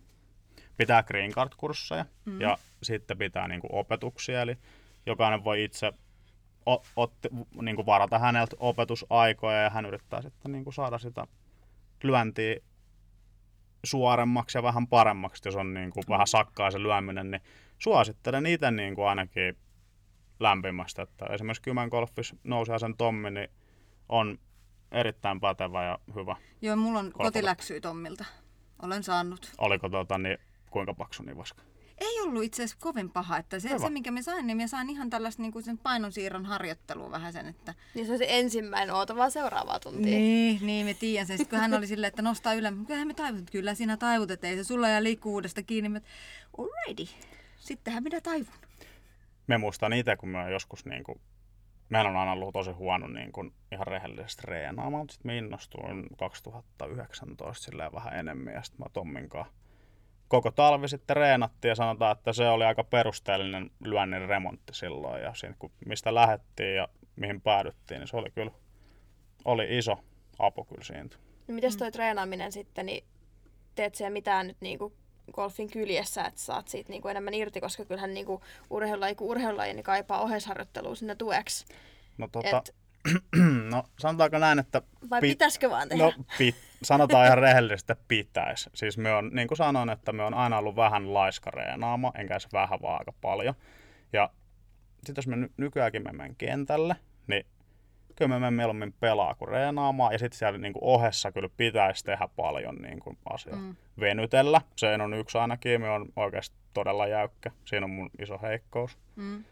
pitää 0.76 1.02
green 1.02 1.30
card-kursseja 1.30 2.04
mm. 2.24 2.40
ja 2.40 2.58
sitten 2.82 3.18
pitää 3.18 3.48
niinku 3.48 3.68
opetuksia. 3.72 4.42
Eli 4.42 4.56
jokainen 5.06 5.44
voi 5.44 5.64
itse 5.64 5.92
o, 6.66 6.82
otti, 6.96 7.28
niin 7.62 7.76
kuin 7.76 7.86
varata 7.86 8.18
häneltä 8.18 8.56
opetusaikoja 8.60 9.62
ja 9.62 9.70
hän 9.70 9.86
yrittää 9.86 10.22
sitten 10.22 10.52
niin 10.52 10.64
kuin 10.64 10.74
saada 10.74 10.98
sitä 10.98 11.26
lyöntiä 12.02 12.56
suoremmaksi 13.84 14.58
ja 14.58 14.62
vähän 14.62 14.86
paremmaksi, 14.86 15.42
jos 15.44 15.56
on 15.56 15.74
niin 15.74 15.90
kuin 15.90 16.04
vähän 16.08 16.26
sakkaa 16.26 16.70
se 16.70 16.82
lyöminen, 16.82 17.30
niin 17.30 17.42
suosittelen 17.78 18.46
itse 18.46 18.70
niin 18.70 18.94
kuin 18.94 19.08
ainakin 19.08 19.56
lämpimästi, 20.40 21.02
että 21.02 21.26
esimerkiksi 21.26 21.62
Kymän 21.62 21.88
golfis 21.88 22.34
sen 22.80 22.96
Tommi, 22.96 23.30
niin 23.30 23.48
on 24.08 24.38
erittäin 24.92 25.40
pätevä 25.40 25.84
ja 25.84 25.98
hyvä. 26.14 26.36
Joo, 26.62 26.76
mulla 26.76 26.98
on 26.98 27.12
kotiläksyä 27.12 27.80
Tommilta. 27.80 28.24
Olen 28.82 29.02
saanut. 29.02 29.52
Oliko 29.58 29.88
tota, 29.88 30.18
niin, 30.18 30.38
kuinka 30.70 30.94
paksu 30.94 31.22
nivaska? 31.22 31.62
Ei 31.98 32.20
ollut 32.20 32.42
itse 32.42 32.62
asiassa 32.62 32.80
kovin 32.80 33.10
paha. 33.10 33.38
Että 33.38 33.60
se, 33.60 33.78
se, 33.78 33.90
minkä 33.90 34.10
me 34.10 34.22
sain, 34.22 34.46
niin 34.46 34.56
me 34.56 34.68
sain 34.68 34.90
ihan 34.90 35.10
tällaista 35.10 35.42
niin 35.42 35.52
kuin 35.52 35.62
sen 35.62 35.78
painonsiirron 35.78 36.46
harjoittelua 36.46 37.10
vähän 37.10 37.32
sen. 37.32 37.46
Että... 37.46 37.74
Niin 37.94 38.06
se 38.06 38.12
on 38.12 38.18
se 38.18 38.26
ensimmäinen, 38.28 38.94
oota 38.94 39.16
vaan 39.16 39.30
seuraavaa 39.30 39.80
tuntia. 39.80 40.18
Niin, 40.18 40.66
niin 40.66 40.86
me 40.86 40.94
tiedän 40.94 41.26
sen. 41.26 41.38
Sitten 41.38 41.50
kun 41.50 41.60
hän 41.60 41.74
oli 41.74 41.86
silleen, 41.86 42.08
että 42.08 42.22
nostaa 42.22 42.54
ylös, 42.54 42.74
kyllähän 42.86 43.08
me 43.08 43.14
taivut, 43.14 43.50
kyllä 43.50 43.74
sinä 43.74 43.96
taivut, 43.96 44.30
että 44.30 44.46
ei 44.46 44.56
se 44.56 44.64
sulla 44.64 44.88
ja 44.88 45.02
liikkuvuudesta 45.02 45.62
kiinni. 45.62 45.88
Mä, 45.88 46.00
alrighty, 46.58 47.14
sittenhän 47.56 48.02
minä 48.02 48.20
taivun. 48.20 48.54
Me 49.46 49.58
muistan 49.58 49.92
itse, 49.92 50.16
kun 50.16 50.28
me 50.28 50.50
joskus 50.50 50.84
niin 50.84 51.04
kuin 51.04 51.20
meillä 51.88 52.10
on 52.10 52.16
aina 52.16 52.32
ollut 52.32 52.52
tosi 52.52 52.70
huono 52.70 53.06
niin 53.06 53.32
kuin 53.32 53.52
ihan 53.72 53.86
rehellisesti 53.86 54.42
treenaamaan, 54.42 55.00
mutta 55.02 55.12
sitten 55.12 55.34
innostuin 55.34 56.06
2019 56.18 57.64
silleen 57.64 57.92
vähän 57.92 58.18
enemmän 58.18 58.54
ja 58.54 58.62
sitten 58.62 58.84
mä 58.84 58.86
Tommin 58.92 59.28
kanssa 59.28 59.54
koko 60.32 60.50
talvi 60.50 60.88
sitten 60.88 61.16
reenattiin 61.16 61.68
ja 61.68 61.74
sanotaan, 61.74 62.16
että 62.16 62.32
se 62.32 62.48
oli 62.48 62.64
aika 62.64 62.84
perusteellinen 62.84 63.70
lyönnin 63.84 64.28
remontti 64.28 64.74
silloin 64.74 65.22
ja 65.22 65.34
siinä, 65.34 65.54
kun 65.58 65.72
mistä 65.86 66.14
lähettiin 66.14 66.76
ja 66.76 66.88
mihin 67.16 67.40
päädyttiin, 67.40 67.98
niin 67.98 68.08
se 68.08 68.16
oli 68.16 68.30
kyllä 68.30 68.50
oli 69.44 69.78
iso 69.78 69.98
apu 70.38 70.64
kyllä 70.64 70.84
siitä. 70.84 71.16
No 71.48 71.54
mites 71.54 71.76
toi 71.76 71.88
mm. 71.88 71.92
treenaaminen 71.92 72.52
sitten, 72.52 72.86
niin 72.86 73.04
teet 73.74 73.94
siellä 73.94 74.12
mitään 74.12 74.46
nyt 74.46 74.56
niinku 74.60 74.92
golfin 75.32 75.70
kyljessä, 75.70 76.24
että 76.24 76.40
saat 76.40 76.68
siitä 76.68 76.90
niinku 76.90 77.08
enemmän 77.08 77.34
irti, 77.34 77.60
koska 77.60 77.84
kyllähän 77.84 78.14
niinku 78.14 78.42
urheilulaji 78.70 79.14
kuin 79.14 79.30
urheilulaji 79.30 79.74
niin 79.74 79.84
kaipaa 79.84 80.20
oheisharjoittelua 80.20 80.94
sinne 80.94 81.14
tueksi. 81.14 81.64
No, 82.18 82.28
tota, 82.28 82.58
Et... 82.58 82.74
no 83.72 83.84
sanotaanko 83.98 84.38
näin, 84.38 84.58
että... 84.58 84.82
Vai 85.10 85.20
pit... 85.20 85.30
pitäisikö 85.30 85.70
vaan 85.70 85.88
tehdä? 85.88 86.02
No 86.02 86.12
pit... 86.38 86.56
sanotaan 86.82 87.26
ihan 87.26 87.38
rehellisesti, 87.38 87.92
että 87.92 88.04
pitäisi. 88.08 88.70
Siis 88.74 88.98
me 88.98 89.14
on, 89.14 89.30
niin 89.32 89.48
kuin 89.48 89.58
sanoin, 89.58 89.90
että 89.90 90.12
me 90.12 90.22
on 90.22 90.34
aina 90.34 90.58
ollut 90.58 90.76
vähän 90.76 91.14
laiskareenaama, 91.14 92.12
enkä 92.18 92.38
se 92.38 92.48
vähän 92.52 92.82
vaan 92.82 92.98
aika 92.98 93.12
paljon. 93.20 93.54
Ja 94.12 94.30
sitten 94.96 95.14
jos 95.16 95.26
me 95.26 95.36
ny- 95.36 95.52
nykyäänkin 95.56 96.02
me 96.02 96.12
menen 96.12 96.36
kentälle, 96.36 96.96
niin 97.26 97.46
kyllä 98.22 98.34
me 98.34 98.40
menen 98.40 98.54
mieluummin 98.54 98.94
pelaa 99.00 99.34
kuin 99.34 99.48
reenaamaan. 99.48 100.12
Ja 100.12 100.18
sitten 100.18 100.38
siellä 100.38 100.58
niin 100.58 100.72
kuin 100.72 100.84
ohessa 100.84 101.32
kyllä 101.32 101.48
pitäisi 101.56 102.04
tehdä 102.04 102.28
paljon 102.36 102.76
niin 102.76 103.00
kuin 103.00 103.18
asioita. 103.24 103.62
Mm. 103.62 103.76
Venytellä, 104.00 104.60
se 104.76 104.94
on 105.02 105.14
yksi 105.14 105.38
ainakin, 105.38 105.80
me 105.80 105.90
on 105.90 106.08
oikeasti 106.16 106.56
todella 106.74 107.06
jäykkä. 107.06 107.50
Siinä 107.64 107.84
on 107.84 107.90
mun 107.90 108.10
iso 108.18 108.38
heikkous. 108.42 108.98
Mm. 109.16 109.44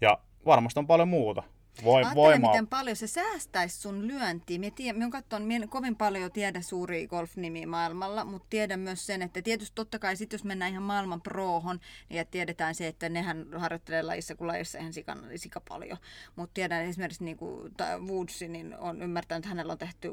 Ja 0.00 0.18
varmasti 0.46 0.80
on 0.80 0.86
paljon 0.86 1.08
muuta. 1.08 1.42
Voi, 1.84 2.02
voima... 2.14 2.48
miten 2.48 2.66
paljon 2.66 2.96
se 2.96 3.06
säästäisi 3.06 3.80
sun 3.80 4.08
lyöntiin. 4.08 4.60
Mie, 4.60 4.70
tiedän, 4.70 4.98
mie 4.98 5.10
katson, 5.10 5.42
mie 5.42 5.66
kovin 5.66 5.96
paljon 5.96 6.32
tiedä 6.32 6.60
suuria 6.60 7.08
golfnimiä 7.08 7.66
maailmalla, 7.66 8.24
mutta 8.24 8.46
tiedän 8.50 8.80
myös 8.80 9.06
sen, 9.06 9.22
että 9.22 9.42
tietysti 9.42 9.74
totta 9.74 9.98
kai 9.98 10.16
sit 10.16 10.32
jos 10.32 10.44
mennään 10.44 10.70
ihan 10.70 10.82
maailman 10.82 11.22
prohon, 11.22 11.80
niin 12.08 12.26
tiedetään 12.30 12.74
se, 12.74 12.86
että 12.86 13.08
nehän 13.08 13.46
harjoittelee 13.56 14.02
lajissa 14.02 14.34
kuin 14.34 14.48
lajissa 14.48 14.78
ihan 14.78 14.92
sikan, 14.92 15.24
sika 15.36 15.60
paljon. 15.68 15.98
Mutta 16.36 16.54
tiedän 16.54 16.82
esimerkiksi 16.82 17.24
niin 17.24 17.36
kuin 17.36 17.72
Woodsi, 18.06 18.48
niin 18.48 18.76
on 18.78 19.02
ymmärtänyt, 19.02 19.38
että 19.44 19.48
hänellä 19.48 19.72
on 19.72 19.78
tehty 19.78 20.12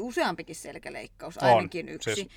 useampikin 0.00 0.56
selkäleikkaus, 0.56 1.42
ainakin 1.42 1.86
on, 1.86 1.92
yksi. 1.94 2.14
Siis 2.14 2.28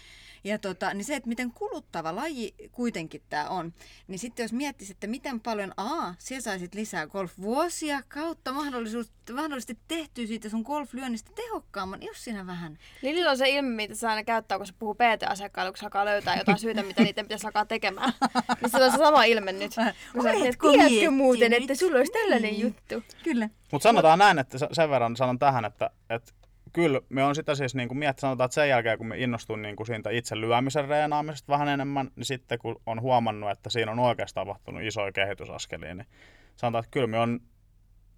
ja 0.45 0.59
tota, 0.59 0.93
niin 0.93 1.05
se, 1.05 1.15
että 1.15 1.29
miten 1.29 1.51
kuluttava 1.51 2.15
laji 2.15 2.55
kuitenkin 2.71 3.21
tämä 3.29 3.49
on, 3.49 3.73
niin 4.07 4.19
sitten 4.19 4.43
jos 4.43 4.53
miettisit, 4.53 4.95
että 4.95 5.07
miten 5.07 5.39
paljon 5.39 5.73
A, 5.77 6.13
siellä 6.17 6.41
saisit 6.41 6.75
lisää 6.75 7.07
golfvuosia 7.07 8.01
kautta 8.07 8.53
mahdollisuus, 8.53 9.11
mahdollisesti 9.33 9.77
tehtyä 9.87 10.27
siitä 10.27 10.49
sun 10.49 10.61
golflyönnistä 10.61 11.31
tehokkaamman, 11.35 12.03
jos 12.03 12.23
siinä 12.23 12.47
vähän. 12.47 12.77
Lilillä 13.01 13.31
on 13.31 13.37
se 13.37 13.49
ilme, 13.49 13.69
mitä 13.69 13.95
se 13.95 14.07
aina 14.07 14.23
käyttää, 14.23 14.57
kun 14.57 14.67
se 14.67 14.73
puhuu 14.79 14.95
PT-asiakkaille, 14.95 15.71
kun 15.71 15.77
se 15.77 15.85
alkaa 15.85 16.05
löytää 16.05 16.37
jotain 16.37 16.59
syytä, 16.59 16.83
mitä 16.83 17.03
niiden 17.03 17.25
pitäisi 17.25 17.47
alkaa 17.47 17.65
tekemään. 17.65 18.13
niin 18.61 18.71
se 18.71 18.83
on 18.83 18.91
se 18.91 18.97
sama 18.97 19.23
ilme 19.23 19.51
nyt. 19.51 19.71
Kun 20.13 20.23
sä, 20.23 20.31
tiedätkö 20.31 21.11
muuten, 21.11 21.53
että 21.53 21.75
sulla 21.75 21.97
olisi 21.97 22.11
tällainen 22.11 22.51
niin. 22.51 22.61
juttu? 22.61 23.03
Kyllä. 23.23 23.49
Mutta 23.71 23.83
sanotaan 23.89 24.19
näin, 24.19 24.39
että 24.39 24.57
sen 24.71 24.89
verran 24.89 25.15
sanon 25.15 25.39
tähän, 25.39 25.65
että, 25.65 25.89
että 26.09 26.31
kyllä 26.75 27.01
me 27.09 27.23
on 27.23 27.35
sitä 27.35 27.55
siis 27.55 27.75
niin 27.75 27.87
kuin 27.87 27.97
miettinyt, 27.97 28.21
sanotaan, 28.21 28.45
että 28.45 28.55
sen 28.55 28.69
jälkeen 28.69 28.97
kun 28.97 29.07
me 29.07 29.17
innostun 29.17 29.61
niin 29.61 29.75
kuin 29.75 29.87
siitä 29.87 30.09
itse 30.09 30.41
lyömisen 30.41 30.87
reenaamisesta 30.87 31.53
vähän 31.53 31.67
enemmän, 31.67 32.11
niin 32.15 32.25
sitten 32.25 32.59
kun 32.59 32.81
on 32.85 33.01
huomannut, 33.01 33.51
että 33.51 33.69
siinä 33.69 33.91
on 33.91 33.99
oikeasti 33.99 34.35
tapahtunut 34.35 34.83
isoja 34.83 35.11
kehitysaskelia, 35.11 35.95
niin 35.95 36.07
sanotaan, 36.55 36.83
että 36.83 36.91
kyllä 36.91 37.07
me 37.07 37.19
on 37.19 37.39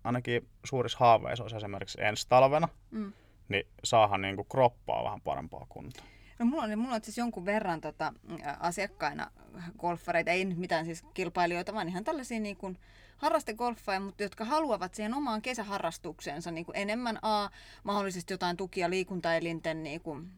ainakin 0.03 0.49
suurissa 0.65 0.97
haaveissa 0.99 1.43
olisi 1.43 1.55
esimerkiksi 1.55 2.01
ensi 2.01 2.25
talvena, 2.29 2.67
mm. 2.91 3.13
niin 3.49 3.63
saahan 3.83 4.21
niin 4.21 4.35
kuin 4.35 4.47
kroppaa 4.47 5.03
vähän 5.03 5.21
parempaa 5.21 5.65
kuntoa. 5.69 6.05
No 6.39 6.45
mulla 6.45 6.63
on, 6.63 6.79
mulla 6.79 6.95
on 6.95 7.03
siis 7.03 7.17
jonkun 7.17 7.45
verran 7.45 7.81
tota, 7.81 8.13
asiakkaina 8.59 9.31
golfareita, 9.77 10.31
ei 10.31 10.45
nyt 10.45 10.57
mitään 10.57 10.85
siis 10.85 11.05
kilpailijoita, 11.13 11.73
vaan 11.73 11.89
ihan 11.89 12.03
tällaisia 12.03 12.39
niin 12.39 12.57
kuin, 12.57 12.77
harrastegolffaja, 13.17 13.99
mutta 13.99 14.23
jotka 14.23 14.45
haluavat 14.45 14.93
siihen 14.93 15.13
omaan 15.13 15.41
kesäharrastukseensa 15.41 16.51
niin 16.51 16.65
kuin 16.65 16.77
enemmän 16.77 17.19
A, 17.21 17.49
mahdollisesti 17.83 18.33
jotain 18.33 18.57
tukia 18.57 18.89
liikuntaelinten 18.89 19.83
niin 19.83 20.01
kuin 20.01 20.31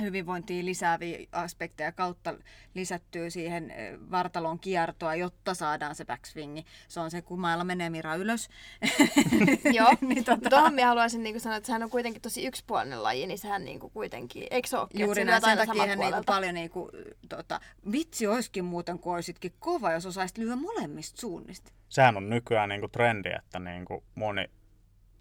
hyvinvointia 0.00 0.64
lisääviä 0.64 1.18
aspekteja 1.32 1.92
kautta 1.92 2.34
lisättyy 2.74 3.30
siihen 3.30 3.74
vartalon 4.10 4.58
kiertoa, 4.58 5.14
jotta 5.14 5.54
saadaan 5.54 5.94
se 5.94 6.04
backswingi. 6.04 6.64
Se 6.88 7.00
on 7.00 7.10
se, 7.10 7.22
kun 7.22 7.40
mailla 7.40 7.64
menee 7.64 7.90
mira 7.90 8.14
ylös. 8.14 8.48
Joo, 9.78 9.94
niin 10.00 10.24
tota... 10.24 10.50
tuohon 10.50 10.74
minä 10.74 10.86
haluaisin 10.86 11.22
niin 11.22 11.40
sanoa, 11.40 11.56
että 11.56 11.66
sehän 11.66 11.82
on 11.82 11.90
kuitenkin 11.90 12.22
tosi 12.22 12.46
yksipuolinen 12.46 13.02
laji, 13.02 13.26
niin 13.26 13.38
sehän 13.38 13.64
niin 13.64 13.80
kuin 13.80 13.92
kuitenkin, 13.92 14.46
eikö 14.50 14.68
se 14.68 14.78
olekin? 14.78 15.00
Juuri 15.00 15.24
näin, 15.24 15.42
sen 15.42 15.58
takia 15.58 15.96
niin 15.96 16.24
paljon 16.26 16.54
niin 16.54 16.70
kuin, 16.70 16.90
tota, 17.28 17.60
vitsi 17.92 18.26
olisikin 18.26 18.64
muuten, 18.64 18.98
kun 18.98 19.14
olisitkin 19.14 19.52
kova, 19.58 19.92
jos 19.92 20.06
osaisit 20.06 20.38
lyödä 20.38 20.56
molemmista 20.56 21.20
suunnista. 21.20 21.72
Sehän 21.88 22.16
on 22.16 22.30
nykyään 22.30 22.68
niin 22.68 22.80
kuin 22.80 22.92
trendi, 22.92 23.28
että 23.38 23.58
niin 23.58 23.84
kuin 23.84 24.04
moni 24.14 24.50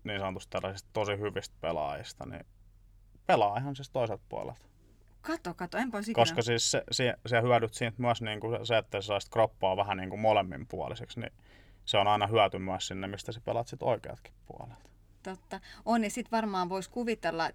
niin 0.03 0.19
sanotusti 0.19 0.51
tällaisista 0.51 0.89
tosi 0.93 1.11
hyvistä 1.11 1.55
pelaajista, 1.61 2.25
niin 2.25 2.45
pelaa 3.27 3.57
ihan 3.57 3.75
siis 3.75 3.89
toiselta 3.89 4.23
puolelta. 4.29 4.65
Kato, 5.21 5.53
kato, 5.53 5.77
enpä 5.77 5.97
olisi 5.97 6.13
Koska 6.13 6.41
siis 6.41 6.71
se, 6.71 6.83
se, 6.91 7.13
se 7.25 7.41
hyödyt 7.41 7.73
siitä 7.73 8.01
myös 8.01 8.21
niin 8.21 8.39
kuin 8.39 8.65
se, 8.65 8.77
että 8.77 9.01
sä 9.01 9.07
saisit 9.07 9.31
kroppaa 9.31 9.77
vähän 9.77 9.97
niin 9.97 10.09
kuin 10.09 10.19
molemmin 10.19 10.67
puoliseksi, 10.67 11.19
niin 11.19 11.31
se 11.85 11.97
on 11.97 12.07
aina 12.07 12.27
hyöty 12.27 12.59
myös 12.59 12.87
sinne, 12.87 13.07
mistä 13.07 13.31
sä 13.31 13.41
pelaat 13.45 13.67
sit 13.67 13.83
oikeatkin 13.83 14.33
puolelta. 14.45 14.89
Totta. 15.23 15.59
On, 15.85 16.03
ja 16.03 16.09
sitten 16.09 16.31
varmaan 16.31 16.69
voisi 16.69 16.89
kuvitella, 16.89 17.49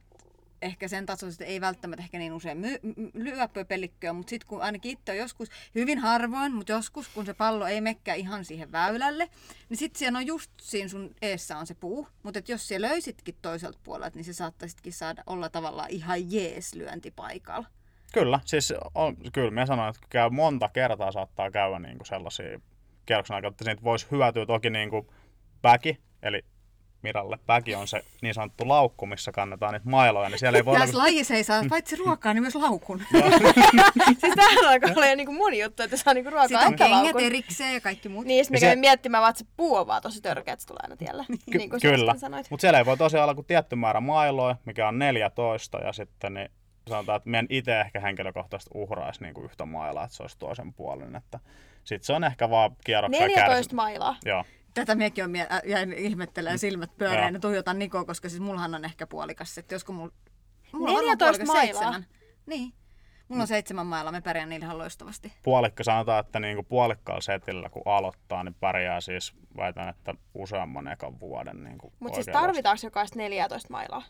ehkä 0.62 0.88
sen 0.88 1.07
tasoisesti 1.07 1.45
ei 1.45 1.61
välttämättä 1.61 2.03
ehkä 2.03 2.19
niin 2.19 2.33
usein 2.33 2.59
my- 2.59 3.64
pelikköä, 3.69 4.12
mutta 4.12 4.31
sitten 4.31 4.49
kun 4.49 4.62
ainakin 4.62 4.92
itse 4.92 5.12
on 5.12 5.19
joskus, 5.19 5.49
hyvin 5.75 5.99
harvoin, 5.99 6.55
mutta 6.55 6.73
joskus 6.73 7.09
kun 7.09 7.27
se 7.27 7.35
pallo 7.35 7.66
ei 7.66 7.81
mekkää 7.81 8.14
ihan 8.14 8.45
siihen 8.45 8.73
väylälle, 8.73 9.29
niin 9.69 9.77
sitten 9.79 9.99
siellä 9.99 10.19
on 10.19 10.27
just 10.27 10.51
siinä 10.61 10.88
sun 10.88 11.14
eessä 11.23 11.59
on 11.59 11.66
se 11.66 11.75
puu, 11.75 12.09
mutta 12.23 12.40
jos 12.49 12.69
siellä 12.69 12.88
löysitkin 12.88 13.37
toiselta 13.42 13.79
puolelta, 13.85 14.16
niin 14.16 14.25
se 14.25 14.33
saattaisitkin 14.33 14.92
saada 14.92 15.23
olla 15.27 15.49
tavallaan 15.49 15.90
ihan 15.90 16.33
jees 16.33 16.75
lyöntipaikalla. 16.75 17.66
Kyllä, 18.12 18.40
siis 18.45 18.73
on, 18.95 19.16
kyllä 19.33 19.51
minä 19.51 19.66
sanoin, 19.66 19.88
että 19.88 20.07
käy 20.11 20.31
monta 20.31 20.69
kertaa 20.69 21.12
saattaa 21.12 21.51
käydä 21.51 21.79
niin 21.79 21.99
kuin 21.99 22.07
sellaisia 22.07 22.61
kierroksen 23.07 23.35
aikana, 23.35 23.51
että 23.51 23.64
siitä 23.64 23.83
voisi 23.83 24.07
hyötyä 24.11 24.47
toki 24.47 24.71
niin 24.71 24.90
kuin 24.90 25.07
väki, 25.62 26.01
eli 26.23 26.45
Miralle 27.07 27.38
päki 27.47 27.75
on 27.75 27.88
se 27.88 28.05
niin 28.23 28.35
sanottu 28.35 28.69
laukku, 28.69 29.07
missä 29.07 29.33
kannetaan 29.33 29.73
niitä 29.73 29.90
mailoja, 29.90 30.29
niin 30.29 30.38
siellä 30.38 30.59
ei 30.59 30.64
voi... 30.64 30.79
Tässä 30.79 30.99
lajissa 30.99 31.35
ei 31.35 31.45
saa 31.45 31.62
paitsi 31.69 31.97
ruokaa, 31.97 32.35
niin 32.35 32.42
myös 32.42 32.55
laukun. 32.55 32.99
siis 34.21 34.35
tähän 34.37 34.64
alkaa 34.69 34.90
olla 34.97 35.07
jo 35.07 35.16
niin 35.16 35.27
kuin 35.27 35.38
moni 35.38 35.62
juttu, 35.62 35.83
että 35.83 35.97
saa 35.97 36.14
niin 36.14 36.25
kuin 36.25 36.33
ruokaa 36.33 36.49
Sitten 36.49 36.66
on 36.66 36.77
kengät 36.77 37.03
laukun. 37.03 37.23
erikseen 37.23 37.75
ja 37.75 37.81
kaikki 37.81 38.09
muut. 38.09 38.27
Niin, 38.27 38.45
sitten 38.45 38.69
me 38.69 38.73
se... 38.73 38.77
miettimään 38.77 39.23
vaan, 39.23 39.31
että 39.31 39.45
se 39.45 39.51
puu 39.57 39.77
on 39.77 39.87
vaan 39.87 40.03
tosi 40.03 40.21
törkeä, 40.21 40.53
että 40.53 40.62
se 40.62 40.66
tulee 40.66 40.81
aina 40.83 40.97
tiellä. 40.97 41.25
Ky- 41.51 41.59
niin 41.59 41.71
kuin 41.71 41.81
kyllä, 41.81 42.14
mutta 42.51 42.61
siellä 42.61 42.79
ei 42.79 42.87
voi 42.87 42.97
tosiaan 42.97 43.25
olla 43.25 43.35
kuin 43.35 43.47
tietty 43.47 43.77
määrä 43.77 44.01
mailoja, 44.01 44.57
mikä 44.64 44.88
on 44.88 44.99
14, 44.99 45.79
ja 45.79 45.92
sitten 45.92 46.35
niin 46.35 46.51
sanotaan, 46.88 47.16
että 47.16 47.31
meidän 47.31 47.47
itse 47.51 47.81
ehkä 47.81 48.01
henkilökohtaisesti 48.01 48.71
uhraisi 48.75 49.23
niin 49.23 49.35
kuin 49.35 49.45
yhtä 49.45 49.66
mailaa, 49.66 50.05
että 50.05 50.16
se 50.16 50.23
olisi 50.23 50.38
toisen 50.38 50.75
puolen. 50.75 51.16
Että 51.16 51.40
sitten 51.85 52.07
se 52.07 52.12
on 52.12 52.25
ehkä 52.25 52.51
vaan 52.51 52.77
kierroksia 52.85 53.21
14 53.21 53.55
kärsi... 53.55 53.75
mailaa? 53.75 54.16
Joo. 54.25 54.45
Tätä 54.77 54.95
miekin 54.95 55.25
on 55.25 55.31
mie- 55.31 55.49
jäin 55.65 55.93
ihmettelemään 55.93 56.59
silmät 56.59 56.97
pyöreän 56.99 57.35
ja 57.35 57.41
tuijotan 57.41 57.79
Niko, 57.79 58.05
koska 58.05 58.29
siis 58.29 58.41
mullahan 58.41 58.75
on 58.75 58.85
ehkä 58.85 59.07
puolikas. 59.07 59.59
Että 59.59 59.75
josko 59.75 59.93
mulla, 59.93 60.12
mulla 60.73 61.01
14 61.01 61.45
mailaa? 61.45 61.65
seitsemän. 61.65 62.07
Niin. 62.47 62.73
Mulla 63.29 63.43
on 63.43 63.49
seitsemän 63.49 63.87
mailla, 63.87 64.12
me 64.12 64.21
pärjään 64.21 64.49
niillä 64.49 64.65
ihan 64.67 64.79
loistavasti. 64.79 65.33
Puolikka 65.43 65.85
sanotaan, 65.85 66.21
että 66.21 66.41
niinku 66.41 66.62
puolikkaalla 66.62 67.21
setillä 67.21 67.69
kun 67.69 67.83
aloittaa, 67.85 68.45
niin 68.45 68.55
pärjää 68.55 69.01
siis, 69.01 69.33
väitän, 69.57 69.89
että 69.89 70.15
useamman 70.35 70.89
ekan 70.89 71.21
vuoden. 71.21 71.65
Niinku 71.65 71.93
Mutta 72.01 72.15
siis 72.15 72.27
tarvitaanko 72.33 72.81
jokaista 72.87 73.19
14 73.19 73.69
mailaa? 73.71 74.03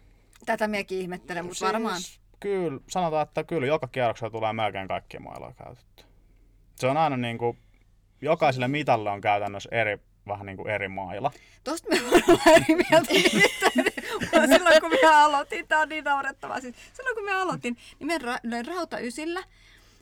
Tätä 0.46 0.68
miekin 0.68 0.98
ihmettelen, 0.98 1.44
mutta 1.44 1.58
Siis 1.58 1.72
varmaan. 1.72 2.00
Kyllä, 2.40 2.80
sanotaan, 2.88 3.22
että 3.22 3.44
kyllä 3.44 3.66
joka 3.66 3.88
kierroksella 3.88 4.30
tulee 4.30 4.52
melkein 4.52 4.88
kaikki 4.88 5.18
mailoja 5.18 5.54
käytetty. 5.54 6.04
Se 6.74 6.86
on 6.86 6.96
aina 6.96 7.16
niin 7.16 7.38
kuin, 7.38 7.58
jokaiselle 8.22 8.68
mitalle 8.68 9.10
on 9.10 9.20
käytännössä 9.20 9.68
eri, 9.72 9.98
vähän 10.28 10.46
niin 10.46 10.56
kuin 10.56 10.68
eri 10.70 10.88
mailla. 10.88 11.30
Tosta 11.64 11.88
me 11.88 11.98
voidaan 12.10 12.30
olla 12.30 12.56
eri 12.56 12.74
mieltä 12.74 13.12
nimittäin. 13.12 14.48
silloin 14.52 14.80
kun 14.80 14.90
minä 14.90 15.24
aloitin, 15.24 15.68
tämä 15.68 15.80
on 15.80 15.88
niin 15.88 16.04
naurettavaa. 16.04 16.60
Siis 16.60 16.74
silloin 16.92 17.14
kun 17.16 17.24
minä 17.24 17.42
aloitin, 17.42 17.76
niin 17.98 18.06
minä 18.06 18.18
ra- 18.18 18.66
rautaysillä. 18.66 19.42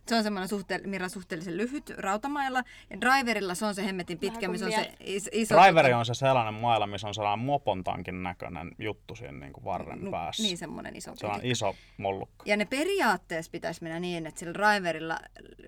Se 0.09 0.15
on 0.17 0.23
semmoinen 0.23 0.49
suhte- 0.51 0.87
Mira 0.87 1.09
suhteellisen 1.09 1.57
lyhyt 1.57 1.91
rautamailla. 1.97 2.63
Ja 2.91 3.01
driverilla 3.01 3.55
se 3.55 3.67
on 3.67 3.75
se 3.75 3.85
hemmetin 3.87 4.19
pitkä, 4.19 4.49
missä 4.49 4.67
on 4.67 4.73
se 4.73 4.93
is- 5.01 5.29
iso... 5.33 5.55
Driveri 5.63 5.93
on 5.93 6.07
se 6.07 6.15
sellainen 6.15 6.55
mailla, 6.55 6.87
missä 6.87 7.09
on 7.09 7.15
sellainen 7.15 7.45
mopontankin 7.47 8.23
näköinen 8.23 8.71
juttu 8.79 9.15
siinä 9.17 9.33
niin 9.39 9.53
kuin 9.53 9.65
varren 9.65 10.01
nu- 10.05 10.11
päässä. 10.11 10.43
Niin, 10.43 10.59
semmoinen 10.59 10.97
iso. 10.97 11.13
se 11.17 11.27
on 11.27 11.41
iso 11.43 11.75
mollukka. 11.97 12.43
Ja 12.47 12.57
ne 12.57 12.65
periaatteessa 12.65 13.51
pitäisi 13.51 13.83
mennä 13.83 14.01
niin, 14.01 14.27
että 14.27 14.41
sillä 14.41 14.55
driverilla 14.55 15.19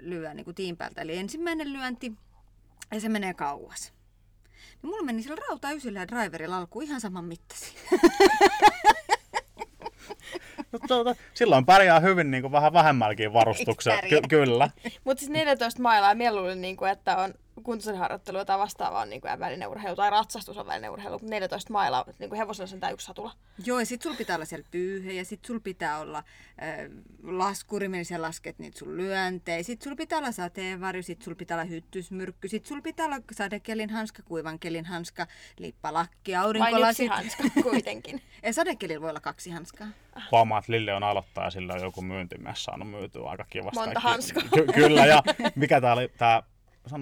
lyö 0.01 0.35
niin 0.35 0.45
kuin 0.45 0.55
tiin 0.55 0.77
päältä. 0.77 1.01
Eli 1.03 1.17
ensimmäinen 1.17 1.73
lyönti 1.73 2.13
ja 2.95 3.01
se 3.01 3.09
menee 3.09 3.35
kauas. 3.35 3.93
Niin 4.83 4.91
mulla 4.91 5.03
meni 5.03 5.23
sillä 5.23 5.37
rautaysillä 5.49 5.99
ja 6.01 6.09
driverilla 6.09 6.57
alkuun 6.57 6.85
ihan 6.85 7.01
saman 7.01 7.25
mittaisia. 7.25 7.81
No, 10.73 10.79
tuota, 10.89 11.15
silloin 11.35 11.67
pärjää 11.67 12.01
hyvin 12.01 12.31
niin 12.31 12.43
kuin 12.43 12.53
vähän 12.53 12.73
vähemmälläkin 12.73 13.33
varustuksella. 13.33 14.03
Ky- 14.03 14.21
kyllä. 14.29 14.71
Mutta 15.05 15.21
siis 15.21 15.31
14 15.31 15.83
mailaa, 15.83 16.15
ja 16.15 16.35
luulin, 16.35 16.61
niin 16.61 16.77
kuin, 16.77 16.91
että 16.91 17.17
on 17.17 17.35
kuntoisen 17.63 17.97
harjoittelu 17.97 18.45
tai 18.45 18.59
vastaavaa 18.59 19.03
on 19.03 19.11
niin 19.11 19.21
kuin 19.21 19.39
välineurheilu 19.39 19.97
tai 19.97 20.11
ratsastus 20.11 20.59
on 20.59 20.67
välineurheilu, 20.67 21.15
mutta 21.19 21.31
14 21.31 21.73
mailaa 21.73 22.05
niin 22.19 22.29
kuin 22.29 22.39
hevosella 22.39 22.67
sentään 22.67 22.93
yksi 22.93 23.07
satula. 23.07 23.33
Joo, 23.65 23.79
ja 23.79 23.87
sit 23.87 24.03
sulla 24.03 24.17
pitää 24.17 24.37
olla 24.37 24.45
siellä 24.45 24.67
pyyhe, 24.71 25.13
ja 25.13 25.25
sit 25.25 25.45
sulla 25.45 25.61
pitää 25.61 25.99
olla 25.99 26.19
äh, 26.19 26.25
laskuri, 27.23 27.89
millä 27.89 28.05
sä 28.05 28.23
lasket 28.23 28.59
niitä 28.59 28.79
sun 28.79 28.97
lyöntejä. 28.97 29.63
Sit 29.63 29.83
sulla 29.83 29.97
pitää 29.97 30.19
olla 30.19 30.33
sateenvarjo, 30.33 31.03
sit 31.03 31.23
sulla 31.23 31.37
pitää 31.37 31.57
olla 31.57 31.65
hyttysmyrkky, 31.65 32.49
sit 32.49 32.67
sulla 32.67 32.83
pitää 32.83 33.07
olla 33.07 33.19
sadekelin 33.33 33.91
hanska, 33.91 34.23
kuivan 34.23 34.59
kelin 34.59 34.85
hanska, 34.85 35.27
lippalakki, 35.59 36.33
Vain 36.33 36.57
yksi 36.57 36.61
aurinkolasit. 36.61 37.09
hanska 37.11 37.43
kuitenkin. 37.63 38.23
Ja 38.43 38.53
sadekelillä 38.53 39.01
voi 39.01 39.11
olla 39.11 39.21
kaksi 39.21 39.51
hanskaa. 39.51 39.87
Huomaa, 40.33 40.59
että 40.59 40.73
Lille 40.73 40.95
on 40.95 41.03
aloittaja, 41.03 41.51
sillä 41.51 41.75
on 41.75 41.81
joku 41.83 42.03
myyntimies 42.03 42.65
saanut 42.65 42.91
myytyä 42.91 43.29
aika 43.29 43.45
kivasti. 43.51 43.79
Monta 43.79 44.01
hanskaa. 44.01 44.43
Ky- 44.55 44.73
kyllä, 44.75 45.07
ja 45.07 45.23
mikä 45.57 45.81
tää 45.81 45.93
oli, 45.93 46.13
tää, 46.19 46.43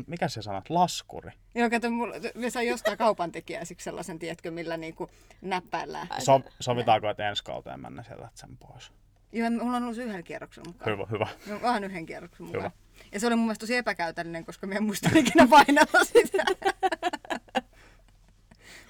mikä 0.06 0.28
se 0.28 0.42
sanat, 0.42 0.70
laskuri? 0.70 1.30
Joo, 1.54 1.70
kato, 1.70 1.90
mulla, 1.90 2.14
me 2.34 2.50
sain 2.50 2.68
jostain 2.68 2.98
kaupantekijäisiksi 2.98 3.84
sellaisen, 3.84 4.18
tiedätkö, 4.18 4.50
millä 4.50 4.76
niinku 4.76 5.10
näppäillään. 5.40 6.08
So, 6.18 6.40
sovitaanko, 6.60 7.10
että 7.10 7.28
ensi 7.28 7.44
kauteen 7.44 7.80
mennä 7.80 8.02
sieltä 8.02 8.28
sen 8.34 8.56
pois? 8.56 8.92
Joo, 9.32 9.50
mulla 9.50 9.76
on 9.76 9.82
ollut 9.82 9.96
yhden 9.96 10.24
kierroksen 10.24 10.64
mukaan. 10.66 10.92
Hyvä, 10.92 11.06
hyvä. 11.10 11.26
Vähän 11.62 11.84
yhden 11.84 12.06
kierroksen 12.06 12.46
mukaan. 12.46 12.64
Hyvä. 12.64 12.70
Ja 13.12 13.20
se 13.20 13.26
oli 13.26 13.36
mun 13.36 13.44
mielestä 13.44 13.60
tosi 13.60 13.76
epäkäytännöllinen, 13.76 14.44
koska 14.44 14.66
me 14.66 14.74
en 14.76 14.84
muista 14.84 15.08
ikinä 15.14 15.46
painella 15.50 16.04
sitä. 16.04 16.44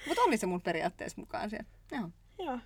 Mutta 0.07 0.21
oli 0.21 0.37
se 0.37 0.45
mun 0.45 0.61
periaatteessa 0.61 1.21
mukaan 1.21 1.49
siellä. 1.49 1.65
Joo. 1.91 2.09
Joo. 2.39 2.59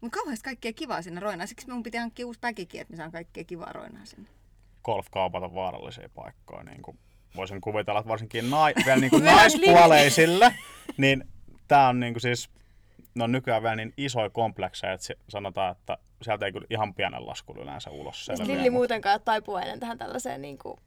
Mutta 0.00 0.18
kauheasti 0.18 0.44
kaikkea 0.44 0.72
kivaa 0.72 1.02
sinne 1.02 1.20
roinaan. 1.20 1.48
Siksi 1.48 1.70
mun 1.70 1.82
piti 1.82 1.96
hankkia 1.98 2.26
uusi 2.26 2.40
päkikin, 2.40 2.80
että 2.80 2.92
mä 2.92 2.96
saan 2.96 3.12
kaikkea 3.12 3.44
kivaa 3.44 3.72
roinaa 3.72 4.04
sinne. 4.04 4.28
golfkaupat 4.84 5.42
on 5.42 5.54
vaarallisia 5.54 6.08
paikkoja. 6.14 6.62
Niin 6.62 6.82
kuin 6.82 6.98
voisin 7.36 7.60
kuvitella, 7.60 8.00
että 8.00 8.08
varsinkin 8.08 8.50
nai, 8.50 8.74
vielä 8.86 9.00
niin 9.00 9.10
kuin 9.10 9.24
naispuoleisille, 9.24 10.54
niin 10.96 11.24
tämä 11.68 11.88
on 11.88 12.00
niin 12.00 12.14
kuin 12.14 12.20
siis, 12.20 12.50
no 13.14 13.26
nykyään 13.26 13.62
vielä 13.62 13.76
niin 13.76 13.94
isoja 13.96 14.30
komplekseja, 14.30 14.92
että 14.92 15.14
sanotaan, 15.28 15.72
että 15.72 15.98
sieltä 16.22 16.46
ei 16.46 16.52
kyllä 16.52 16.66
ihan 16.70 16.94
pienen 16.94 17.26
laskun 17.26 17.58
yleensä 17.58 17.90
ulos 17.90 18.24
selviä. 18.26 18.46
Lilli 18.46 18.58
mutta- 18.58 18.72
muutenkaan 18.72 19.14
ole 19.14 19.22
taipuvainen 19.24 19.80
tähän 19.80 19.98
tällaiseen 19.98 20.42
niin 20.42 20.58
kuin, 20.58 20.80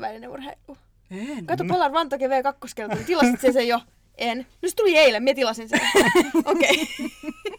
välineurheiluun. 0.00 0.78
En. 1.10 1.46
Kato, 1.46 1.64
Polar 1.64 1.92
Vantoke 1.92 2.26
V2 2.26 2.88
tuli. 2.90 3.04
Tilasit 3.04 3.40
sen 3.40 3.52
sen 3.52 3.68
jo? 3.68 3.80
En. 4.18 4.38
No 4.62 4.68
se 4.68 4.74
tuli 4.76 4.96
eilen, 4.96 5.22
minä 5.22 5.34
tilasin 5.34 5.68
sen. 5.68 5.80
Okei. 6.44 6.88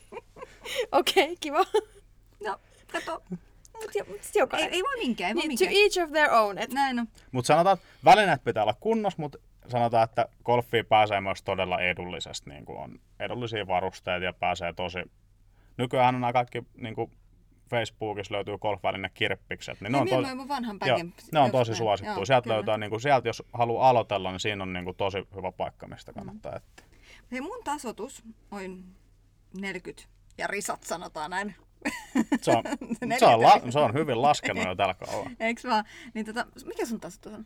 Okei, 0.91 1.37
kiva. 1.39 1.65
No, 2.45 2.59
kato. 2.91 3.23
Mut, 3.81 3.95
jo, 3.95 4.05
mut 4.07 4.23
sit 4.23 4.35
Ei, 4.35 4.63
ei 4.63 4.83
voi 4.83 4.97
minkään, 4.97 5.29
ei 5.29 5.35
voi 5.35 5.47
Niin, 5.47 5.57
to 5.57 5.65
minkään. 5.65 5.83
each 5.83 6.03
of 6.03 6.11
their 6.11 6.31
own. 6.33 6.57
Et, 6.57 6.73
Näin 6.73 6.99
on. 6.99 7.07
Mutta 7.31 7.47
sanotaan, 7.47 7.73
että 7.77 7.87
välineet 8.05 8.43
pitää 8.43 8.63
olla 8.63 8.75
kunnossa, 8.79 9.21
mutta 9.21 9.37
sanotaan, 9.67 10.03
että 10.03 10.25
golfiin 10.45 10.85
pääsee 10.85 11.21
myös 11.21 11.43
todella 11.43 11.79
edullisesti. 11.81 12.49
Niin 12.49 12.65
kuin 12.65 12.77
on 12.79 12.99
edullisia 13.19 13.67
varusteita 13.67 14.25
ja 14.25 14.33
pääsee 14.33 14.73
tosi... 14.73 14.99
Nykyään 15.77 16.15
on 16.15 16.21
nämä 16.21 16.33
kaikki 16.33 16.63
niin 16.77 16.95
kuin 16.95 17.11
Facebookissa 17.69 18.33
löytyy 18.35 18.57
golfväline 18.57 19.09
kirppikset. 19.13 19.81
Niin 19.81 19.91
ne, 19.91 20.01
Niin, 20.03 20.13
on 20.13 20.21
minä 20.23 20.35
tosi, 20.35 20.47
vanhan 20.47 20.77
joo, 20.85 20.97
päkin. 20.97 21.13
ne 21.31 21.39
on 21.39 21.51
tosi 21.51 21.75
suosittuja. 21.75 22.15
Joo, 22.17 22.25
Sieltä 22.25 22.43
kyllä. 22.43 22.55
löytää, 22.55 22.77
niin 22.77 22.89
kuin, 22.89 23.01
sieltä 23.01 23.29
jos 23.29 23.43
haluaa 23.53 23.89
aloitella, 23.89 24.31
niin 24.31 24.39
siinä 24.39 24.63
on 24.63 24.73
niin 24.73 24.85
kuin, 24.85 24.97
tosi 24.97 25.17
hyvä 25.35 25.51
paikka, 25.51 25.87
mistä 25.87 26.13
kannattaa 26.13 26.55
etsiä. 26.55 26.85
Hei, 27.31 27.41
mun 27.41 27.63
tasotus 27.63 28.23
on 28.51 28.83
40 29.61 30.03
ja 30.37 30.47
risat 30.47 30.83
sanotaan 30.83 31.31
näin. 31.31 31.55
Se 32.41 32.51
on, 32.51 32.63
se, 33.19 33.25
on 33.25 33.41
la, 33.41 33.61
se 33.71 33.79
on 33.79 33.93
hyvin 33.93 34.21
laskenut 34.21 34.65
jo 34.65 34.75
tällä 34.75 34.93
kaudella. 34.93 35.31
Eiks 35.39 35.63
vaan? 35.63 35.85
Niin 36.13 36.25
tota, 36.25 36.45
mikä 36.65 36.85
sun 36.85 36.99
tasotus 36.99 37.33
on? 37.33 37.45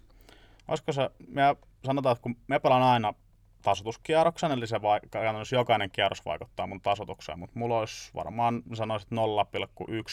Olisiko 0.67 0.91
se, 0.91 1.09
me 1.27 1.41
sanotaan, 1.85 2.13
että 2.13 2.23
kun 2.23 2.37
me 2.47 2.59
pelaan 2.59 2.83
aina 2.83 3.13
tasotuskierroksen, 3.61 4.51
eli 4.51 4.67
se 4.67 4.81
vai, 4.81 4.99
käytännössä 5.11 5.55
jokainen 5.55 5.91
kierros 5.91 6.25
vaikuttaa 6.25 6.67
mun 6.67 6.81
tasotukseen, 6.81 7.39
mutta 7.39 7.59
mulla 7.59 7.79
olisi 7.79 8.11
varmaan, 8.15 8.63
sanoisin, 8.73 9.07
että 9.07 9.15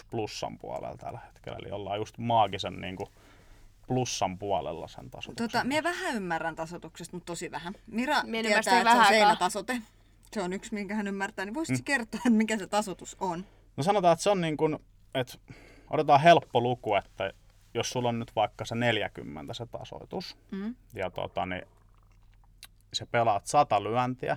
0,1 0.03 0.07
plussan 0.11 0.59
puolella 0.59 0.97
tällä 0.97 1.19
hetkellä, 1.27 1.59
eli 1.63 1.71
ollaan 1.71 1.99
just 1.99 2.19
maagisen 2.19 2.81
niin 2.81 2.97
kuin, 2.97 3.09
plussan 3.91 4.39
puolella 4.39 4.89
sen 4.89 5.11
tasotuksen. 5.11 5.49
Tota, 5.49 5.65
minä 5.65 5.83
vähän 5.83 6.17
ymmärrän 6.17 6.57
tasotuksesta, 6.57 7.17
mutta 7.17 7.27
tosi 7.27 7.51
vähän. 7.51 7.75
Mira 7.87 8.23
Mie 8.23 8.41
en 8.41 8.47
tietää, 8.47 8.79
että 8.79 8.93
se 8.93 8.99
on 8.99 9.07
seinätasote. 9.07 9.83
Se 10.33 10.43
on 10.43 10.53
yksi, 10.53 10.75
minkä 10.75 10.95
hän 10.95 11.07
ymmärtää. 11.07 11.45
Niin 11.45 11.55
voisitko 11.55 11.81
mm. 11.81 11.85
kertoa, 11.85 12.19
että 12.19 12.31
mikä 12.31 12.59
se 12.59 12.67
tasotus 12.67 13.17
on? 13.21 13.45
No 13.81 13.85
sanotaan, 13.85 14.13
että 14.13 14.23
se 14.23 14.31
on 14.31 14.41
niin 14.41 14.57
kuin, 14.57 14.79
että 15.15 15.39
otetaan 15.91 16.21
helppo 16.21 16.61
luku, 16.61 16.95
että 16.95 17.33
jos 17.75 17.91
sulla 17.91 18.09
on 18.09 18.19
nyt 18.19 18.37
vaikka 18.37 18.65
se 18.65 18.75
40 18.75 19.55
se 19.55 19.67
tasoitus, 19.67 20.37
Mm. 20.51 20.75
ja 20.95 21.11
tota, 21.11 21.47
niin 21.47 21.63
se 22.93 23.07
pelaat 23.07 23.47
sata 23.47 23.83
lyöntiä, 23.83 24.37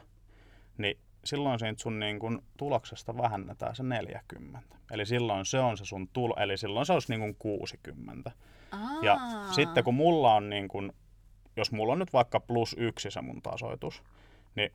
niin 0.77 0.97
silloin 1.25 1.59
siitä 1.59 1.81
sun 1.81 1.99
niin 1.99 2.19
kun, 2.19 2.43
tuloksesta 2.57 3.17
vähennetään 3.17 3.75
se 3.75 3.83
40. 3.83 4.59
Eli 4.91 5.05
silloin 5.05 5.45
se 5.45 5.59
on 5.59 5.77
se 5.77 5.85
sun 5.85 6.07
tulo, 6.07 6.35
eli 6.39 6.57
silloin 6.57 6.85
se 6.85 6.93
olisi 6.93 7.11
niin 7.11 7.19
kun 7.21 7.35
60. 7.35 8.31
Aa. 8.71 8.79
Ja 9.03 9.17
sitten 9.51 9.83
kun 9.83 9.95
mulla 9.95 10.33
on 10.33 10.49
niin 10.49 10.67
kun, 10.67 10.93
jos 11.55 11.71
mulla 11.71 11.93
on 11.93 11.99
nyt 11.99 12.13
vaikka 12.13 12.39
plus 12.39 12.75
yksi 12.79 13.11
se 13.11 13.21
mun 13.21 13.41
tasoitus, 13.41 14.03
niin 14.55 14.71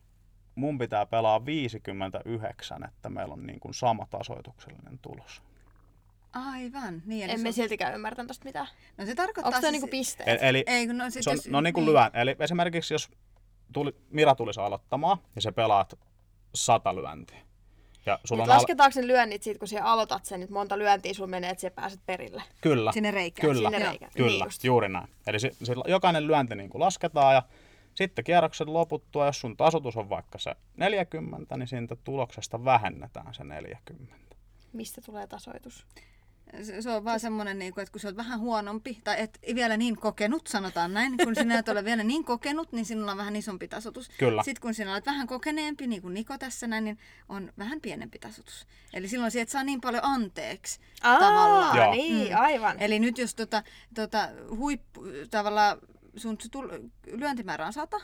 mun 0.55 0.77
pitää 0.77 1.05
pelaa 1.05 1.45
59, 1.45 2.83
että 2.83 3.09
meillä 3.09 3.33
on 3.33 3.45
niin 3.47 3.59
kun 3.59 3.73
sama 3.73 4.07
tasoituksellinen 4.09 4.99
tulos. 5.01 5.41
Aivan. 6.33 7.01
Niin, 7.05 7.23
eli 7.23 7.31
emme 7.33 7.41
se, 7.43 7.47
on- 7.47 7.53
siltikään 7.53 7.93
ymmärtänyt 7.95 8.27
tosta 8.27 8.45
mitään. 8.45 8.67
no 8.97 9.05
se 9.05 9.15
tarkoittaa 9.15 9.47
Onko 9.47 9.57
se 9.57 9.61
siis- 9.61 9.71
niinku 9.71 9.87
pisteet? 9.87 10.29
E- 10.43 10.49
Eli 10.49 10.63
Ei, 10.67 10.87
kun 10.87 10.97
no 10.97 11.09
sit 11.09 11.23
se 11.23 11.29
on, 11.29 11.35
jos, 11.35 11.47
no 11.47 11.61
niin 11.61 11.73
kuin 11.73 11.85
lyön. 11.85 12.11
Eli 12.13 12.35
esimerkiksi 12.39 12.93
jos 12.93 13.09
tuli, 13.73 13.95
Mira 14.09 14.35
tulisi 14.35 14.59
aloittamaan 14.59 15.17
ja 15.35 15.41
se 15.41 15.51
pelaat 15.51 15.99
sata 16.55 16.95
lyöntiä. 16.95 17.37
Ja 18.05 18.19
sulla 18.25 18.41
Mut 18.43 18.47
on 18.49 18.53
al- 18.55 18.57
lasketaanko 18.57 18.99
ne 19.01 19.07
lyönnit 19.07 19.43
siitä, 19.43 19.59
kun 19.59 19.67
sä 19.67 19.83
aloitat 19.85 20.25
sen, 20.25 20.41
että 20.41 20.53
monta 20.53 20.77
lyöntiä 20.77 21.13
sulla 21.13 21.27
menee, 21.27 21.49
että 21.49 21.61
sä 21.61 21.71
pääset 21.71 21.99
perille? 22.05 22.43
Kyllä. 22.61 22.91
Sinne 22.91 23.11
reikään. 23.11 23.49
Kyllä, 23.49 23.69
Sinne 23.69 23.85
reikään. 23.89 24.11
kyllä 24.15 24.29
Niin 24.29 24.43
just. 24.45 24.63
juuri 24.63 24.89
näin. 24.89 25.07
Eli 25.27 25.39
si- 25.39 25.51
si- 25.63 25.71
jokainen 25.87 26.27
lyönti 26.27 26.55
niin 26.55 26.69
kuin 26.69 26.79
lasketaan 26.79 27.33
ja 27.35 27.43
sitten 27.99 28.23
kierroksen 28.23 28.73
loputtua, 28.73 29.25
jos 29.25 29.39
sun 29.39 29.57
tasotus 29.57 29.97
on 29.97 30.09
vaikka 30.09 30.37
se 30.37 30.55
40, 30.77 31.57
niin 31.57 31.67
siitä 31.67 31.95
tuloksesta 31.95 32.65
vähennetään 32.65 33.33
se 33.33 33.43
40. 33.43 34.15
Mistä 34.73 35.01
tulee 35.01 35.27
tasoitus? 35.27 35.85
Se, 36.63 36.81
se 36.81 36.89
on 36.89 37.03
vaan 37.03 37.19
semmoinen, 37.19 37.59
niin 37.59 37.73
kuin, 37.73 37.81
että 37.81 37.91
kun 37.91 38.01
sä 38.01 38.07
oot 38.07 38.17
vähän 38.17 38.39
huonompi, 38.39 38.99
tai 39.03 39.21
et 39.21 39.39
vielä 39.55 39.77
niin 39.77 39.97
kokenut, 39.97 40.47
sanotaan 40.47 40.93
näin, 40.93 41.17
kun 41.23 41.35
sinä 41.35 41.59
et 41.59 41.69
ole 41.69 41.85
vielä 41.85 42.03
niin 42.03 42.23
kokenut, 42.23 42.71
niin 42.71 42.85
sinulla 42.85 43.11
on 43.11 43.17
vähän 43.17 43.35
isompi 43.35 43.67
tasotus. 43.67 44.09
Kyllä. 44.17 44.43
Sitten 44.43 44.61
kun 44.61 44.73
sinä 44.73 44.91
olet 44.91 45.05
vähän 45.05 45.27
kokeneempi, 45.27 45.87
niin 45.87 46.01
kuin 46.01 46.13
Niko 46.13 46.37
tässä 46.37 46.67
näin, 46.67 46.83
niin 46.83 46.97
on 47.29 47.53
vähän 47.57 47.81
pienempi 47.81 48.19
tasotus. 48.19 48.67
Eli 48.93 49.07
silloin 49.07 49.31
sieltä 49.31 49.51
saa 49.51 49.63
niin 49.63 49.81
paljon 49.81 50.05
anteeksi 50.05 50.79
tavallaan. 51.01 51.77
Joo. 51.77 51.91
niin, 51.91 52.37
aivan. 52.37 52.79
Eli 52.79 52.99
nyt 52.99 53.17
jos 53.17 53.35
tota, 53.35 53.63
tota, 53.95 54.29
huippu, 54.55 55.03
tavallaan 55.31 55.77
sun 56.19 56.37
tul, 56.51 56.69
lyöntimäärä 57.11 57.65
on 57.65 57.73
100, 57.73 57.97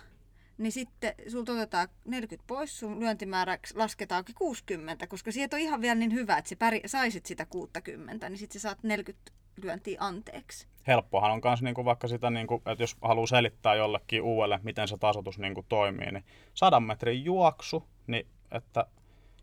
niin 0.57 0.71
sitten 0.71 1.13
sulta 1.27 1.51
otetaan 1.51 1.87
40 2.05 2.47
pois, 2.47 2.79
sun 2.79 2.99
lyöntimääräksi 2.99 3.77
lasketaankin 3.77 4.35
60, 4.35 5.07
koska 5.07 5.31
sieltä 5.31 5.55
on 5.55 5.61
ihan 5.61 5.81
vielä 5.81 5.95
niin 5.95 6.13
hyvä, 6.13 6.37
että 6.37 6.49
sä 6.49 6.55
päri, 6.55 6.81
saisit 6.85 7.25
sitä 7.25 7.45
60, 7.45 8.29
niin 8.29 8.37
sitten 8.37 8.61
sä 8.61 8.69
saat 8.69 8.83
40 8.83 9.31
lyöntiä 9.61 9.97
anteeksi? 9.99 10.67
helppohan 10.87 11.31
on 11.31 11.41
myös 11.43 11.61
niinku 11.61 11.85
vaikka 11.85 12.07
sitä, 12.07 12.29
niinku, 12.29 12.61
että 12.65 12.83
jos 12.83 12.97
haluaa 13.01 13.27
selittää 13.27 13.75
jollekin 13.75 14.21
uudelle, 14.21 14.59
miten 14.63 14.87
se 14.87 14.97
tasoitus 14.97 15.39
niinku 15.39 15.65
toimii, 15.69 16.11
niin 16.11 16.25
sadan 16.53 16.83
metrin 16.83 17.25
juoksu, 17.25 17.87
niin 18.07 18.27
että 18.51 18.85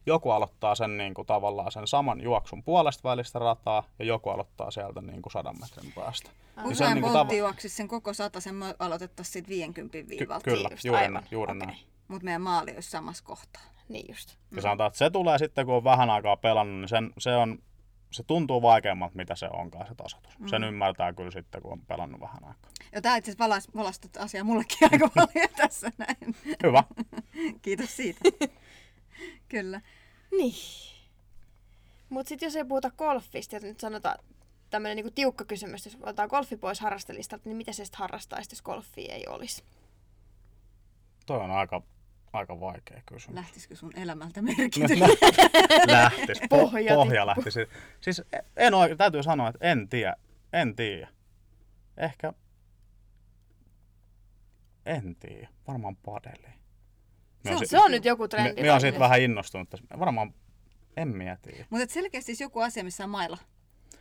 joku 0.06 0.30
aloittaa 0.30 0.74
sen 0.74 0.96
niinku, 0.96 1.24
tavallaan 1.24 1.72
sen 1.72 1.86
saman 1.86 2.20
juoksun 2.20 2.62
puolesta 2.62 3.08
välistä 3.08 3.38
rataa 3.38 3.84
ja 3.98 4.04
joku 4.04 4.30
aloittaa 4.30 4.70
sieltä 4.70 5.00
niinku, 5.00 5.30
sadan 5.30 5.56
metrin 5.60 5.92
päästä. 5.92 6.30
Usein 6.64 6.76
se 6.76 6.84
on 6.84 6.94
niinku 6.94 7.08
niinku 7.08 7.32
tava- 7.32 7.34
juoksisi 7.34 7.76
sen 7.76 7.88
koko 7.88 8.10
sen 8.38 8.54
me 8.54 8.74
aloitettaisiin 8.78 9.32
siitä 9.32 9.48
50 9.48 10.08
viivalta. 10.08 10.44
Kyllä, 10.44 10.68
just, 10.70 10.84
juuri, 10.84 11.00
aivan. 11.00 11.14
näin, 11.14 11.26
juuri 11.30 11.52
Okei. 11.52 11.66
näin. 11.66 11.78
Mutta 12.08 12.24
meidän 12.24 12.42
maali 12.42 12.74
olisi 12.74 12.90
samassa 12.90 13.24
kohtaa. 13.24 13.62
Niin 13.88 14.06
just. 14.08 14.36
Ja 14.56 14.62
sanotaan, 14.62 14.88
että 14.88 14.98
se 14.98 15.10
tulee 15.10 15.38
sitten, 15.38 15.66
kun 15.66 15.74
on 15.74 15.84
vähän 15.84 16.10
aikaa 16.10 16.36
pelannut, 16.36 16.80
niin 16.80 16.88
sen, 16.88 17.12
se, 17.18 17.36
on, 17.36 17.58
se 18.10 18.22
tuntuu 18.22 18.62
vaikeammalta, 18.62 19.16
mitä 19.16 19.34
se 19.34 19.48
onkaan 19.52 19.86
se 19.86 19.94
tasoitus. 19.94 20.38
Mm. 20.38 20.48
Sen 20.48 20.64
ymmärtää 20.64 21.12
kyllä 21.12 21.30
sitten, 21.30 21.62
kun 21.62 21.72
on 21.72 21.80
pelannut 21.80 22.20
vähän 22.20 22.44
aikaa. 22.44 22.70
Ja 22.92 23.02
tämä 23.02 23.16
itse 23.16 23.30
asiassa 23.30 23.44
valas, 23.44 23.68
valastut 23.74 24.16
asiaa 24.16 24.44
mullekin 24.44 24.88
aika 24.92 25.08
paljon 25.14 25.48
tässä 25.56 25.90
näin. 25.98 26.36
Hyvä. 26.62 26.84
Kiitos 27.62 27.96
siitä. 27.96 28.20
Kyllä. 29.48 29.80
Niin. 30.30 30.54
Mutta 32.08 32.28
sitten 32.28 32.46
jos 32.46 32.56
ei 32.56 32.64
puhuta 32.64 32.90
golfista, 32.90 33.56
ja 33.56 33.60
nyt 33.60 33.80
sanotaan 33.80 34.18
tämmöinen 34.70 34.96
niinku 34.96 35.10
tiukka 35.14 35.44
kysymys, 35.44 35.84
jos 35.84 35.96
otetaan 36.00 36.28
golfi 36.28 36.56
pois 36.56 36.80
harrastelistalta, 36.80 37.48
niin 37.48 37.56
mitä 37.56 37.72
se 37.72 37.84
sitten 37.84 37.98
harrastaisi, 37.98 38.52
jos 38.52 38.62
golfia 38.62 39.14
ei 39.14 39.26
olisi? 39.28 39.64
Toi 41.26 41.40
on 41.40 41.50
aika, 41.50 41.82
aika 42.32 42.60
vaikea 42.60 43.02
kysymys. 43.06 43.34
Lähtisikö 43.34 43.76
sun 43.76 43.92
elämältä 43.98 44.42
merkitys? 44.42 44.98
lähtis. 45.86 46.40
Po- 46.42 46.48
Pohja 46.48 46.94
pohja 46.94 47.26
lähtisi. 47.26 47.60
Siis 48.00 48.22
en 48.56 48.74
oikein, 48.74 48.98
täytyy 48.98 49.22
sanoa, 49.22 49.48
että 49.48 49.70
en 49.70 49.88
tiedä. 49.88 50.16
En 50.52 50.76
tiedä. 50.76 51.08
Ehkä, 51.96 52.32
en 54.86 55.16
tiedä. 55.16 55.48
Varmaan 55.68 55.96
padeli. 55.96 56.61
Se 57.44 57.54
on- 57.56 57.66
Se 57.66 57.78
on 57.78 57.90
nyt 57.90 58.04
joku 58.04 58.28
trendi. 58.28 58.60
Minä 58.62 58.72
olen 58.72 58.80
siitä 58.80 58.98
vähän 58.98 59.20
innostunut. 59.20 59.70
tässä. 59.70 59.86
Varmaan, 59.98 60.34
en 60.96 61.08
mieti. 61.08 61.66
Mutta 61.70 61.94
selkeästi 61.94 62.26
siis 62.26 62.40
joku 62.40 62.60
asia, 62.60 62.84
missä 62.84 63.04
on 63.04 63.10
mailla. 63.10 63.38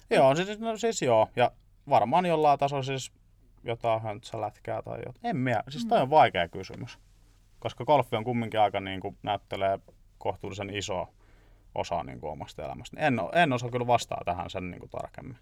Joo, 0.09 0.35
siis, 0.35 0.59
no, 0.59 0.77
siis 0.77 1.01
joo. 1.01 1.27
Ja 1.35 1.51
varmaan 1.89 2.25
jollain 2.25 2.59
tasolla 2.59 2.83
siis 2.83 3.11
jotain 3.63 4.01
höntsälätkää 4.01 4.81
tai 4.81 4.99
jotain. 5.05 5.25
En 5.25 5.37
minä. 5.37 5.63
Siis 5.69 5.85
toi 5.85 6.01
on 6.01 6.09
vaikea 6.09 6.47
kysymys. 6.47 6.99
Koska 7.59 7.85
golfi 7.85 8.15
on 8.15 8.23
kumminkin 8.23 8.59
aika 8.59 8.79
niin 8.79 8.99
kuin, 8.99 9.17
näyttelee 9.23 9.79
kohtuullisen 10.17 10.69
iso 10.75 11.07
osa 11.75 12.03
niin 12.03 12.19
kuin, 12.19 12.31
omasta 12.31 12.65
elämästä. 12.65 12.97
En, 12.99 13.19
en 13.33 13.53
osaa 13.53 13.69
kyllä 13.71 13.87
vastaa 13.87 14.21
tähän 14.25 14.49
sen 14.49 14.71
niin 14.71 14.79
kuin, 14.79 14.89
tarkemmin. 14.89 15.37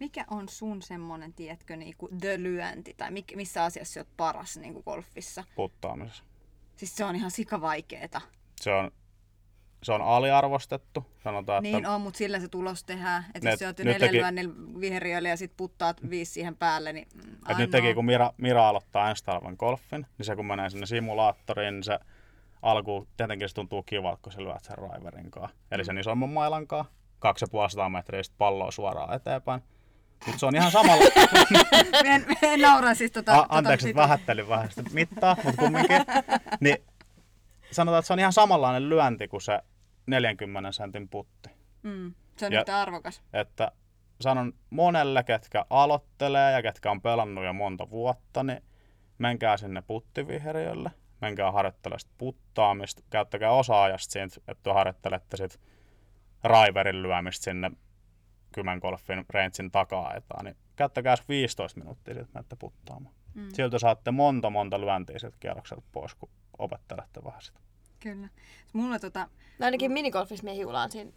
Mikä 0.00 0.24
on 0.30 0.48
sun 0.48 0.82
semmonen, 0.82 1.32
tiedätkö, 1.32 1.76
niinku 1.76 2.08
the 2.20 2.42
lyönti? 2.42 2.94
Tai 2.96 3.10
missä 3.36 3.64
asiassa 3.64 3.92
sä 3.94 4.00
oot 4.00 4.08
paras 4.16 4.56
niinku 4.56 4.82
golfissa? 4.82 5.44
puttaamisessa. 5.56 6.24
Siis 6.76 6.96
se 6.96 7.04
on 7.04 7.16
ihan 7.16 7.30
sikavaikeeta. 7.30 8.20
Se 8.60 8.72
on, 8.72 8.90
se 9.82 9.92
on 9.92 10.02
aliarvostettu. 10.02 11.06
Sanotaan, 11.24 11.62
Niin 11.62 11.76
että 11.76 11.90
on, 11.90 12.00
mutta 12.00 12.18
sillä 12.18 12.40
se 12.40 12.48
tulos 12.48 12.84
tehdään. 12.84 13.24
Että 13.34 13.50
jos 13.50 13.58
sä 13.58 13.66
oot 13.66 13.78
jo 13.78 13.84
neljän 13.84 14.00
teki- 14.10 14.18
lyönnillä 14.80 15.28
ja 15.28 15.36
sit 15.36 15.52
puttaat 15.56 16.10
viisi 16.10 16.32
siihen 16.32 16.56
päälle, 16.56 16.92
niin 16.92 17.08
mm, 17.14 17.32
et 17.50 17.58
nyt 17.58 17.70
teki, 17.70 17.94
kun 17.94 18.04
Mira, 18.04 18.32
Mira 18.36 18.68
aloittaa 18.68 19.10
ensi 19.10 19.24
talven 19.24 19.56
golfin, 19.58 20.06
niin 20.18 20.26
se 20.26 20.36
kun 20.36 20.46
menee 20.46 20.70
sinne 20.70 20.86
simulaattoriin, 20.86 21.74
niin 21.74 21.84
se 21.84 21.98
alkuun 22.62 23.08
tietenkin 23.16 23.48
se 23.48 23.54
tuntuu 23.54 23.82
kivalta, 23.82 24.22
kun 24.22 24.32
sä 24.32 24.42
lyöt 24.44 24.64
sen 24.64 24.78
raiverin 24.78 25.30
kanssa. 25.30 25.56
Eli 25.70 25.84
sen 25.84 25.98
isomman 25.98 26.28
mailan 26.30 26.66
kanssa. 26.66 26.92
250 27.18 27.88
metriä 27.98 28.22
palloa 28.38 28.70
suoraan 28.70 29.14
eteenpäin. 29.14 29.62
Mutta 30.26 30.38
se 30.40 30.46
on 30.46 30.56
ihan 30.56 30.70
samalla... 30.70 31.04
Me 32.02 32.14
en, 32.14 32.24
me 32.28 32.36
en 32.42 32.60
naura 32.60 32.94
siis 32.94 33.12
tota... 33.12 33.38
A, 33.38 33.46
anteeksi, 33.48 33.88
että 33.90 34.02
vähättelin 34.02 34.48
vähän 34.48 34.70
sitä 34.70 34.90
mittaa, 34.92 35.36
mutta 35.44 35.62
kumminkin. 35.62 35.96
Niin 36.60 36.76
sanotaan, 37.70 37.98
että 37.98 38.06
se 38.06 38.12
on 38.12 38.18
ihan 38.18 38.32
samanlainen 38.32 38.88
lyönti 38.88 39.28
kuin 39.28 39.40
se 39.40 39.60
40 40.06 40.72
sentin 40.72 41.08
putti. 41.08 41.50
Mm, 41.82 42.14
se 42.36 42.46
on 42.46 42.52
Ja- 42.52 42.60
yhtä 42.60 42.80
arvokas. 42.82 43.22
Että 43.32 43.72
sanon 44.20 44.52
monelle, 44.70 45.22
ketkä 45.24 45.64
aloittelee 45.70 46.52
ja 46.52 46.62
ketkä 46.62 46.90
on 46.90 47.02
pelannut 47.02 47.44
jo 47.44 47.52
monta 47.52 47.90
vuotta, 47.90 48.42
niin 48.42 48.62
menkää 49.18 49.56
sinne 49.56 49.82
puttiviheriölle, 49.82 50.90
menkää 51.20 51.52
harjoittelemaan 51.52 52.00
sitä 52.00 52.12
puttaamista, 52.18 53.02
käyttäkää 53.10 53.50
osa-ajasta 53.50 54.12
siitä, 54.12 54.40
että 54.48 54.74
harjoittelette 54.74 55.36
sit 55.36 55.60
raiverin 56.44 57.02
lyömistä 57.02 57.44
sinne 57.44 57.70
Kymenkolfin 58.54 59.24
rangein 59.28 59.70
takaa 59.70 60.14
etaan, 60.14 60.44
niin 60.44 60.56
käyttäkää 60.76 61.16
15 61.28 61.80
minuuttia 61.80 62.14
sitten 62.14 62.30
menette 62.34 62.56
puttaamaan. 62.56 63.14
Mm. 63.34 63.48
Siltä 63.52 63.78
saatte 63.78 64.10
monta 64.10 64.50
monta 64.50 64.80
lyöntiä 64.80 65.18
sieltä 65.18 65.36
kierrokselta 65.40 65.82
pois, 65.92 66.14
kun 66.14 66.28
opettelette 66.58 67.24
vähän 67.24 67.42
sitä. 67.42 67.60
Kyllä. 68.00 68.28
Mulla 68.72 68.98
tota, 68.98 69.28
No 69.58 69.64
ainakin 69.66 69.92
minigolfissa 69.92 70.44
me 70.44 70.54
hiulaan 70.54 70.90
siinä 70.90 71.10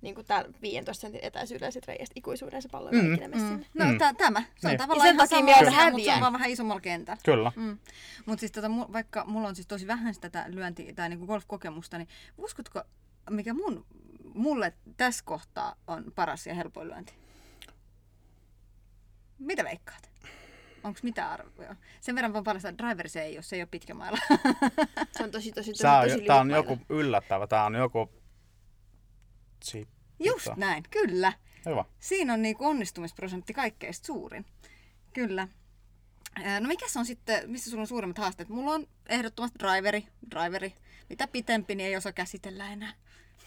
niin 0.00 0.14
kuin 0.14 0.26
täällä 0.26 0.50
15 0.62 1.00
sentin 1.00 1.20
etäisyydellä 1.24 1.70
sit 1.70 1.86
reiästä 1.86 2.12
ikuisuuden 2.16 2.62
se 2.62 2.68
pallo 2.68 2.90
ei 2.92 3.02
Mm. 3.02 3.12
ikinä 3.14 3.28
mene 3.28 3.40
sinne. 3.48 3.66
no 3.74 3.84
Mm. 3.84 3.98
tä, 3.98 4.14
tämä. 4.14 4.42
Se 4.56 4.66
on 4.66 4.70
Niin. 4.70 4.78
tavallaan 4.78 5.16
Ja 5.16 5.26
sen 5.26 5.48
ihan 5.48 5.58
takia 5.64 5.70
sama 5.70 5.82
asia, 5.82 5.90
mutta 5.92 6.04
se 6.04 6.14
on 6.14 6.20
vaan 6.20 6.32
vähän 6.32 6.50
isommalla 6.50 6.80
kentällä. 6.80 7.20
Kyllä. 7.24 7.52
Mm. 7.56 7.78
Mutta 8.26 8.40
siis 8.40 8.52
tota, 8.52 8.68
vaikka 8.92 9.24
mulla 9.24 9.48
on 9.48 9.54
siis 9.54 9.66
tosi 9.66 9.86
vähän 9.86 10.14
sitä 10.14 10.30
tätä 10.30 10.48
lyönti- 10.50 10.92
tai 10.94 11.08
niinku 11.08 11.26
golf-kokemusta, 11.26 11.98
niin 11.98 12.08
uskotko, 12.38 12.82
mikä 13.30 13.54
mun, 13.54 13.86
mulle 14.34 14.72
tässä 14.96 15.24
kohtaa 15.24 15.74
on 15.86 16.12
paras 16.14 16.46
ja 16.46 16.54
helpoin 16.54 16.88
lyönti? 16.88 17.14
Mitä 19.38 19.64
veikkaat? 19.64 20.10
Onko 20.84 21.00
mitä 21.02 21.30
arvoja? 21.30 21.76
Sen 22.00 22.14
verran 22.14 22.32
vaan 22.32 22.44
paljastaa, 22.44 22.68
että 22.68 22.84
driver 22.84 23.08
se 23.08 23.22
ei 23.22 23.36
ole, 23.36 23.42
se 23.42 23.56
ei 23.56 23.62
ole 23.62 23.68
pitkä 23.70 23.94
mailla. 23.94 24.18
Se 25.12 25.24
on 25.24 25.30
tosi, 25.30 25.52
tosi, 25.52 25.72
tosi, 25.72 25.86
on, 25.86 26.08
tosi 26.08 26.24
tää 26.26 26.40
on 26.40 26.50
joku 26.50 26.78
yllättävä, 26.88 27.46
tää 27.46 27.64
on 27.64 27.74
joku... 27.74 28.10
Chip. 29.64 29.88
Just 30.18 30.48
näin, 30.56 30.84
kyllä. 30.90 31.32
Hyvä. 31.66 31.84
Siinä 31.98 32.32
on 32.32 32.42
niinku 32.42 32.66
onnistumisprosentti 32.66 33.52
kaikkeista 33.52 34.06
suurin. 34.06 34.46
Kyllä. 35.14 35.48
No 36.60 36.68
mikä 36.68 36.88
se 36.88 36.98
on 36.98 37.06
sitten, 37.06 37.50
missä 37.50 37.70
sulla 37.70 37.80
on 37.80 37.86
suurimmat 37.86 38.18
haasteet? 38.18 38.48
Mulla 38.48 38.70
on 38.70 38.86
ehdottomasti 39.08 39.58
driveri, 39.58 40.06
driveri. 40.30 40.74
Mitä 41.08 41.28
pitempi, 41.28 41.74
niin 41.74 41.86
ei 41.86 41.96
osaa 41.96 42.12
käsitellä 42.12 42.72
enää. 42.72 42.92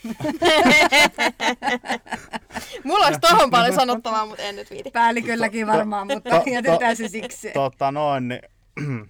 Mulla 2.84 3.06
olisi 3.06 3.20
tohon 3.20 3.52
paljon 3.52 3.76
sanottavaa, 3.76 4.26
mutta 4.26 4.44
en 4.44 4.56
nyt 4.56 4.72
viiti. 4.72 4.92
Päällikölläkin 4.92 5.68
varmaan, 5.68 6.08
mutta 6.08 6.42
jätetään 6.52 6.96
se 6.96 7.08
siksi. 7.08 7.52
Tota 7.52 7.92
noin, 7.92 8.28
niin... 8.28 8.42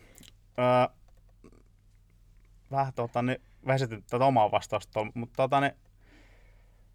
vähän 2.72 2.94
tota, 2.94 3.22
niin, 3.22 3.42
vesitin 3.68 4.04
tätä 4.10 4.26
omaa 4.26 4.52
vastausta, 4.52 5.06
mutta 5.14 5.34
tota, 5.36 5.62
niin, 5.62 5.72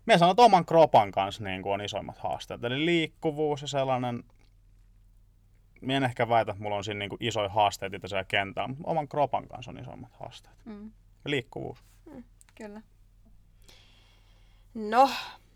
Mie 0.06 0.18
sanon, 0.18 0.30
että 0.30 0.42
oman 0.42 0.66
kropan 0.66 1.10
kanssa 1.10 1.44
niin 1.44 1.62
kuin 1.62 1.72
on 1.72 1.80
isoimmat 1.80 2.18
haasteet. 2.18 2.64
Eli 2.64 2.86
liikkuvuus 2.86 3.62
ja 3.62 3.68
sellainen... 3.68 4.24
Mie 5.80 5.96
en 5.96 6.04
ehkä 6.04 6.28
väitä, 6.28 6.52
että 6.52 6.62
mulla 6.62 6.76
on 6.76 6.84
siinä 6.84 6.98
niin 6.98 7.08
kuin 7.08 7.24
isoja 7.24 7.48
haasteita 7.48 8.08
siellä 8.08 8.24
kentällä, 8.24 8.68
mutta 8.68 8.82
oman 8.84 9.08
kropan 9.08 9.48
kanssa 9.48 9.70
on 9.70 9.78
isoimmat 9.78 10.12
haasteet. 10.12 10.54
Mm, 10.64 10.84
Ja 11.24 11.30
liikkuvuus. 11.30 11.84
kyllä. 12.54 12.82
No, 14.74 15.10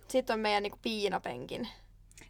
sitten 0.09 0.35
on 0.35 0.41
meidän 0.41 0.62
niinku 0.62 0.79
piinapenkin 0.83 1.69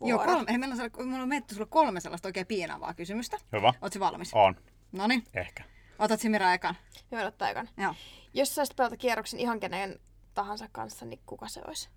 Joo, 0.01 0.19
vuoro. 0.19 0.33
kolme, 0.33 0.45
hei, 0.51 0.59
meillä 0.59 0.73
on, 0.73 0.79
sella- 0.79 1.05
mulla 1.07 1.23
on 1.23 1.29
mietitty 1.29 1.55
sulle 1.55 1.69
kolme 1.71 2.01
sellaista 2.01 2.29
oikein 2.29 2.47
piinaavaa 2.47 2.95
kysymystä. 2.95 3.37
Hyvä. 3.53 3.73
Ootko 3.83 4.01
valmis? 4.01 4.35
On. 4.35 4.57
No 4.93 5.07
niin, 5.07 5.25
Ehkä. 5.35 5.65
otat 5.99 6.21
Simira 6.21 6.55
ekan. 6.55 6.75
Hyvä 7.13 7.27
ottaa 7.27 7.49
ekan. 7.51 7.69
Joo. 7.77 7.95
Jos 8.35 8.55
saisit 8.55 8.77
pelata 8.77 8.97
kierroksen 8.97 9.41
ihan 9.41 9.61
kenen 9.61 9.99
tahansa 10.35 10.69
kanssa, 10.73 11.05
niin 11.07 11.21
kuka 11.27 11.49
se 11.49 11.61
olisi? 11.67 11.89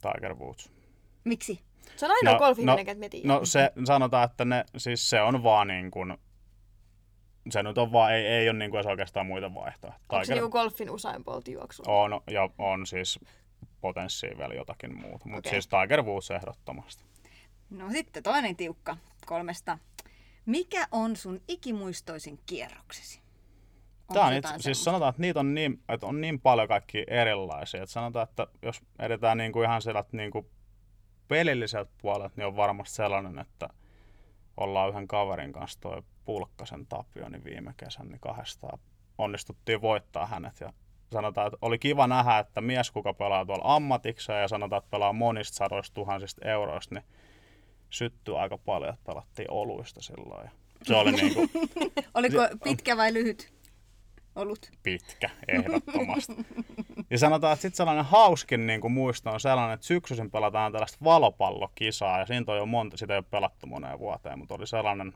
Tiger 0.00 0.34
Woods. 0.34 0.72
Miksi? 1.24 1.60
Se 1.96 2.06
on 2.06 2.12
ainoa 2.12 2.32
no, 2.32 2.38
golfihminen, 2.38 2.86
no, 2.86 2.94
me 3.00 3.08
tiedän. 3.08 3.28
No 3.28 3.44
se, 3.44 3.72
sanotaan, 3.84 4.24
että 4.24 4.44
ne, 4.44 4.64
siis 4.76 5.10
se 5.10 5.20
on 5.20 5.42
vaan 5.42 5.68
niin 5.68 5.90
kuin, 5.90 6.18
se 7.50 7.62
nyt 7.62 7.78
on 7.78 7.92
vaan, 7.92 8.14
ei, 8.14 8.26
ei 8.26 8.48
ole 8.48 8.58
niin 8.58 8.70
kuin 8.70 8.78
edes 8.78 8.90
oikeastaan 8.90 9.26
muita 9.26 9.54
vaihtoehtoja. 9.54 10.00
Onko 10.08 10.24
se 10.24 10.34
niinku 10.34 10.50
golfin 10.50 10.90
Usain 10.90 11.24
Bolt 11.24 11.48
juoksu? 11.48 11.82
on, 11.86 12.20
ja 12.30 12.48
on 12.58 12.86
siis 12.86 13.18
potenssiin 13.80 14.38
vielä 14.38 14.54
jotakin 14.54 14.96
muuta, 14.96 15.28
mutta 15.28 15.48
Okei. 15.48 15.50
siis 15.50 15.68
Tiger 15.68 16.02
Woods 16.02 16.30
ehdottomasti. 16.30 17.04
No 17.70 17.90
sitten 17.90 18.22
toinen 18.22 18.56
tiukka 18.56 18.96
kolmesta. 19.26 19.78
Mikä 20.46 20.88
on 20.90 21.16
sun 21.16 21.40
ikimuistoisin 21.48 22.38
kierroksesi? 22.46 23.22
Onko 24.08 24.14
Tämä 24.14 24.26
on 24.26 24.32
itse, 24.32 24.54
siis 24.58 24.84
sanotaan, 24.84 25.10
että 25.10 25.22
niitä 25.22 25.40
on 25.40 25.54
niin, 25.54 25.82
että 25.88 26.06
on 26.06 26.20
niin 26.20 26.40
paljon 26.40 26.68
kaikki 26.68 27.04
erilaisia. 27.06 27.82
Että 27.82 27.92
sanotaan, 27.92 28.28
että 28.28 28.46
jos 28.62 28.80
edetään 28.98 29.38
niin 29.38 29.52
kuin 29.52 29.64
ihan 29.64 29.82
sieltä 29.82 30.04
niin 30.12 30.30
kuin 30.30 30.46
pelilliseltä 31.28 31.90
puolelta, 32.02 32.34
niin 32.36 32.46
on 32.46 32.56
varmasti 32.56 32.94
sellainen, 32.94 33.38
että 33.38 33.68
ollaan 34.56 34.90
yhden 34.90 35.08
kaverin 35.08 35.52
kanssa 35.52 35.80
toi 35.80 36.02
Pulkkasen 36.24 36.86
Tapio, 36.86 37.28
niin 37.28 37.44
viime 37.44 37.74
kesän 37.76 38.08
niin 38.08 38.20
kahdestaan 38.20 38.78
onnistuttiin 39.18 39.80
voittaa 39.80 40.26
hänet. 40.26 40.60
Ja 40.60 40.72
sanotaan, 41.12 41.46
että 41.46 41.58
oli 41.62 41.78
kiva 41.78 42.06
nähdä, 42.06 42.38
että 42.38 42.60
mies, 42.60 42.90
kuka 42.90 43.12
pelaa 43.12 43.46
tuolla 43.46 43.74
ammatikseen 43.74 44.42
ja 44.42 44.48
sanotaan, 44.48 44.78
että 44.78 44.90
pelaa 44.90 45.12
monista 45.12 45.56
sadoista 45.56 45.94
tuhansista 45.94 46.48
euroista, 46.48 46.94
niin 46.94 47.04
syttyi 47.90 48.34
aika 48.34 48.58
paljon, 48.58 48.94
että 48.94 49.04
pelattiin 49.06 49.50
oluista 49.50 50.02
silloin. 50.02 50.50
Se 50.82 50.96
oli 50.96 51.12
niin 51.12 51.34
kuin 51.34 51.50
Oliko 52.14 52.38
pitkä 52.64 52.96
vai 52.96 53.12
lyhyt 53.12 53.52
olut? 54.36 54.70
pitkä, 54.82 55.30
ehdottomasti. 55.48 56.36
Ja 57.10 57.18
sanotaan, 57.18 57.52
että 57.52 57.62
sitten 57.62 57.76
sellainen 57.76 58.04
hauskin 58.04 58.66
niin 58.66 58.80
kuin 58.80 58.92
muisto 58.92 59.30
on 59.30 59.40
sellainen, 59.40 59.74
että 59.74 59.86
syksyisin 59.86 60.30
pelataan 60.30 60.72
tällaista 60.72 60.98
valopallokisaa, 61.04 62.18
ja 62.18 62.26
siitä 62.26 62.52
on 62.52 62.58
jo 62.58 62.66
monta, 62.66 62.96
sitä 62.96 63.14
ei 63.14 63.18
ole 63.18 63.24
pelattu 63.30 63.66
moneen 63.66 63.98
vuoteen, 63.98 64.38
mutta 64.38 64.54
oli 64.54 64.66
sellainen 64.66 65.12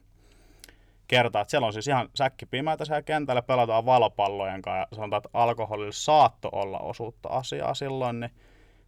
kerta, 1.09 1.40
että 1.40 1.50
siellä 1.50 1.66
on 1.66 1.72
siis 1.72 1.88
ihan 1.88 2.09
säkki 2.14 2.46
pimeätä 2.46 2.84
siellä 2.84 3.02
kentällä, 3.02 3.42
pelataan 3.42 3.86
valopallojen 3.86 4.62
kanssa, 4.62 4.78
ja 4.78 4.86
sanotaan, 4.96 5.18
että 5.18 5.38
alkoholilla 5.38 5.92
saatto 5.92 6.48
olla 6.52 6.78
osuutta 6.78 7.28
asiaa 7.28 7.74
silloin, 7.74 8.20
niin 8.20 8.30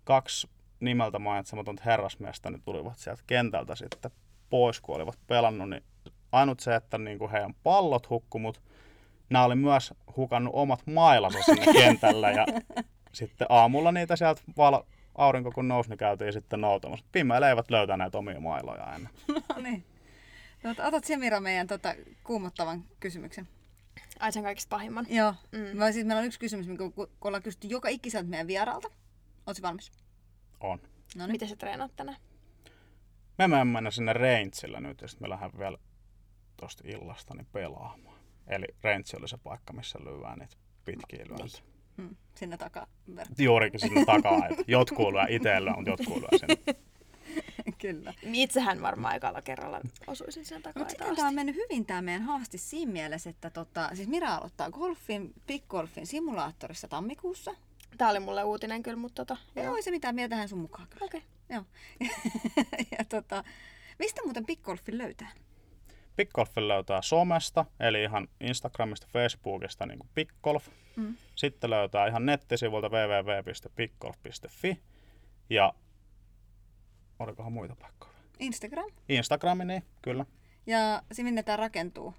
kaksi 0.05 0.49
nimeltä 0.81 1.19
mainitsematonta 1.19 1.83
herrasmiestä 1.87 2.51
niin 2.51 2.63
tulivat 2.63 2.99
sieltä 2.99 3.23
kentältä 3.27 3.75
sitten 3.75 4.11
pois, 4.51 4.81
kun 4.81 4.97
olivat 4.97 5.19
pelannut, 5.27 5.71
niin 5.71 5.83
ainut 6.33 6.61
se, 6.61 6.75
että 6.75 6.99
niin 6.99 7.19
kuin 7.19 7.31
heidän 7.31 7.55
pallot 7.63 8.11
hukku, 8.11 8.39
mutta 8.39 8.61
nämä 9.31 9.45
oli 9.45 9.55
myös 9.55 9.95
hukannut 10.17 10.55
omat 10.55 10.81
mailansa 10.87 11.39
sinne 11.43 11.73
kentälle 11.83 12.33
ja 12.33 12.47
sitten 13.13 13.47
aamulla 13.51 13.93
niitä 13.93 14.17
sieltä 14.17 14.43
val- 14.57 14.83
aurinko 15.15 15.51
kun 15.51 15.69
nousi, 15.69 15.91
niin 15.91 15.99
käytiin 15.99 16.33
sitten 16.33 16.61
noutamassa. 16.61 17.07
Pimeällä 17.13 17.49
eivät 17.49 17.71
löytäneet 17.71 18.15
omia 18.15 18.41
mailoja 18.41 18.95
ennen. 18.95 19.13
No 19.29 19.63
niin. 19.63 19.85
Tota, 20.63 20.87
otat 20.87 21.05
se 21.05 21.17
Mira 21.17 21.41
meidän 21.41 21.67
tota, 21.67 21.95
kuumottavan 22.25 22.85
kysymyksen. 23.01 23.49
Ai 24.21 24.33
sen 24.33 24.43
kaikista 24.43 24.69
pahimman. 24.71 25.07
Joo. 25.09 25.35
Mm. 25.53 25.79
Mä, 25.79 25.93
siis 25.93 26.07
meillä 26.07 26.21
on 26.21 26.27
yksi 26.27 26.41
kysymys, 26.41 26.67
mikä 26.69 26.79
kun 26.79 26.93
kun 26.93 27.09
ollaan 27.21 27.43
kysytty 27.43 27.67
joka 27.67 27.89
ikiseltä 27.89 28.29
meidän 28.29 28.47
vieraalta. 28.47 28.89
Oletko 29.47 29.69
valmis? 29.69 29.93
On. 30.61 30.81
No 31.17 31.27
niin. 31.27 31.33
Miten 31.33 31.49
sä 31.49 31.57
treenaat 31.57 31.97
tänään? 31.97 32.19
Me 33.39 33.49
menen 33.49 33.67
mennä 33.67 33.91
sinne 33.91 34.13
Reintsille 34.13 34.81
nyt 34.81 35.01
ja 35.01 35.09
sitten 35.09 35.29
me 35.29 35.31
lähden 35.31 35.59
vielä 35.59 35.79
tuosta 36.57 36.83
illasta 36.87 37.35
niin 37.35 37.47
pelaamaan. 37.53 38.19
Eli 38.47 38.67
Reintsi 38.85 39.17
oli 39.17 39.29
se 39.29 39.37
paikka, 39.37 39.73
missä 39.73 39.99
lyödään 40.05 40.39
niitä 40.39 40.57
pitkiä 40.85 41.25
lyöntiä. 41.29 41.61
Mm. 41.97 42.17
Sinne 42.35 42.57
takaa. 42.57 42.87
Juurikin 43.39 43.81
sinne 43.81 44.05
takaa, 44.05 44.41
jotkut 44.67 45.13
lyö 45.13 45.27
itsellä, 45.29 45.73
mutta 45.75 45.91
jotkut 45.91 46.17
lyö 46.17 46.39
sinne. 46.39 46.75
Kyllä. 47.79 48.15
Itsehän 48.33 48.83
varmaan 48.83 49.17
ekalla 49.17 49.43
kerralla 49.43 49.81
osuisin 50.07 50.45
sen 50.45 50.63
takaa. 50.63 50.81
Mutta 50.81 50.91
sitten 50.91 51.17
tämä 51.17 51.29
on 51.29 51.35
mennyt 51.35 51.57
hyvin 51.57 51.87
tämä 51.87 52.03
meidän 52.03 52.23
haaste 52.23 52.59
siinä 52.59 52.93
mielessä, 52.93 53.31
että 53.31 53.51
tota, 53.51 53.91
siis 53.95 54.09
Mira 54.09 54.35
aloittaa 54.35 54.71
golfin, 54.71 55.33
pickgolfin 55.47 56.07
simulaattorissa 56.07 56.89
tammikuussa. 56.89 57.55
Tää 57.99 58.11
oli 58.11 58.21
mulle 58.21 58.45
uutinen 58.45 58.83
kyllä, 58.83 58.97
mutta 58.97 59.25
tota, 59.25 59.41
Joo, 59.57 59.65
joo. 59.65 59.77
ei 59.77 59.83
se 59.83 59.91
mitään 59.91 60.15
mieltä 60.15 60.37
hän 60.37 60.49
sun 60.49 60.59
mukaan 60.59 60.89
kyllä. 60.91 61.05
Okei. 61.05 61.23
Joo. 61.49 61.65
ja 62.99 63.05
tota, 63.09 63.45
mistä 63.99 64.21
muuten 64.25 64.47
pickgolfin 64.47 64.99
löytää? 64.99 65.33
Pickgolfin 66.17 66.69
löytää 66.69 67.03
somesta, 67.03 67.65
eli 67.81 68.03
ihan 68.03 68.29
Instagramista, 68.41 69.07
Facebookista 69.13 69.87
niin 69.87 69.99
kuin 69.99 70.11
Pickgolf. 70.15 70.69
Mm. 70.97 71.17
Sitten 71.35 71.71
löytää 71.71 72.07
ihan 72.07 72.27
nettisivulta 72.27 72.89
www.pickgolf.fi 72.89 74.79
ja 75.51 75.75
olikohan 77.19 77.53
muita 77.53 77.77
paikkoja? 77.77 78.13
Instagram. 78.39 78.91
Instagrami, 79.09 79.65
niin 79.65 79.83
kyllä. 80.03 80.27
Ja 80.67 81.03
se 81.13 81.23
minne 81.23 81.43
tämä 81.43 81.57
rakentuu. 81.57 82.15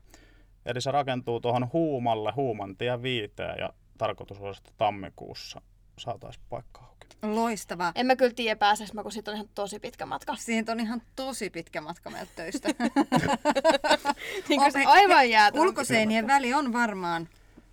Eli 0.65 0.81
se 0.81 0.91
rakentuu 0.91 1.39
tuohon 1.39 1.69
Huumalle, 1.73 2.33
Huumantie 2.35 3.01
viiteen 3.01 3.59
ja 3.59 3.69
tarkoitus 3.97 4.39
olisi, 4.39 4.61
että 4.65 4.73
tammikuussa 4.77 5.61
saataisiin 5.97 6.45
paikka 6.49 6.81
auki. 6.81 7.07
Loistava. 7.23 7.91
En 7.95 8.05
mä 8.05 8.15
kyllä 8.15 8.33
tiedä 8.33 8.55
pääseks 8.55 8.93
mä, 8.93 9.03
kun 9.03 9.11
siitä 9.11 9.31
on 9.31 9.37
ihan 9.37 9.49
tosi 9.55 9.79
pitkä 9.79 10.05
matka. 10.05 10.35
Siitä 10.35 10.71
on 10.71 10.79
ihan 10.79 11.01
tosi 11.15 11.49
pitkä 11.49 11.81
matka 11.81 12.09
meiltä 12.09 12.31
töistä. 12.35 12.69
niin 14.49 14.59
kuin 14.59 14.71
se- 14.71 14.85
aivan 14.85 15.29
jäätön. 15.29 15.61
Ulkoseinien 15.61 16.27
väli 16.27 16.53
on 16.53 16.73
varmaan 16.73 17.29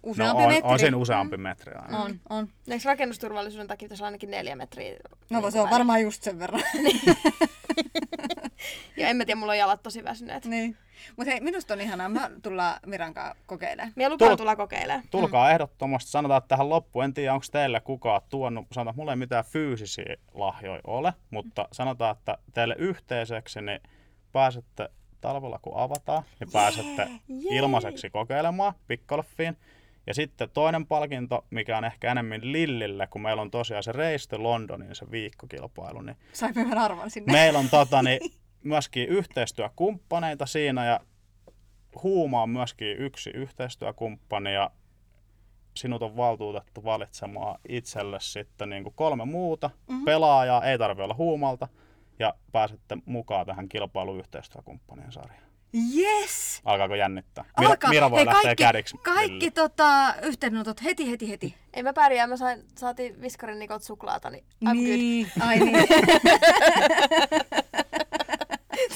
No 0.07 0.11
useampi 0.11 0.43
on, 0.43 0.49
metri. 0.49 0.71
on 0.71 0.79
siinä 0.79 0.97
useampi 0.97 1.37
metri 1.37 1.73
aina. 1.75 2.03
On, 2.03 2.21
on. 2.31 2.49
Eikö 2.69 2.83
rakennusturvallisuuden 2.85 3.67
takia 3.67 3.87
pitäisi 3.87 4.03
olla 4.03 4.07
ainakin 4.07 4.31
neljä 4.31 4.57
metriä? 4.57 4.97
No 5.31 5.41
niin 5.41 5.53
se 5.53 5.61
on 5.61 5.71
varmaan 5.71 6.03
just 6.03 6.23
sen 6.23 6.39
verran. 6.39 6.63
Ja 8.97 9.09
en 9.09 9.17
mä 9.17 9.25
tiedä, 9.25 9.41
mulla 9.41 9.53
on 9.53 9.59
jalat 9.59 9.83
tosi 9.83 10.05
väsyneet. 10.05 10.45
niin. 10.45 10.77
Mutta 11.17 11.31
hei, 11.31 11.41
minusta 11.41 11.75
on 11.75 11.81
ihanaa. 11.81 12.09
Mä 12.09 12.31
tullaan 12.43 12.81
Miran 12.87 13.15
kanssa 13.15 13.37
kokeilemaan. 13.47 13.93
Mie 13.97 14.09
lupaan 14.09 14.31
Tul- 14.31 14.37
tulla 14.37 14.57
kokeilemaan. 14.57 15.05
Tulkaa 15.11 15.51
ehdottomasti. 15.51 16.11
Sanotaan 16.11 16.39
että 16.39 16.49
tähän 16.49 16.69
loppuun. 16.69 17.05
En 17.05 17.15
tiedä, 17.15 17.35
onko 17.35 17.47
teille 17.53 17.81
kukaan 17.81 18.21
tuonut. 18.29 18.67
Sanotaan, 18.73 18.93
että 18.93 19.01
mulla 19.01 19.13
ei 19.13 19.17
mitään 19.17 19.45
fyysisiä 19.45 20.17
lahjoja 20.35 20.81
ole, 20.87 21.13
mutta 21.31 21.69
sanotaan, 21.73 22.17
että 22.17 22.39
teille 22.55 22.75
yhteiseksi 22.79 23.61
niin 23.61 23.81
pääsette 24.33 24.89
talvella, 25.21 25.59
kun 25.63 25.77
avataan, 25.77 26.23
niin 26.41 26.53
pääsette 26.53 27.09
ilmaiseksi 27.51 28.11
kokeilemaan 28.11 28.75
pickgolfiin. 28.87 29.57
Ja 30.07 30.15
sitten 30.15 30.51
toinen 30.51 30.87
palkinto, 30.87 31.45
mikä 31.51 31.79
on 31.79 31.85
ehkä 31.85 32.11
enemmän 32.11 32.53
Lillille, 32.53 33.07
kun 33.07 33.23
meillä 33.23 33.43
on 33.43 33.51
tosiaan 33.51 33.83
se 33.83 33.93
Race 33.93 34.37
Londonin 34.37 34.95
se 34.95 35.11
viikkokilpailu, 35.11 36.01
niin 36.01 36.17
Sai 36.33 36.55
hyvän 36.55 36.79
arvon 36.79 37.11
sinne. 37.11 37.33
meillä 37.33 37.59
on 37.59 37.69
tota, 37.71 38.03
niin, 38.03 38.21
myöskin 38.65 39.09
yhteistyökumppaneita 39.09 40.47
siinä 40.47 40.85
ja 40.87 41.01
Huuma 42.03 42.43
on 42.43 42.51
myöskin 42.51 42.97
yksi 42.99 43.31
yhteistyökumppani 43.31 44.55
ja 44.55 44.71
sinut 45.77 46.03
on 46.03 46.17
valtuutettu 46.17 46.85
valitsemaan 46.85 47.61
itselle 47.69 48.21
sitten 48.21 48.69
niin 48.69 48.83
kuin 48.83 48.95
kolme 48.95 49.25
muuta 49.25 49.71
mm-hmm. 49.89 50.05
pelaajaa, 50.05 50.65
ei 50.65 50.79
tarvitse 50.79 51.03
olla 51.03 51.15
Huumalta 51.15 51.69
ja 52.19 52.35
pääsette 52.53 52.99
mukaan 53.05 53.47
tähän 53.47 53.69
kilpailuyhteistyökumppanien 53.69 55.13
sarjaan. 55.13 55.46
Yes! 55.97 56.61
Alkaako 56.65 56.95
jännittää? 56.95 57.45
Mira, 57.59 57.71
Alkaa. 57.71 57.91
Mira 57.91 58.11
voi 58.11 58.19
Hei, 58.19 58.27
lähteä 58.27 58.43
kaikki, 58.43 58.63
kädiksi. 58.63 58.97
Kaikki 59.03 59.51
tota, 59.51 60.15
yhteydenotot 60.23 60.85
heti, 60.85 61.11
heti, 61.11 61.31
heti. 61.31 61.55
Ei 61.75 61.83
mä 61.83 61.93
pärjää, 61.93 62.27
mä 62.27 62.37
sain, 62.37 62.65
saatiin 62.79 63.21
Viskarin 63.21 63.59
Nikot 63.59 63.83
suklaata, 63.83 64.31
niin 64.31 64.45
I'm 64.65 64.67
good. 64.67 64.77
niin. 64.77 65.33
Ai 65.41 65.59
niin. 65.59 65.89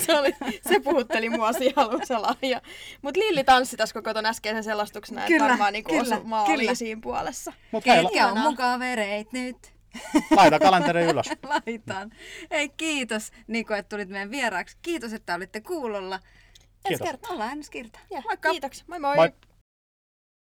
Se, 0.06 0.18
oli, 0.18 0.34
se 0.68 0.80
puhutteli 0.80 1.30
mua 1.30 1.52
siellä 1.52 1.82
alussa 1.82 2.22
lahja. 2.22 2.60
Mut 3.02 3.16
Lilli 3.16 3.44
tanssi 3.44 3.76
tässä 3.76 3.92
koko 3.94 4.14
ton 4.14 4.26
äskeisen 4.26 4.64
selostuksena, 4.64 5.26
että 5.26 5.44
varmaan 5.44 5.72
niinku 5.72 5.90
kyllä, 5.90 6.16
osu 6.16 6.24
maaliin 6.24 6.58
kyllä. 6.58 6.74
siinä 6.74 7.00
puolessa. 7.02 7.52
Mut 7.72 7.84
Ketkä 7.84 8.26
on 8.26 8.38
mun 8.38 8.56
kavereit 8.56 9.32
nyt? 9.32 9.56
laita 10.30 10.58
kalenteri 10.58 11.04
ylös. 11.04 11.26
Laitan. 11.66 12.10
Hei, 12.50 12.68
kiitos 12.68 13.30
Niko, 13.46 13.74
että 13.74 13.96
tulit 13.96 14.08
meidän 14.08 14.30
vieraaksi. 14.30 14.76
Kiitos, 14.82 15.12
että 15.12 15.34
olitte 15.34 15.60
kuulolla. 15.60 16.20
Kiitos. 16.82 17.00
Ensi 17.00 17.04
kertaa 17.04 17.32
ollaan 17.32 17.58
ensi 17.58 17.70
kertaa. 17.70 18.02
Moikka! 18.24 18.50
Kiitoksia. 18.50 18.84
Moi 18.88 18.98
moi. 18.98 19.16
Moi. 19.16 19.32